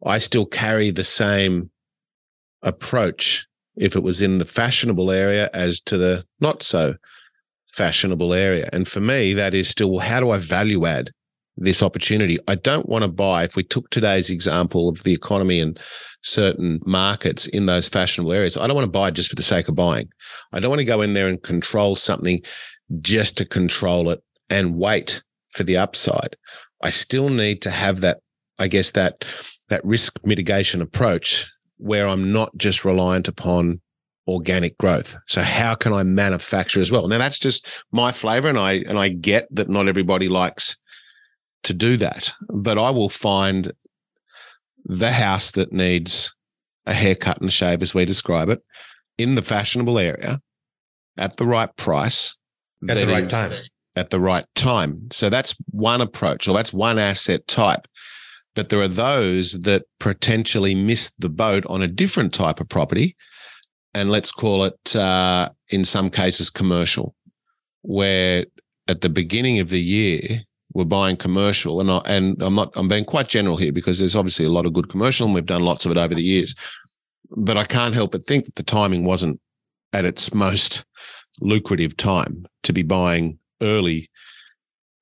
I 0.06 0.18
still 0.18 0.46
carry 0.46 0.92
the 0.92 1.02
same 1.02 1.68
approach 2.62 3.44
if 3.74 3.96
it 3.96 4.04
was 4.04 4.22
in 4.22 4.38
the 4.38 4.44
fashionable 4.44 5.10
area 5.10 5.50
as 5.52 5.80
to 5.80 5.98
the 5.98 6.24
not 6.38 6.62
so 6.62 6.94
fashionable 7.72 8.32
area. 8.32 8.70
And 8.72 8.86
for 8.86 9.00
me, 9.00 9.34
that 9.34 9.52
is 9.52 9.68
still, 9.68 9.90
well, 9.90 10.06
how 10.06 10.20
do 10.20 10.30
I 10.30 10.38
value 10.38 10.86
add 10.86 11.10
this 11.56 11.82
opportunity? 11.82 12.38
I 12.48 12.54
don't 12.54 12.88
want 12.88 13.04
to 13.04 13.10
buy, 13.10 13.44
if 13.44 13.56
we 13.56 13.62
took 13.62 13.90
today's 13.90 14.30
example 14.30 14.88
of 14.88 15.02
the 15.02 15.12
economy 15.12 15.60
and 15.60 15.78
certain 16.22 16.80
markets 16.84 17.46
in 17.46 17.66
those 17.66 17.88
fashionable 17.88 18.32
areas, 18.32 18.56
I 18.56 18.66
don't 18.66 18.76
want 18.76 18.86
to 18.86 18.90
buy 18.90 19.10
just 19.10 19.30
for 19.30 19.36
the 19.36 19.42
sake 19.42 19.68
of 19.68 19.74
buying. 19.74 20.08
I 20.52 20.60
don't 20.60 20.70
want 20.70 20.80
to 20.80 20.84
go 20.84 21.02
in 21.02 21.14
there 21.14 21.28
and 21.28 21.42
control 21.42 21.96
something 21.96 22.42
just 23.00 23.36
to 23.38 23.44
control 23.44 24.10
it 24.10 24.22
and 24.50 24.76
wait 24.76 25.22
for 25.50 25.64
the 25.64 25.76
upside. 25.76 26.36
I 26.82 26.90
still 26.90 27.28
need 27.28 27.62
to 27.62 27.70
have 27.70 28.00
that, 28.00 28.20
I 28.58 28.68
guess, 28.68 28.90
that 28.92 29.24
that 29.68 29.84
risk 29.84 30.18
mitigation 30.24 30.82
approach 30.82 31.50
where 31.78 32.06
I'm 32.06 32.32
not 32.32 32.56
just 32.56 32.84
reliant 32.84 33.28
upon 33.28 33.80
organic 34.28 34.76
growth. 34.78 35.16
So 35.26 35.42
how 35.42 35.74
can 35.74 35.92
I 35.92 36.02
manufacture 36.02 36.80
as 36.80 36.90
well? 36.90 37.08
Now 37.08 37.18
that's 37.18 37.38
just 37.38 37.66
my 37.92 38.12
flavor 38.12 38.48
and 38.48 38.58
I 38.58 38.84
and 38.86 38.98
I 38.98 39.08
get 39.08 39.48
that 39.54 39.68
not 39.68 39.88
everybody 39.88 40.28
likes 40.28 40.76
to 41.64 41.74
do 41.74 41.96
that, 41.98 42.32
but 42.48 42.78
I 42.78 42.90
will 42.90 43.08
find 43.08 43.72
the 44.84 45.12
house 45.12 45.50
that 45.52 45.72
needs 45.72 46.34
a 46.86 46.94
haircut 46.94 47.38
and 47.40 47.48
a 47.48 47.52
shave 47.52 47.82
as 47.82 47.94
we 47.94 48.04
describe 48.04 48.48
it 48.48 48.62
in 49.16 49.34
the 49.34 49.42
fashionable 49.42 49.98
area 49.98 50.40
at 51.16 51.36
the 51.36 51.46
right 51.46 51.74
price 51.76 52.36
at 52.88 52.96
the 52.96 53.06
right 53.06 53.28
time 53.28 53.52
at 53.96 54.10
the 54.10 54.20
right 54.20 54.46
time. 54.54 55.08
So 55.12 55.30
that's 55.30 55.54
one 55.70 56.00
approach 56.00 56.48
or 56.48 56.54
that's 56.54 56.72
one 56.72 56.98
asset 56.98 57.46
type. 57.46 57.86
But 58.54 58.68
there 58.68 58.80
are 58.80 58.88
those 58.88 59.60
that 59.62 59.84
potentially 60.00 60.74
miss 60.74 61.12
the 61.18 61.28
boat 61.28 61.64
on 61.66 61.82
a 61.82 61.88
different 61.88 62.34
type 62.34 62.60
of 62.60 62.68
property 62.68 63.16
and 63.94 64.10
let's 64.10 64.32
call 64.32 64.64
it, 64.64 64.96
uh, 64.96 65.50
in 65.68 65.84
some 65.84 66.10
cases, 66.10 66.50
commercial, 66.50 67.14
where 67.82 68.44
at 68.88 69.00
the 69.00 69.08
beginning 69.08 69.60
of 69.60 69.68
the 69.68 69.80
year, 69.80 70.42
we're 70.74 70.84
buying 70.84 71.16
commercial. 71.16 71.80
And, 71.80 71.90
I, 71.90 71.98
and 72.04 72.40
I'm 72.42 72.54
not, 72.54 72.72
I'm 72.74 72.88
being 72.88 73.04
quite 73.04 73.28
general 73.28 73.56
here 73.56 73.72
because 73.72 73.98
there's 73.98 74.16
obviously 74.16 74.44
a 74.44 74.50
lot 74.50 74.66
of 74.66 74.72
good 74.72 74.88
commercial 74.88 75.26
and 75.26 75.34
we've 75.34 75.46
done 75.46 75.62
lots 75.62 75.86
of 75.86 75.92
it 75.92 75.98
over 75.98 76.14
the 76.14 76.22
years. 76.22 76.54
But 77.30 77.56
I 77.56 77.64
can't 77.64 77.94
help 77.94 78.12
but 78.12 78.26
think 78.26 78.44
that 78.44 78.56
the 78.56 78.62
timing 78.62 79.04
wasn't 79.04 79.40
at 79.92 80.04
its 80.04 80.34
most 80.34 80.84
lucrative 81.40 81.96
time 81.96 82.44
to 82.64 82.72
be 82.72 82.82
buying 82.82 83.38
early 83.62 84.10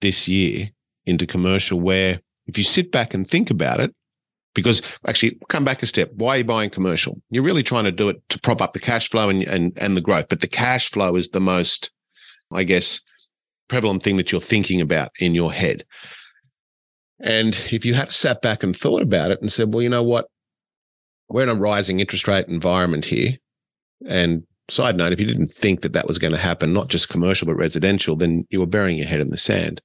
this 0.02 0.28
year 0.28 0.70
into 1.06 1.26
commercial, 1.26 1.80
where 1.80 2.20
if 2.46 2.58
you 2.58 2.64
sit 2.64 2.92
back 2.92 3.14
and 3.14 3.26
think 3.26 3.50
about 3.50 3.80
it, 3.80 3.94
because 4.54 4.82
actually 5.06 5.38
come 5.48 5.64
back 5.64 5.82
a 5.82 5.86
step 5.86 6.10
why 6.16 6.34
are 6.34 6.38
you 6.38 6.44
buying 6.44 6.68
commercial 6.68 7.18
you're 7.30 7.42
really 7.42 7.62
trying 7.62 7.84
to 7.84 7.92
do 7.92 8.10
it 8.10 8.16
to 8.28 8.38
prop 8.40 8.60
up 8.60 8.74
the 8.74 8.78
cash 8.78 9.08
flow 9.08 9.30
and 9.30 9.42
and, 9.44 9.72
and 9.76 9.96
the 9.96 10.00
growth 10.00 10.28
but 10.28 10.42
the 10.42 10.46
cash 10.46 10.90
flow 10.90 11.16
is 11.16 11.30
the 11.30 11.40
most 11.40 11.90
i 12.52 12.62
guess 12.62 13.00
prevalent 13.72 14.02
thing 14.02 14.16
that 14.16 14.30
you're 14.30 14.38
thinking 14.38 14.82
about 14.82 15.08
in 15.18 15.34
your 15.34 15.50
head. 15.50 15.82
And 17.20 17.58
if 17.70 17.86
you 17.86 17.94
had 17.94 18.12
sat 18.12 18.42
back 18.42 18.62
and 18.62 18.76
thought 18.76 19.00
about 19.00 19.30
it 19.30 19.40
and 19.40 19.50
said 19.50 19.72
well 19.72 19.80
you 19.80 19.88
know 19.88 20.02
what? 20.02 20.26
We're 21.30 21.44
in 21.44 21.48
a 21.48 21.54
rising 21.54 21.98
interest 21.98 22.28
rate 22.28 22.48
environment 22.48 23.06
here. 23.06 23.38
And 24.06 24.42
side 24.68 24.98
note 24.98 25.14
if 25.14 25.20
you 25.20 25.26
didn't 25.26 25.52
think 25.52 25.80
that 25.80 25.94
that 25.94 26.06
was 26.06 26.18
going 26.18 26.34
to 26.34 26.38
happen 26.38 26.74
not 26.74 26.88
just 26.88 27.08
commercial 27.08 27.46
but 27.46 27.54
residential 27.54 28.14
then 28.14 28.46
you 28.50 28.60
were 28.60 28.66
burying 28.66 28.98
your 28.98 29.06
head 29.06 29.20
in 29.20 29.30
the 29.30 29.38
sand. 29.38 29.80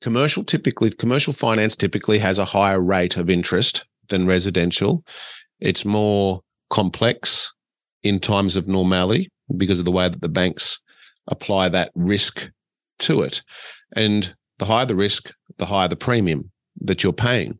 Commercial 0.00 0.42
typically 0.42 0.90
commercial 0.90 1.32
finance 1.32 1.76
typically 1.76 2.18
has 2.18 2.40
a 2.40 2.44
higher 2.44 2.80
rate 2.80 3.16
of 3.16 3.30
interest 3.30 3.84
than 4.08 4.26
residential. 4.26 5.04
It's 5.60 5.84
more 5.84 6.40
complex 6.70 7.52
in 8.02 8.18
times 8.18 8.56
of 8.56 8.66
normality 8.66 9.28
because 9.56 9.78
of 9.78 9.84
the 9.84 9.92
way 9.92 10.08
that 10.08 10.22
the 10.22 10.28
banks 10.28 10.80
apply 11.28 11.68
that 11.68 11.92
risk 11.94 12.50
to 13.00 13.22
it. 13.22 13.42
And 13.94 14.34
the 14.58 14.64
higher 14.64 14.86
the 14.86 14.96
risk, 14.96 15.32
the 15.58 15.66
higher 15.66 15.88
the 15.88 15.96
premium 15.96 16.50
that 16.76 17.02
you're 17.02 17.12
paying. 17.12 17.58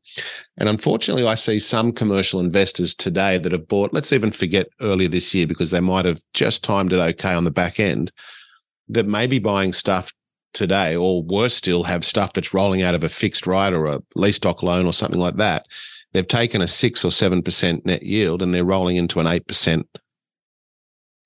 And 0.57 0.68
unfortunately, 0.68 1.26
I 1.26 1.35
see 1.35 1.59
some 1.59 1.93
commercial 1.93 2.41
investors 2.41 2.95
today 2.95 3.39
that 3.39 3.53
have 3.53 3.68
bought, 3.68 3.93
let's 3.93 4.12
even 4.12 4.30
forget 4.30 4.68
earlier 4.80 5.09
this 5.09 5.35
year 5.35 5.47
because 5.47 5.70
they 5.70 5.80
might 5.80 6.05
have 6.05 6.22
just 6.33 6.64
timed 6.64 6.93
it 6.93 6.97
okay 6.97 7.35
on 7.35 7.45
the 7.45 7.51
back 7.51 7.78
end, 7.78 8.11
that 8.89 9.07
may 9.07 9.26
be 9.26 9.39
buying 9.39 9.72
stuff 9.72 10.12
today, 10.55 10.97
or 10.97 11.22
worse 11.22 11.55
still, 11.55 11.83
have 11.83 12.05
stuff 12.05 12.33
that's 12.33 12.55
rolling 12.55 12.83
out 12.83 12.95
of 12.95 13.05
a 13.05 13.09
fixed 13.09 13.47
rate 13.47 13.72
or 13.72 13.87
a 13.87 14.03
lease 14.14 14.37
stock 14.37 14.62
loan 14.62 14.87
or 14.87 14.93
something 14.93 15.20
like 15.20 15.37
that 15.37 15.66
they've 16.12 16.28
taken 16.28 16.61
a 16.61 16.68
six 16.68 17.05
or 17.05 17.11
seven 17.11 17.43
percent 17.43 17.85
net 17.85 18.03
yield 18.03 18.43
and 18.43 18.55
they're 18.55 18.64
rolling 18.64 18.97
into 18.97 19.20
an 19.20 19.26
eight 19.26 19.47
percent 19.47 19.87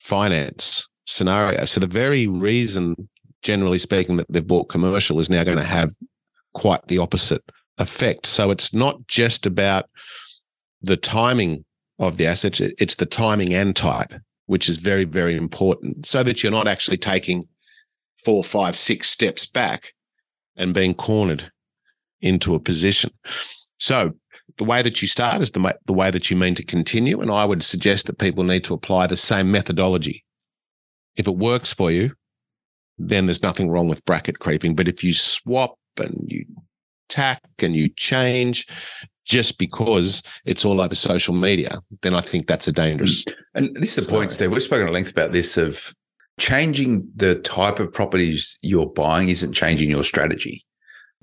finance 0.01 0.89
scenario. 1.05 1.65
So 1.65 1.81
the 1.81 1.87
very 1.87 2.27
reason, 2.27 3.09
generally 3.47 3.79
speaking, 3.79 4.17
that 4.17 4.27
they've 4.29 4.47
bought 4.47 4.69
commercial 4.69 5.21
is 5.21 5.31
now 5.31 5.45
going 5.45 5.57
to 5.57 5.65
have 5.65 5.95
quite 6.53 6.85
the 6.89 6.99
opposite 6.99 7.45
effect. 7.79 8.27
So 8.27 8.51
it's 8.51 8.75
not 8.75 9.07
just 9.07 9.47
about 9.47 9.89
the 10.83 10.97
timing 10.97 11.65
of 12.01 12.17
the 12.17 12.27
assets, 12.27 12.61
it's 12.61 12.97
the 12.97 13.07
timing 13.07 13.55
and 13.55 13.75
type, 13.75 14.13
which 14.47 14.69
is 14.69 14.79
very, 14.79 15.05
very 15.05 15.37
important 15.37 16.07
so 16.07 16.23
that 16.25 16.43
you're 16.43 16.53
not 16.53 16.67
actually 16.67 16.97
taking 16.97 17.49
four, 18.25 18.43
five, 18.43 18.75
six 18.75 19.09
steps 19.09 19.47
back 19.47 19.93
and 20.57 20.75
being 20.75 20.95
cornered 20.95 21.53
into 22.21 22.55
a 22.55 22.61
position. 22.61 23.11
So 23.79 24.13
the 24.57 24.65
way 24.65 24.83
that 24.83 25.01
you 25.01 25.07
start 25.07 25.41
is 25.41 25.53
the, 25.53 25.79
the 25.87 25.93
way 25.93 26.11
that 26.11 26.31
you 26.31 26.37
mean 26.37 26.57
to 26.57 26.65
continue. 26.65 27.21
And 27.21 27.31
I 27.31 27.45
would 27.45 27.63
suggest 27.63 28.07
that 28.07 28.19
people 28.19 28.43
need 28.43 28.65
to 28.65 28.75
apply 28.75 29.07
the 29.07 29.17
same 29.17 29.53
methodology. 29.53 30.25
If 31.15 31.29
it 31.29 31.37
works 31.37 31.73
for 31.73 31.91
you, 31.91 32.13
then 32.99 33.27
there's 33.27 33.43
nothing 33.43 33.71
wrong 33.71 33.89
with 33.89 34.05
bracket 34.05 34.39
creeping. 34.39 34.75
But 34.75 34.89
if 34.89 35.03
you 35.05 35.15
swap 35.15 35.79
and 35.97 36.25
you 36.29 36.45
tack 37.09 37.43
and 37.59 37.75
you 37.75 37.89
change 37.91 38.67
just 39.25 39.59
because 39.59 40.23
it's 40.45 40.65
all 40.65 40.81
over 40.81 40.95
social 40.95 41.35
media, 41.35 41.81
then 42.03 42.15
I 42.15 42.21
think 42.21 42.47
that's 42.47 42.69
a 42.69 42.73
dangerous. 42.73 43.25
Mm. 43.25 43.35
And 43.55 43.77
this 43.77 43.99
is 43.99 44.07
the 44.07 44.11
point, 44.11 44.33
Steve. 44.33 44.53
We've 44.53 44.63
spoken 44.63 44.87
at 44.87 44.93
length 44.93 45.11
about 45.11 45.33
this 45.33 45.57
of 45.57 45.95
changing 46.39 47.09
the 47.17 47.37
type 47.37 47.81
of 47.81 47.93
properties 47.93 48.59
you're 48.63 48.91
buying 48.91 49.29
isn't 49.29 49.53
changing 49.53 49.91
your 49.91 50.05
strategy. 50.05 50.65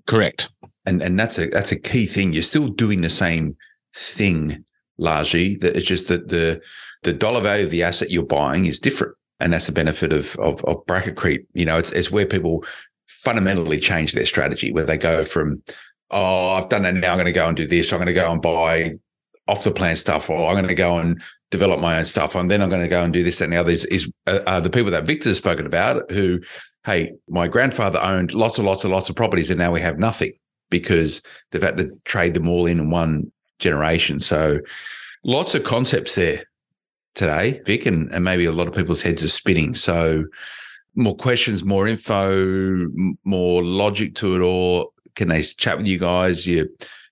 Correct 0.06 0.50
and 0.86 1.02
and 1.02 1.20
that's 1.20 1.38
a 1.38 1.48
that's 1.48 1.72
a 1.72 1.80
key 1.80 2.06
thing. 2.06 2.34
You're 2.34 2.44
still 2.44 2.68
doing 2.68 3.02
the 3.02 3.10
same 3.10 3.56
thing 3.96 4.64
largely. 4.98 5.56
That 5.58 5.78
it's 5.78 5.88
just 5.88 6.08
that 6.10 6.30
the 6.30 6.62
the 7.04 7.14
dollar 7.14 7.42
value 7.42 7.66
of 7.66 7.72
the 7.72 7.84
asset 7.84 8.12
you're 8.12 8.26
buying 8.26 8.66
is 8.66 8.80
different, 8.80 9.16
and 9.40 9.54
that's 9.54 9.68
the 9.68 9.72
benefit 9.72 10.14
of 10.14 10.36
of, 10.38 10.64
of 10.66 10.86
bracket 10.86 11.16
creep. 11.16 11.48
You 11.54 11.66
know, 11.66 11.78
it's 11.78 11.92
it's 11.92 12.12
where 12.12 12.26
people 12.26 12.64
fundamentally 13.08 13.80
change 13.80 14.14
their 14.14 14.26
strategy, 14.26 14.72
where 14.72 14.86
they 14.86 14.98
go 14.98 15.24
from 15.24 15.62
oh 16.12 16.50
I've 16.52 16.70
done 16.70 16.84
that 16.84 16.94
now 16.94 17.12
I'm 17.12 17.18
going 17.18 17.26
to 17.26 17.32
go 17.32 17.48
and 17.48 17.58
do 17.58 17.68
this. 17.68 17.92
I'm 17.92 17.98
going 17.98 18.08
to 18.08 18.14
go 18.14 18.32
and 18.32 18.42
buy 18.42 18.94
off 19.48 19.64
the 19.64 19.72
plan 19.72 19.96
stuff, 19.96 20.30
or 20.30 20.48
I'm 20.48 20.56
going 20.56 20.68
to 20.68 20.76
go 20.76 20.98
and 20.98 21.22
develop 21.52 21.80
my 21.80 22.00
own 22.00 22.06
stuff, 22.06 22.36
and 22.36 22.50
then 22.50 22.62
I'm 22.62 22.70
going 22.70 22.82
to 22.82 22.88
go 22.88 23.04
and 23.04 23.14
do 23.14 23.24
this 23.24 23.42
and 23.42 23.52
the 23.52 23.58
others. 23.58 23.86
Is 23.86 24.10
uh, 24.28 24.40
uh, 24.46 24.60
the 24.60 24.70
people 24.70 24.92
that 24.92 25.06
Victor's 25.06 25.38
spoken 25.38 25.66
about 25.66 26.10
who. 26.12 26.40
Hey, 26.86 27.14
my 27.30 27.48
grandfather 27.48 27.98
owned 28.02 28.34
lots 28.34 28.58
and 28.58 28.68
lots 28.68 28.84
and 28.84 28.92
lots 28.92 29.08
of 29.08 29.16
properties, 29.16 29.50
and 29.50 29.58
now 29.58 29.72
we 29.72 29.80
have 29.80 29.98
nothing 29.98 30.34
because 30.70 31.22
they've 31.52 31.62
had 31.62 31.78
to 31.78 31.90
trade 32.04 32.34
them 32.34 32.50
all 32.50 32.66
in 32.66 32.78
in 32.78 32.90
one 32.90 33.32
generation. 33.60 34.20
So 34.20 34.60
lots 35.24 35.56
of 35.56 35.64
concepts 35.64 36.16
there 36.16 36.44
today, 37.14 37.62
Vic, 37.66 37.86
and, 37.86 38.12
and 38.12 38.24
maybe 38.24 38.46
a 38.46 38.52
lot 38.52 38.68
of 38.68 38.74
people's 38.74 39.02
heads 39.02 39.24
are 39.24 39.30
spinning. 39.30 39.76
So 39.76 40.26
more 40.96 41.16
questions, 41.16 41.64
more 41.64 41.88
info, 41.88 42.88
more 43.24 43.64
logic 43.64 44.16
to 44.16 44.36
it, 44.36 44.42
or 44.42 44.90
can 45.16 45.28
they 45.28 45.42
chat 45.42 45.78
with 45.78 45.88
you 45.88 46.00
guys? 46.00 46.46
You, 46.46 46.70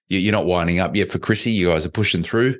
you're 0.08 0.32
not 0.32 0.46
winding 0.46 0.80
up 0.80 0.96
yet 0.96 1.12
for 1.12 1.20
Chrissy. 1.20 1.52
You 1.52 1.68
guys 1.68 1.86
are 1.86 1.90
pushing 1.92 2.24
through. 2.24 2.58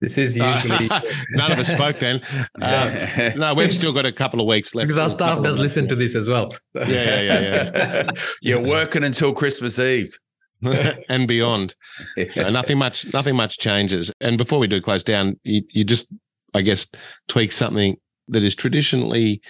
This 0.00 0.18
is 0.18 0.36
usually 0.36 0.88
none 1.30 1.52
of 1.52 1.58
us 1.58 1.68
spoke 1.68 1.98
then. 1.98 2.20
Uh, 2.60 3.32
no, 3.36 3.54
we've 3.54 3.72
still 3.72 3.92
got 3.92 4.04
a 4.04 4.12
couple 4.12 4.40
of 4.40 4.46
weeks 4.46 4.74
left. 4.74 4.88
Because 4.88 5.00
our 5.00 5.08
staff 5.08 5.42
does 5.42 5.58
listen 5.58 5.88
to 5.88 5.96
this 5.96 6.14
as 6.14 6.28
well. 6.28 6.50
Yeah, 6.74 6.86
yeah, 6.86 7.20
yeah. 7.20 7.70
yeah. 7.74 8.10
You're 8.42 8.62
working 8.62 9.04
until 9.04 9.32
Christmas 9.32 9.78
Eve. 9.78 10.18
and 11.08 11.28
beyond. 11.28 11.74
Yeah. 12.16 12.50
nothing 12.50 12.78
much, 12.78 13.12
nothing 13.12 13.36
much 13.36 13.58
changes. 13.58 14.10
And 14.20 14.38
before 14.38 14.58
we 14.58 14.66
do 14.66 14.80
close 14.80 15.02
down, 15.02 15.38
you, 15.44 15.62
you 15.70 15.84
just, 15.84 16.08
I 16.56 16.62
guess, 16.62 16.90
tweak 17.28 17.52
something 17.52 17.96
that 18.28 18.42
is 18.42 18.54
traditionally 18.54 19.40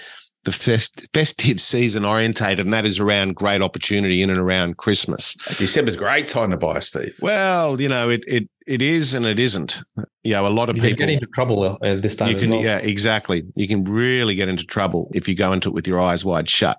the 0.46 0.52
fest, 0.52 1.08
festive 1.12 1.60
season 1.60 2.04
orientated, 2.04 2.60
and 2.60 2.72
that 2.72 2.86
is 2.86 3.00
around 3.00 3.34
great 3.34 3.60
opportunity 3.60 4.22
in 4.22 4.30
and 4.30 4.38
around 4.38 4.76
Christmas. 4.76 5.34
December's 5.58 5.96
a 5.96 5.98
great 5.98 6.28
time 6.28 6.50
to 6.50 6.56
buy, 6.56 6.78
Steve. 6.80 7.14
Well, 7.20 7.80
you 7.80 7.88
know, 7.88 8.08
it 8.08 8.22
it 8.26 8.48
it 8.66 8.80
is 8.80 9.12
and 9.12 9.26
it 9.26 9.38
isn't. 9.38 9.80
You 10.22 10.34
know, 10.34 10.46
a 10.46 10.48
lot 10.48 10.68
of 10.68 10.76
you 10.76 10.82
people 10.82 10.98
get 10.98 11.10
into 11.10 11.26
trouble 11.26 11.78
uh, 11.82 11.96
this 11.96 12.14
time. 12.14 12.30
You 12.30 12.36
can, 12.36 12.50
well. 12.50 12.62
yeah, 12.62 12.78
exactly. 12.78 13.42
You 13.56 13.66
can 13.68 13.84
really 13.84 14.36
get 14.36 14.48
into 14.48 14.64
trouble 14.64 15.10
if 15.14 15.28
you 15.28 15.34
go 15.34 15.52
into 15.52 15.68
it 15.68 15.74
with 15.74 15.88
your 15.88 16.00
eyes 16.00 16.24
wide 16.24 16.48
shut. 16.48 16.78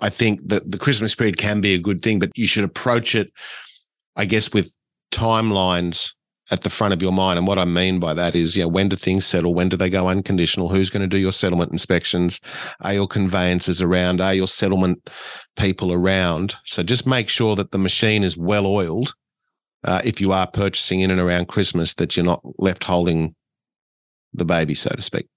I 0.00 0.10
think 0.10 0.40
that 0.48 0.70
the 0.70 0.78
Christmas 0.78 1.14
period 1.14 1.38
can 1.38 1.60
be 1.60 1.74
a 1.74 1.78
good 1.78 2.02
thing, 2.02 2.18
but 2.18 2.30
you 2.34 2.46
should 2.46 2.64
approach 2.64 3.14
it, 3.14 3.32
I 4.16 4.24
guess, 4.24 4.52
with 4.52 4.74
timelines 5.12 6.12
at 6.50 6.62
the 6.62 6.70
front 6.70 6.94
of 6.94 7.02
your 7.02 7.12
mind. 7.12 7.38
And 7.38 7.46
what 7.46 7.58
I 7.58 7.64
mean 7.64 7.98
by 7.98 8.14
that 8.14 8.34
is, 8.34 8.56
you 8.56 8.62
know, 8.62 8.68
when 8.68 8.88
do 8.88 8.96
things 8.96 9.26
settle? 9.26 9.54
When 9.54 9.68
do 9.68 9.76
they 9.76 9.90
go 9.90 10.08
unconditional? 10.08 10.68
Who's 10.68 10.90
going 10.90 11.02
to 11.02 11.08
do 11.08 11.18
your 11.18 11.32
settlement 11.32 11.72
inspections? 11.72 12.40
Are 12.80 12.94
your 12.94 13.08
conveyancers 13.08 13.82
around? 13.82 14.20
Are 14.20 14.34
your 14.34 14.46
settlement 14.46 15.10
people 15.56 15.92
around? 15.92 16.54
So 16.64 16.82
just 16.82 17.06
make 17.06 17.28
sure 17.28 17.56
that 17.56 17.72
the 17.72 17.78
machine 17.78 18.22
is 18.22 18.36
well 18.36 18.66
oiled. 18.66 19.14
Uh, 19.84 20.02
if 20.04 20.20
you 20.20 20.32
are 20.32 20.46
purchasing 20.46 21.00
in 21.00 21.10
and 21.10 21.20
around 21.20 21.48
Christmas, 21.48 21.94
that 21.94 22.16
you're 22.16 22.26
not 22.26 22.42
left 22.58 22.84
holding 22.84 23.34
the 24.32 24.44
baby, 24.44 24.74
so 24.74 24.90
to 24.90 25.02
speak. 25.02 25.28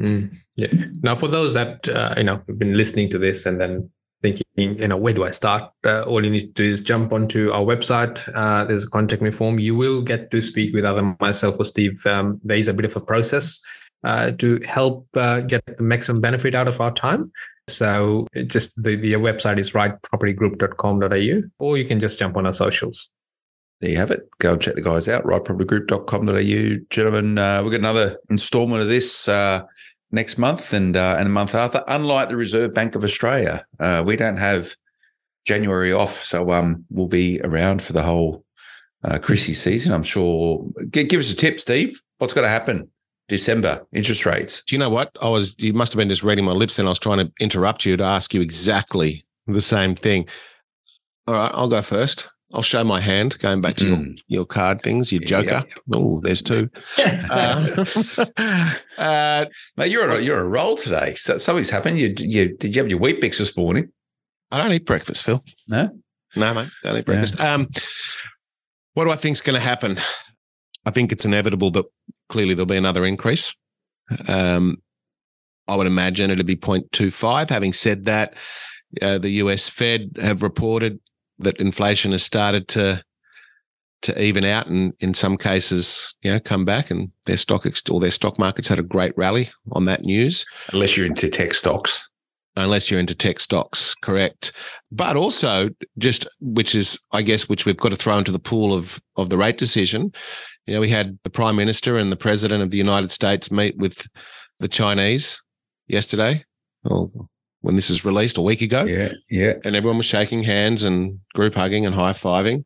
Mm, 0.00 0.36
yeah. 0.56 0.72
Now, 1.02 1.14
for 1.14 1.28
those 1.28 1.54
that 1.54 1.88
uh, 1.88 2.14
you 2.16 2.24
know 2.24 2.42
have 2.46 2.58
been 2.58 2.76
listening 2.76 3.10
to 3.10 3.18
this 3.18 3.46
and 3.46 3.60
then 3.60 3.90
thinking, 4.24 4.46
you 4.56 4.88
know, 4.88 4.96
where 4.96 5.12
do 5.12 5.24
I 5.24 5.30
start? 5.30 5.70
Uh, 5.84 6.02
all 6.02 6.24
you 6.24 6.30
need 6.30 6.40
to 6.40 6.62
do 6.62 6.64
is 6.64 6.80
jump 6.80 7.12
onto 7.12 7.50
our 7.52 7.62
website. 7.62 8.16
Uh, 8.34 8.64
there's 8.64 8.84
a 8.84 8.90
contact 8.90 9.20
me 9.20 9.30
form. 9.30 9.58
You 9.58 9.74
will 9.74 10.00
get 10.00 10.30
to 10.30 10.40
speak 10.40 10.74
with 10.74 10.86
either 10.86 11.14
myself 11.20 11.56
or 11.58 11.66
Steve. 11.66 12.04
Um, 12.06 12.40
there 12.42 12.56
is 12.56 12.68
a 12.68 12.72
bit 12.72 12.86
of 12.86 12.96
a 12.96 13.00
process 13.00 13.60
uh, 14.02 14.32
to 14.38 14.60
help 14.64 15.06
uh, 15.14 15.40
get 15.40 15.62
the 15.66 15.82
maximum 15.82 16.22
benefit 16.22 16.54
out 16.54 16.68
of 16.68 16.80
our 16.80 16.92
time. 16.92 17.30
So 17.68 18.26
just 18.46 18.82
the, 18.82 18.96
the 18.96 19.12
website 19.14 19.58
is 19.58 19.72
rightpropertygroup.com.au, 19.72 21.42
or 21.58 21.78
you 21.78 21.84
can 21.84 22.00
just 22.00 22.18
jump 22.18 22.36
on 22.38 22.46
our 22.46 22.54
socials. 22.54 23.10
There 23.80 23.90
you 23.90 23.98
have 23.98 24.10
it. 24.10 24.26
Go 24.38 24.52
and 24.52 24.62
check 24.62 24.74
the 24.74 24.82
guys 24.82 25.06
out, 25.08 25.24
rightpropertygroup.com.au. 25.24 26.84
Gentlemen, 26.88 27.36
uh, 27.36 27.62
we've 27.62 27.72
got 27.72 27.80
another 27.80 28.18
installment 28.30 28.80
of 28.80 28.88
this 28.88 29.28
uh, 29.28 29.62
next 30.14 30.38
month 30.38 30.72
and 30.72 30.96
uh, 30.96 31.16
and 31.18 31.26
a 31.26 31.30
month 31.30 31.54
after. 31.54 31.82
Unlike 31.88 32.30
the 32.30 32.36
Reserve 32.36 32.72
Bank 32.72 32.94
of 32.94 33.04
Australia, 33.04 33.66
uh, 33.80 34.02
we 34.06 34.16
don't 34.16 34.38
have 34.38 34.76
January 35.44 35.92
off, 35.92 36.24
so 36.24 36.52
um, 36.52 36.84
we'll 36.90 37.08
be 37.08 37.40
around 37.42 37.82
for 37.82 37.92
the 37.92 38.02
whole 38.02 38.44
uh, 39.04 39.18
Chrissy 39.18 39.52
season. 39.52 39.92
I'm 39.92 40.02
sure. 40.02 40.66
G- 40.90 41.04
give 41.04 41.20
us 41.20 41.30
a 41.30 41.36
tip, 41.36 41.60
Steve. 41.60 42.00
What's 42.18 42.32
going 42.32 42.46
to 42.46 42.48
happen? 42.48 42.88
December 43.28 43.86
interest 43.92 44.26
rates. 44.26 44.62
Do 44.66 44.74
you 44.74 44.78
know 44.78 44.90
what 44.90 45.10
I 45.20 45.28
was? 45.28 45.54
You 45.58 45.72
must 45.72 45.92
have 45.92 45.98
been 45.98 46.08
just 46.08 46.22
reading 46.22 46.44
my 46.44 46.52
lips, 46.52 46.78
and 46.78 46.88
I 46.88 46.90
was 46.90 46.98
trying 46.98 47.18
to 47.18 47.32
interrupt 47.40 47.84
you 47.84 47.96
to 47.96 48.04
ask 48.04 48.32
you 48.32 48.40
exactly 48.40 49.24
the 49.46 49.60
same 49.60 49.94
thing. 49.94 50.28
All 51.26 51.34
right, 51.34 51.50
I'll 51.54 51.68
go 51.68 51.82
first. 51.82 52.28
I'll 52.54 52.62
show 52.62 52.84
my 52.84 53.00
hand, 53.00 53.36
going 53.40 53.60
back 53.60 53.74
to 53.76 53.84
mm. 53.84 54.06
your, 54.28 54.38
your 54.38 54.46
card 54.46 54.80
things, 54.82 55.10
your 55.10 55.22
Joker. 55.22 55.64
Yeah. 55.66 55.74
Oh, 55.92 56.20
there's 56.20 56.40
two. 56.40 56.70
uh, 56.98 57.84
uh, 58.96 59.46
Mate, 59.76 59.90
you're 59.90 60.08
a, 60.08 60.22
you're 60.22 60.38
a 60.38 60.48
roll 60.48 60.76
today. 60.76 61.14
So 61.16 61.36
something's 61.38 61.70
happened. 61.70 61.98
You, 61.98 62.14
you 62.16 62.56
did 62.56 62.76
you 62.76 62.80
have 62.80 62.88
your 62.88 63.00
Weet-Bix 63.00 63.38
this 63.38 63.56
morning? 63.56 63.90
I 64.52 64.58
don't 64.58 64.72
eat 64.72 64.86
breakfast, 64.86 65.24
Phil. 65.24 65.42
No, 65.66 65.90
no, 66.36 66.54
mate, 66.54 66.68
don't 66.84 66.96
eat 66.96 67.06
breakfast. 67.06 67.34
Yeah. 67.38 67.54
Um, 67.54 67.68
what 68.92 69.04
do 69.04 69.10
I 69.10 69.16
think's 69.16 69.40
going 69.40 69.58
to 69.58 69.60
happen? 69.60 69.98
I 70.86 70.92
think 70.92 71.10
it's 71.10 71.24
inevitable 71.24 71.72
that 71.72 71.86
clearly 72.28 72.54
there'll 72.54 72.66
be 72.66 72.76
another 72.76 73.04
increase. 73.04 73.52
Um, 74.28 74.76
I 75.66 75.74
would 75.74 75.88
imagine 75.88 76.30
it'll 76.30 76.44
be 76.44 76.54
0.25. 76.54 77.50
Having 77.50 77.72
said 77.72 78.04
that, 78.04 78.34
uh, 79.02 79.18
the 79.18 79.30
US 79.30 79.68
Fed 79.68 80.18
have 80.20 80.42
reported 80.42 81.00
that 81.38 81.58
inflation 81.58 82.12
has 82.12 82.22
started 82.22 82.68
to 82.68 83.02
to 84.02 84.22
even 84.22 84.44
out 84.44 84.66
and 84.66 84.92
in 85.00 85.14
some 85.14 85.38
cases, 85.38 86.14
you 86.20 86.30
know, 86.30 86.38
come 86.38 86.66
back 86.66 86.90
and 86.90 87.10
their 87.24 87.38
stock 87.38 87.66
or 87.90 88.00
their 88.00 88.10
stock 88.10 88.38
markets 88.38 88.68
had 88.68 88.78
a 88.78 88.82
great 88.82 89.16
rally 89.16 89.50
on 89.72 89.86
that 89.86 90.02
news. 90.02 90.44
Unless 90.72 90.96
you're 90.96 91.06
into 91.06 91.30
tech 91.30 91.54
stocks. 91.54 92.06
Unless 92.54 92.90
you're 92.90 93.00
into 93.00 93.14
tech 93.14 93.40
stocks, 93.40 93.94
correct. 94.02 94.52
But 94.92 95.16
also 95.16 95.70
just 95.96 96.28
which 96.40 96.74
is 96.74 96.98
I 97.12 97.22
guess 97.22 97.48
which 97.48 97.64
we've 97.64 97.78
got 97.78 97.88
to 97.88 97.96
throw 97.96 98.18
into 98.18 98.30
the 98.30 98.38
pool 98.38 98.74
of 98.74 99.00
of 99.16 99.30
the 99.30 99.38
rate 99.38 99.56
decision. 99.56 100.12
You 100.66 100.74
know, 100.74 100.80
we 100.80 100.90
had 100.90 101.18
the 101.24 101.30
Prime 101.30 101.56
Minister 101.56 101.96
and 101.96 102.12
the 102.12 102.16
President 102.16 102.62
of 102.62 102.70
the 102.70 102.78
United 102.78 103.10
States 103.10 103.50
meet 103.50 103.76
with 103.78 104.06
the 104.60 104.68
Chinese 104.68 105.42
yesterday. 105.88 106.44
Or 106.84 107.10
when 107.64 107.76
this 107.76 107.88
is 107.88 108.04
released 108.04 108.36
a 108.36 108.42
week 108.42 108.60
ago. 108.60 108.84
Yeah, 108.84 109.14
yeah. 109.30 109.54
And 109.64 109.74
everyone 109.74 109.96
was 109.96 110.04
shaking 110.04 110.42
hands 110.42 110.84
and 110.84 111.18
group 111.32 111.54
hugging 111.54 111.86
and 111.86 111.94
high 111.94 112.12
fiving. 112.12 112.62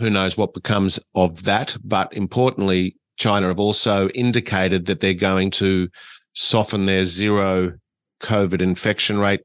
Who 0.00 0.10
knows 0.10 0.36
what 0.36 0.54
becomes 0.54 0.98
of 1.14 1.44
that? 1.44 1.76
But 1.84 2.12
importantly, 2.14 2.96
China 3.16 3.46
have 3.46 3.60
also 3.60 4.08
indicated 4.08 4.86
that 4.86 4.98
they're 4.98 5.14
going 5.14 5.52
to 5.52 5.88
soften 6.32 6.86
their 6.86 7.04
zero 7.04 7.74
COVID 8.22 8.60
infection 8.60 9.20
rate 9.20 9.42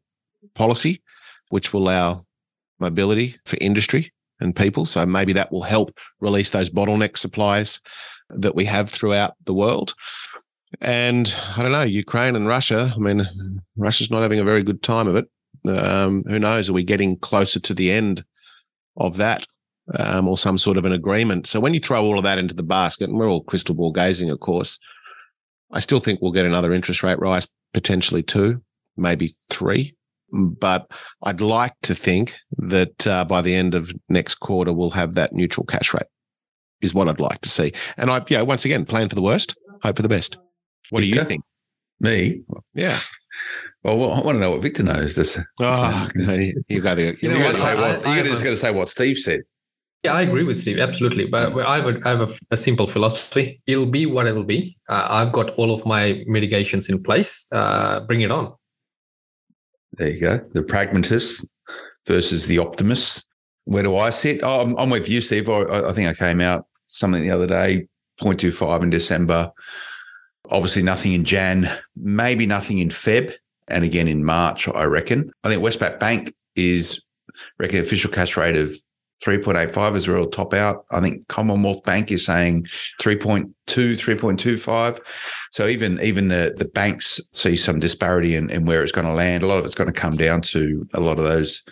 policy, 0.56 1.04
which 1.50 1.72
will 1.72 1.84
allow 1.84 2.26
mobility 2.80 3.38
for 3.46 3.60
industry 3.62 4.12
and 4.40 4.56
people. 4.56 4.88
So 4.88 5.06
maybe 5.06 5.34
that 5.34 5.52
will 5.52 5.62
help 5.62 5.96
release 6.20 6.50
those 6.50 6.72
bottleneck 6.72 7.16
supplies 7.16 7.80
that 8.32 8.56
we 8.56 8.66
have 8.66 8.90
throughout 8.90 9.36
the 9.46 9.54
world. 9.54 9.94
And 10.82 11.34
I 11.56 11.64
don't 11.64 11.72
know, 11.72 11.82
Ukraine 11.82 12.36
and 12.36 12.48
Russia. 12.48 12.94
I 12.96 13.00
mean, 13.00 13.28
Russia's 13.76 14.12
not 14.12 14.22
having 14.22 14.40
a 14.40 14.44
very 14.44 14.64
good 14.64 14.84
time 14.84 15.08
of 15.08 15.16
it. 15.16 15.26
Um, 15.68 16.24
who 16.28 16.40
knows? 16.40 16.70
Are 16.70 16.74
we 16.74 16.84
getting 16.84 17.18
closer 17.18 17.60
to 17.60 17.74
the 17.74 17.92
end 17.92 18.24
of 18.96 19.18
that 19.18 19.46
um, 19.98 20.28
or 20.28 20.38
some 20.38 20.58
sort 20.58 20.78
of 20.78 20.86
an 20.86 20.94
agreement? 20.94 21.48
So 21.48 21.60
when 21.60 21.74
you 21.74 21.80
throw 21.80 22.04
all 22.04 22.18
of 22.18 22.24
that 22.24 22.38
into 22.38 22.54
the 22.54 22.64
basket, 22.64 23.10
and 23.10 23.18
we're 23.18 23.30
all 23.30 23.44
crystal 23.44 23.76
ball 23.76 23.92
gazing, 23.92 24.30
of 24.30 24.40
course, 24.40 24.80
I 25.72 25.80
still 25.80 26.00
think 26.00 26.22
we'll 26.22 26.32
get 26.32 26.46
another 26.46 26.72
interest 26.72 27.04
rate 27.04 27.20
rise, 27.20 27.48
potentially 27.74 28.24
two, 28.24 28.62
maybe 28.96 29.36
three. 29.50 29.96
But 30.32 30.92
I'd 31.24 31.42
like 31.42 31.74
to 31.84 31.96
think 31.96 32.36
that 32.58 33.08
uh, 33.08 33.26
by 33.26 33.42
the 33.42 33.56
end 33.56 33.74
of 33.74 33.92
next 34.08 34.36
quarter, 34.36 34.72
we'll 34.72 34.92
have 34.92 35.16
that 35.16 35.34
neutral 35.34 35.66
cash 35.66 35.94
rate, 35.94 36.04
is 36.82 36.94
what 36.94 37.08
I'd 37.08 37.20
like 37.20 37.42
to 37.42 37.50
see. 37.50 37.74
And 37.98 38.12
I, 38.12 38.24
yeah, 38.30 38.44
once 38.44 38.64
again, 38.64 38.86
plan 38.86 39.10
for 39.10 39.16
the 39.16 39.24
worst, 39.24 39.58
hope 39.82 39.96
for 39.96 40.04
the 40.04 40.10
best. 40.10 40.38
What 40.90 41.02
Victor? 41.02 41.16
do 41.16 41.20
you 41.20 41.26
think? 41.26 41.44
Me? 42.00 42.42
Yeah. 42.74 43.00
Well, 43.82 44.12
I 44.12 44.20
want 44.20 44.36
to 44.36 44.40
know 44.42 44.52
what 44.52 44.62
Victor 44.62 44.84
knows. 44.84 45.16
This. 45.16 45.40
Oh, 45.62 46.10
you 46.68 46.82
got 46.82 46.96
to. 46.96 47.06
You, 47.06 47.18
you 47.22 47.30
know, 47.30 47.54
say 47.54 47.76
what, 47.76 48.06
I, 48.06 48.16
you're 48.16 48.26
just 48.26 48.44
going 48.44 48.54
to 48.54 48.60
say 48.60 48.72
what 48.72 48.90
Steve 48.90 49.18
said. 49.18 49.44
Yeah, 50.04 50.14
I 50.14 50.22
agree 50.22 50.44
with 50.44 50.60
Steve 50.60 50.80
absolutely. 50.80 51.28
But 51.28 51.58
I 51.58 51.78
have, 51.78 52.06
I 52.06 52.10
have 52.10 52.22
a, 52.30 52.34
a, 52.52 52.58
simple 52.58 52.88
philosophy. 52.88 53.62
It'll 53.68 53.86
be 53.86 54.06
what 54.06 54.28
it'll 54.28 54.44
be. 54.44 54.78
Uh, 54.88 55.08
I've 55.10 55.32
got 55.32 55.52
all 55.52 55.72
of 55.72 55.86
my 55.86 56.24
mitigations 56.26 56.90
in 56.90 57.02
place. 57.02 57.48
Uh, 57.52 58.02
bring 58.02 58.22
it 58.22 58.32
on. 58.32 58.54
There 59.94 60.10
you 60.10 60.20
go. 60.20 60.46
The 60.54 60.64
pragmatist 60.64 61.48
versus 62.06 62.48
the 62.48 62.60
optimist. 62.60 63.28
Where 63.66 63.84
do 63.84 63.98
I 63.98 64.10
sit? 64.10 64.42
Oh, 64.44 64.62
I'm, 64.62 64.78
I'm 64.78 64.90
with 64.90 65.10
you, 65.10 65.22
Steve. 65.22 65.50
I, 65.50 65.62
I 65.62 65.94
think 65.94 66.08
I 66.08 66.14
came 66.14 66.42
out 66.42 66.66
something 66.88 67.22
the 67.22 67.32
other 67.32 67.48
day, 67.48 67.88
0.25 68.22 68.84
in 68.84 68.90
December. 68.90 69.52
Obviously, 70.50 70.82
nothing 70.82 71.14
in 71.14 71.24
Jan, 71.24 71.70
maybe 71.96 72.46
nothing 72.46 72.80
in 72.80 72.90
Feb, 72.90 73.36
and 73.68 73.84
again 73.86 74.08
in 74.08 74.24
March, 74.24 74.68
I 74.68 74.86
reckon. 74.86 75.32
I 75.44 75.50
think 75.50 75.64
Westpac 75.64 76.00
Bank 76.00 76.34
is 76.56 77.04
reckon 77.58 77.80
official 77.80 78.12
cash 78.12 78.36
rate 78.36 78.58
of 78.58 78.76
3.85 79.24 79.96
is 79.96 80.08
a 80.08 80.14
real 80.14 80.28
top 80.28 80.54
out. 80.54 80.86
I 80.92 81.02
think 81.02 81.28
Commonwealth 81.28 81.84
Bank 81.84 82.12
is 82.12 82.26
saying 82.26 82.64
3.2, 83.02 83.54
3.25. 83.68 85.00
So 85.52 85.68
even 85.68 86.00
even 86.02 86.30
the 86.30 86.56
the 86.58 86.66
banks 86.66 87.20
see 87.32 87.56
some 87.56 87.80
disparity 87.80 88.36
in, 88.36 88.50
in 88.50 88.66
where 88.66 88.82
it's 88.82 88.92
going 88.92 89.08
to 89.08 89.14
land. 89.14 89.44
A 89.44 89.48
lot 89.48 89.60
of 89.60 89.66
it's 89.66 89.76
going 89.76 89.92
to 89.92 90.00
come 90.00 90.16
down 90.16 90.42
to 90.44 90.88
a 90.94 91.02
lot 91.02 91.20
of 91.20 91.26
those 91.26 91.64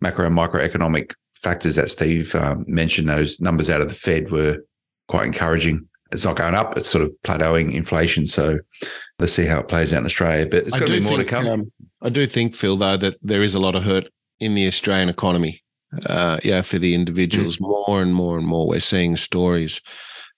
macro 0.00 0.26
and 0.26 0.36
microeconomic 0.36 1.14
factors 1.34 1.76
that 1.76 1.88
Steve 1.88 2.34
um, 2.34 2.64
mentioned. 2.68 3.08
Those 3.08 3.40
numbers 3.40 3.70
out 3.70 3.80
of 3.80 3.88
the 3.88 3.94
Fed 3.94 4.30
were 4.30 4.58
quite 5.08 5.26
encouraging 5.26 5.88
it's 6.12 6.24
not 6.24 6.36
going 6.36 6.54
up; 6.54 6.76
it's 6.76 6.88
sort 6.88 7.04
of 7.04 7.12
plateauing 7.24 7.72
inflation. 7.74 8.26
So 8.26 8.58
let's 9.18 9.32
see 9.32 9.46
how 9.46 9.60
it 9.60 9.68
plays 9.68 9.92
out 9.92 10.00
in 10.00 10.06
Australia. 10.06 10.46
But 10.46 10.66
it's 10.66 10.78
got 10.78 10.86
to 10.86 10.92
be 10.92 11.00
more 11.00 11.16
think, 11.16 11.28
to 11.28 11.34
come. 11.34 11.46
Um, 11.46 11.72
I 12.02 12.08
do 12.08 12.26
think, 12.26 12.54
Phil, 12.54 12.76
though, 12.76 12.96
that 12.96 13.16
there 13.22 13.42
is 13.42 13.54
a 13.54 13.58
lot 13.58 13.74
of 13.74 13.84
hurt 13.84 14.08
in 14.38 14.54
the 14.54 14.66
Australian 14.66 15.08
economy. 15.08 15.62
Uh, 16.06 16.38
yeah, 16.44 16.62
for 16.62 16.78
the 16.78 16.94
individuals, 16.94 17.56
mm. 17.56 17.62
more 17.62 18.00
and 18.00 18.14
more 18.14 18.38
and 18.38 18.46
more, 18.46 18.66
we're 18.66 18.80
seeing 18.80 19.16
stories. 19.16 19.80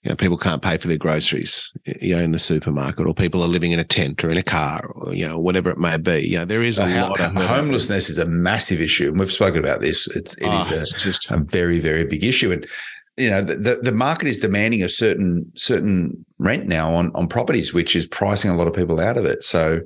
You 0.03 0.09
know, 0.09 0.17
people 0.17 0.39
can't 0.39 0.63
pay 0.63 0.79
for 0.79 0.89
their 0.89 0.97
groceries, 0.97 1.71
you 2.01 2.17
know, 2.17 2.23
in 2.23 2.33
the 2.33 2.39
supermarket, 2.39 3.07
or 3.07 3.15
people 3.15 3.43
are 3.43 3.49
living 3.49 3.71
in 3.71 3.79
a 3.79 3.85
tent 3.85 4.25
or 4.25 4.31
in 4.31 4.37
a 4.37 4.43
car, 4.43 4.85
or 4.95 5.15
you 5.15 5.29
know, 5.29 5.39
whatever 5.39 5.71
it 5.71 5.79
may 5.79 5.97
be. 5.97 6.27
You 6.27 6.39
know, 6.39 6.45
there 6.45 6.63
is 6.63 6.79
a 6.79 6.89
how, 6.89 7.11
lot 7.11 7.21
of 7.21 7.35
homelessness 7.35 8.09
is 8.09 8.19
a 8.19 8.25
massive 8.25 8.81
issue, 8.81 9.11
and 9.11 9.19
we've 9.19 9.31
spoken 9.31 9.63
about 9.63 9.81
this. 9.81 10.09
It's 10.17 10.35
it 10.37 10.47
oh, 10.47 10.61
is 10.61 10.95
a, 10.95 10.99
just 10.99 11.31
a 11.31 11.37
very 11.37 11.79
very 11.79 12.05
big 12.05 12.25
issue, 12.25 12.51
and 12.51 12.67
you 13.17 13.29
know 13.29 13.43
the, 13.43 13.79
the 13.83 13.93
market 13.93 14.29
is 14.29 14.39
demanding 14.39 14.83
a 14.83 14.89
certain 14.89 15.51
certain 15.55 16.25
rent 16.39 16.67
now 16.67 16.95
on 16.95 17.13
on 17.15 17.29
properties, 17.29 17.75
which 17.75 17.95
is 17.95 18.07
pricing 18.07 18.51
a 18.51 18.57
lot 18.57 18.69
of 18.69 18.75
people 18.75 19.01
out 19.01 19.19
of 19.19 19.25
it. 19.25 19.43
So, 19.45 19.81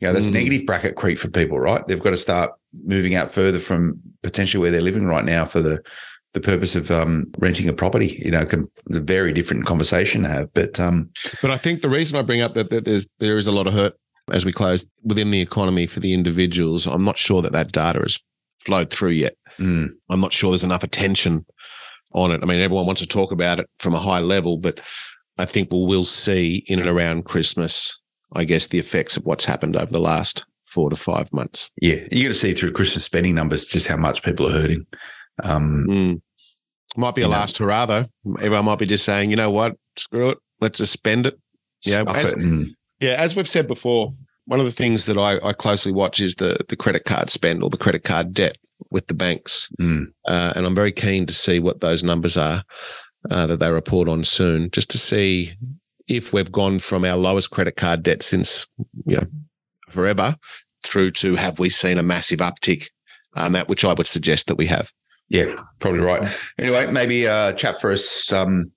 you 0.00 0.08
know, 0.08 0.12
that's 0.12 0.26
mm. 0.26 0.32
negative 0.32 0.66
bracket 0.66 0.96
creep 0.96 1.18
for 1.18 1.28
people, 1.28 1.60
right? 1.60 1.86
They've 1.86 2.00
got 2.00 2.10
to 2.10 2.16
start 2.16 2.52
moving 2.84 3.14
out 3.14 3.30
further 3.30 3.58
from 3.58 4.00
potentially 4.22 4.60
where 4.60 4.70
they're 4.70 4.80
living 4.80 5.06
right 5.06 5.24
now 5.24 5.44
for 5.44 5.60
the 5.60 5.82
the 6.32 6.40
purpose 6.40 6.76
of 6.76 6.90
um, 6.90 7.26
renting 7.38 7.68
a 7.68 7.72
property. 7.72 8.20
You 8.24 8.30
know, 8.30 8.46
can, 8.46 8.66
a 8.90 9.00
very 9.00 9.32
different 9.32 9.66
conversation 9.66 10.22
to 10.22 10.28
have. 10.28 10.54
But 10.54 10.80
um, 10.80 11.10
but 11.42 11.50
I 11.50 11.58
think 11.58 11.82
the 11.82 11.90
reason 11.90 12.16
I 12.16 12.22
bring 12.22 12.40
up 12.40 12.54
that, 12.54 12.70
that 12.70 12.86
there's 12.86 13.08
there 13.18 13.36
is 13.36 13.46
a 13.46 13.52
lot 13.52 13.66
of 13.66 13.74
hurt 13.74 13.94
as 14.32 14.46
we 14.46 14.52
close 14.52 14.86
within 15.04 15.30
the 15.32 15.40
economy 15.40 15.86
for 15.86 16.00
the 16.00 16.14
individuals. 16.14 16.86
I'm 16.86 17.04
not 17.04 17.18
sure 17.18 17.42
that 17.42 17.52
that 17.52 17.72
data 17.72 18.00
has 18.00 18.18
flowed 18.64 18.90
through 18.90 19.10
yet. 19.10 19.36
Mm. 19.58 19.90
I'm 20.08 20.20
not 20.20 20.32
sure 20.32 20.50
there's 20.50 20.64
enough 20.64 20.84
attention 20.84 21.44
on 22.12 22.30
it. 22.30 22.40
I 22.42 22.46
mean, 22.46 22.60
everyone 22.60 22.86
wants 22.86 23.00
to 23.00 23.06
talk 23.06 23.32
about 23.32 23.60
it 23.60 23.68
from 23.78 23.94
a 23.94 23.98
high 23.98 24.20
level, 24.20 24.58
but 24.58 24.80
I 25.38 25.44
think 25.44 25.70
we'll, 25.70 25.86
we'll 25.86 26.04
see 26.04 26.64
in 26.66 26.78
and 26.78 26.88
around 26.88 27.24
Christmas, 27.24 27.98
I 28.34 28.44
guess, 28.44 28.66
the 28.66 28.78
effects 28.78 29.16
of 29.16 29.24
what's 29.24 29.44
happened 29.44 29.76
over 29.76 29.90
the 29.90 30.00
last 30.00 30.44
four 30.66 30.90
to 30.90 30.96
five 30.96 31.32
months. 31.32 31.70
Yeah, 31.80 31.96
you're 32.10 32.24
going 32.24 32.32
to 32.32 32.34
see 32.34 32.52
through 32.52 32.72
Christmas 32.72 33.04
spending 33.04 33.34
numbers 33.34 33.66
just 33.66 33.86
how 33.86 33.96
much 33.96 34.22
people 34.22 34.48
are 34.48 34.52
hurting. 34.52 34.86
Um, 35.42 35.86
mm. 35.88 36.22
Might 36.96 37.14
be 37.14 37.22
a 37.22 37.24
know, 37.24 37.30
last 37.30 37.58
hurrah, 37.58 37.86
though. 37.86 38.06
Everyone 38.38 38.64
might 38.64 38.78
be 38.78 38.86
just 38.86 39.04
saying, 39.04 39.30
you 39.30 39.36
know 39.36 39.50
what, 39.50 39.76
screw 39.96 40.30
it, 40.30 40.38
let's 40.60 40.78
just 40.78 40.92
spend 40.92 41.26
it. 41.26 41.38
Yeah, 41.84 42.02
as, 42.06 42.32
it 42.32 42.68
yeah. 43.00 43.12
As 43.12 43.34
we've 43.34 43.48
said 43.48 43.66
before, 43.66 44.12
one 44.46 44.60
of 44.60 44.66
the 44.66 44.72
things 44.72 45.06
that 45.06 45.16
I, 45.16 45.38
I 45.46 45.52
closely 45.52 45.92
watch 45.92 46.20
is 46.20 46.34
the 46.34 46.58
the 46.68 46.76
credit 46.76 47.04
card 47.04 47.30
spend 47.30 47.62
or 47.62 47.70
the 47.70 47.78
credit 47.78 48.04
card 48.04 48.34
debt 48.34 48.56
with 48.90 49.06
the 49.06 49.14
banks. 49.14 49.68
Mm. 49.80 50.06
Uh, 50.26 50.52
and 50.56 50.66
I'm 50.66 50.74
very 50.74 50.92
keen 50.92 51.26
to 51.26 51.34
see 51.34 51.58
what 51.58 51.80
those 51.80 52.02
numbers 52.02 52.36
are 52.36 52.62
uh, 53.30 53.46
that 53.46 53.58
they 53.58 53.70
report 53.70 54.08
on 54.08 54.24
soon, 54.24 54.70
just 54.70 54.90
to 54.90 54.98
see 54.98 55.52
if 56.08 56.32
we've 56.32 56.50
gone 56.50 56.78
from 56.78 57.04
our 57.04 57.16
lowest 57.16 57.50
credit 57.50 57.76
card 57.76 58.02
debt 58.02 58.22
since, 58.22 58.66
you 59.06 59.16
know, 59.16 59.26
forever 59.88 60.36
through 60.84 61.10
to 61.10 61.36
have 61.36 61.58
we 61.58 61.68
seen 61.68 61.98
a 61.98 62.02
massive 62.02 62.40
uptick, 62.40 62.86
um, 63.36 63.52
that 63.52 63.68
which 63.68 63.84
I 63.84 63.92
would 63.92 64.06
suggest 64.06 64.46
that 64.46 64.56
we 64.56 64.66
have. 64.66 64.90
Yeah, 65.28 65.54
probably 65.78 66.00
right. 66.00 66.36
Anyway, 66.58 66.90
maybe 66.90 67.28
uh, 67.28 67.52
chat 67.52 67.80
for 67.80 67.92
us 67.92 68.32
um, 68.32 68.72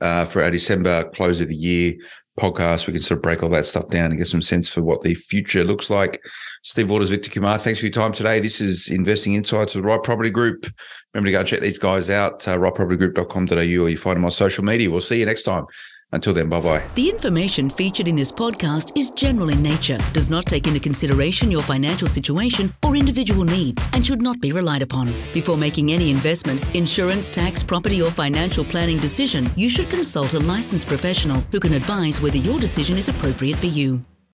uh, 0.00 0.24
for 0.26 0.42
our 0.42 0.50
December 0.50 1.04
close 1.10 1.40
of 1.40 1.48
the 1.48 1.56
year 1.56 1.94
podcast. 2.38 2.86
We 2.86 2.92
can 2.92 3.02
sort 3.02 3.18
of 3.18 3.22
break 3.22 3.42
all 3.42 3.48
that 3.50 3.66
stuff 3.66 3.88
down 3.88 4.10
and 4.10 4.18
get 4.18 4.28
some 4.28 4.42
sense 4.42 4.68
for 4.68 4.82
what 4.82 5.02
the 5.02 5.14
future 5.14 5.64
looks 5.64 5.90
like. 5.90 6.20
Steve 6.66 6.90
Waters, 6.90 7.10
Victor 7.10 7.30
Kumar, 7.30 7.58
thanks 7.58 7.78
for 7.78 7.86
your 7.86 7.92
time 7.92 8.10
today. 8.10 8.40
This 8.40 8.60
is 8.60 8.88
Investing 8.88 9.34
Insights 9.34 9.76
with 9.76 9.84
Right 9.84 10.02
Property 10.02 10.30
Group. 10.30 10.66
Remember 11.14 11.28
to 11.28 11.32
go 11.32 11.38
and 11.38 11.48
check 11.48 11.60
these 11.60 11.78
guys 11.78 12.10
out, 12.10 12.48
uh, 12.48 12.58
rightpropertygroup.com.au, 12.58 13.54
or 13.84 13.88
you 13.88 13.96
find 13.96 14.16
them 14.16 14.24
on 14.24 14.32
social 14.32 14.64
media. 14.64 14.90
We'll 14.90 15.00
see 15.00 15.20
you 15.20 15.26
next 15.26 15.44
time. 15.44 15.64
Until 16.10 16.34
then, 16.34 16.48
bye 16.48 16.58
bye. 16.58 16.82
The 16.96 17.08
information 17.08 17.70
featured 17.70 18.08
in 18.08 18.16
this 18.16 18.32
podcast 18.32 18.98
is 18.98 19.12
general 19.12 19.50
in 19.50 19.62
nature, 19.62 19.98
does 20.12 20.28
not 20.28 20.46
take 20.46 20.66
into 20.66 20.80
consideration 20.80 21.52
your 21.52 21.62
financial 21.62 22.08
situation 22.08 22.74
or 22.84 22.96
individual 22.96 23.44
needs, 23.44 23.86
and 23.92 24.04
should 24.04 24.20
not 24.20 24.40
be 24.40 24.50
relied 24.50 24.82
upon. 24.82 25.14
Before 25.32 25.56
making 25.56 25.92
any 25.92 26.10
investment, 26.10 26.64
insurance, 26.74 27.30
tax, 27.30 27.62
property, 27.62 28.02
or 28.02 28.10
financial 28.10 28.64
planning 28.64 28.98
decision, 28.98 29.48
you 29.54 29.68
should 29.68 29.88
consult 29.88 30.34
a 30.34 30.40
licensed 30.40 30.88
professional 30.88 31.42
who 31.52 31.60
can 31.60 31.74
advise 31.74 32.20
whether 32.20 32.38
your 32.38 32.58
decision 32.58 32.96
is 32.96 33.08
appropriate 33.08 33.56
for 33.56 33.66
you. 33.66 34.04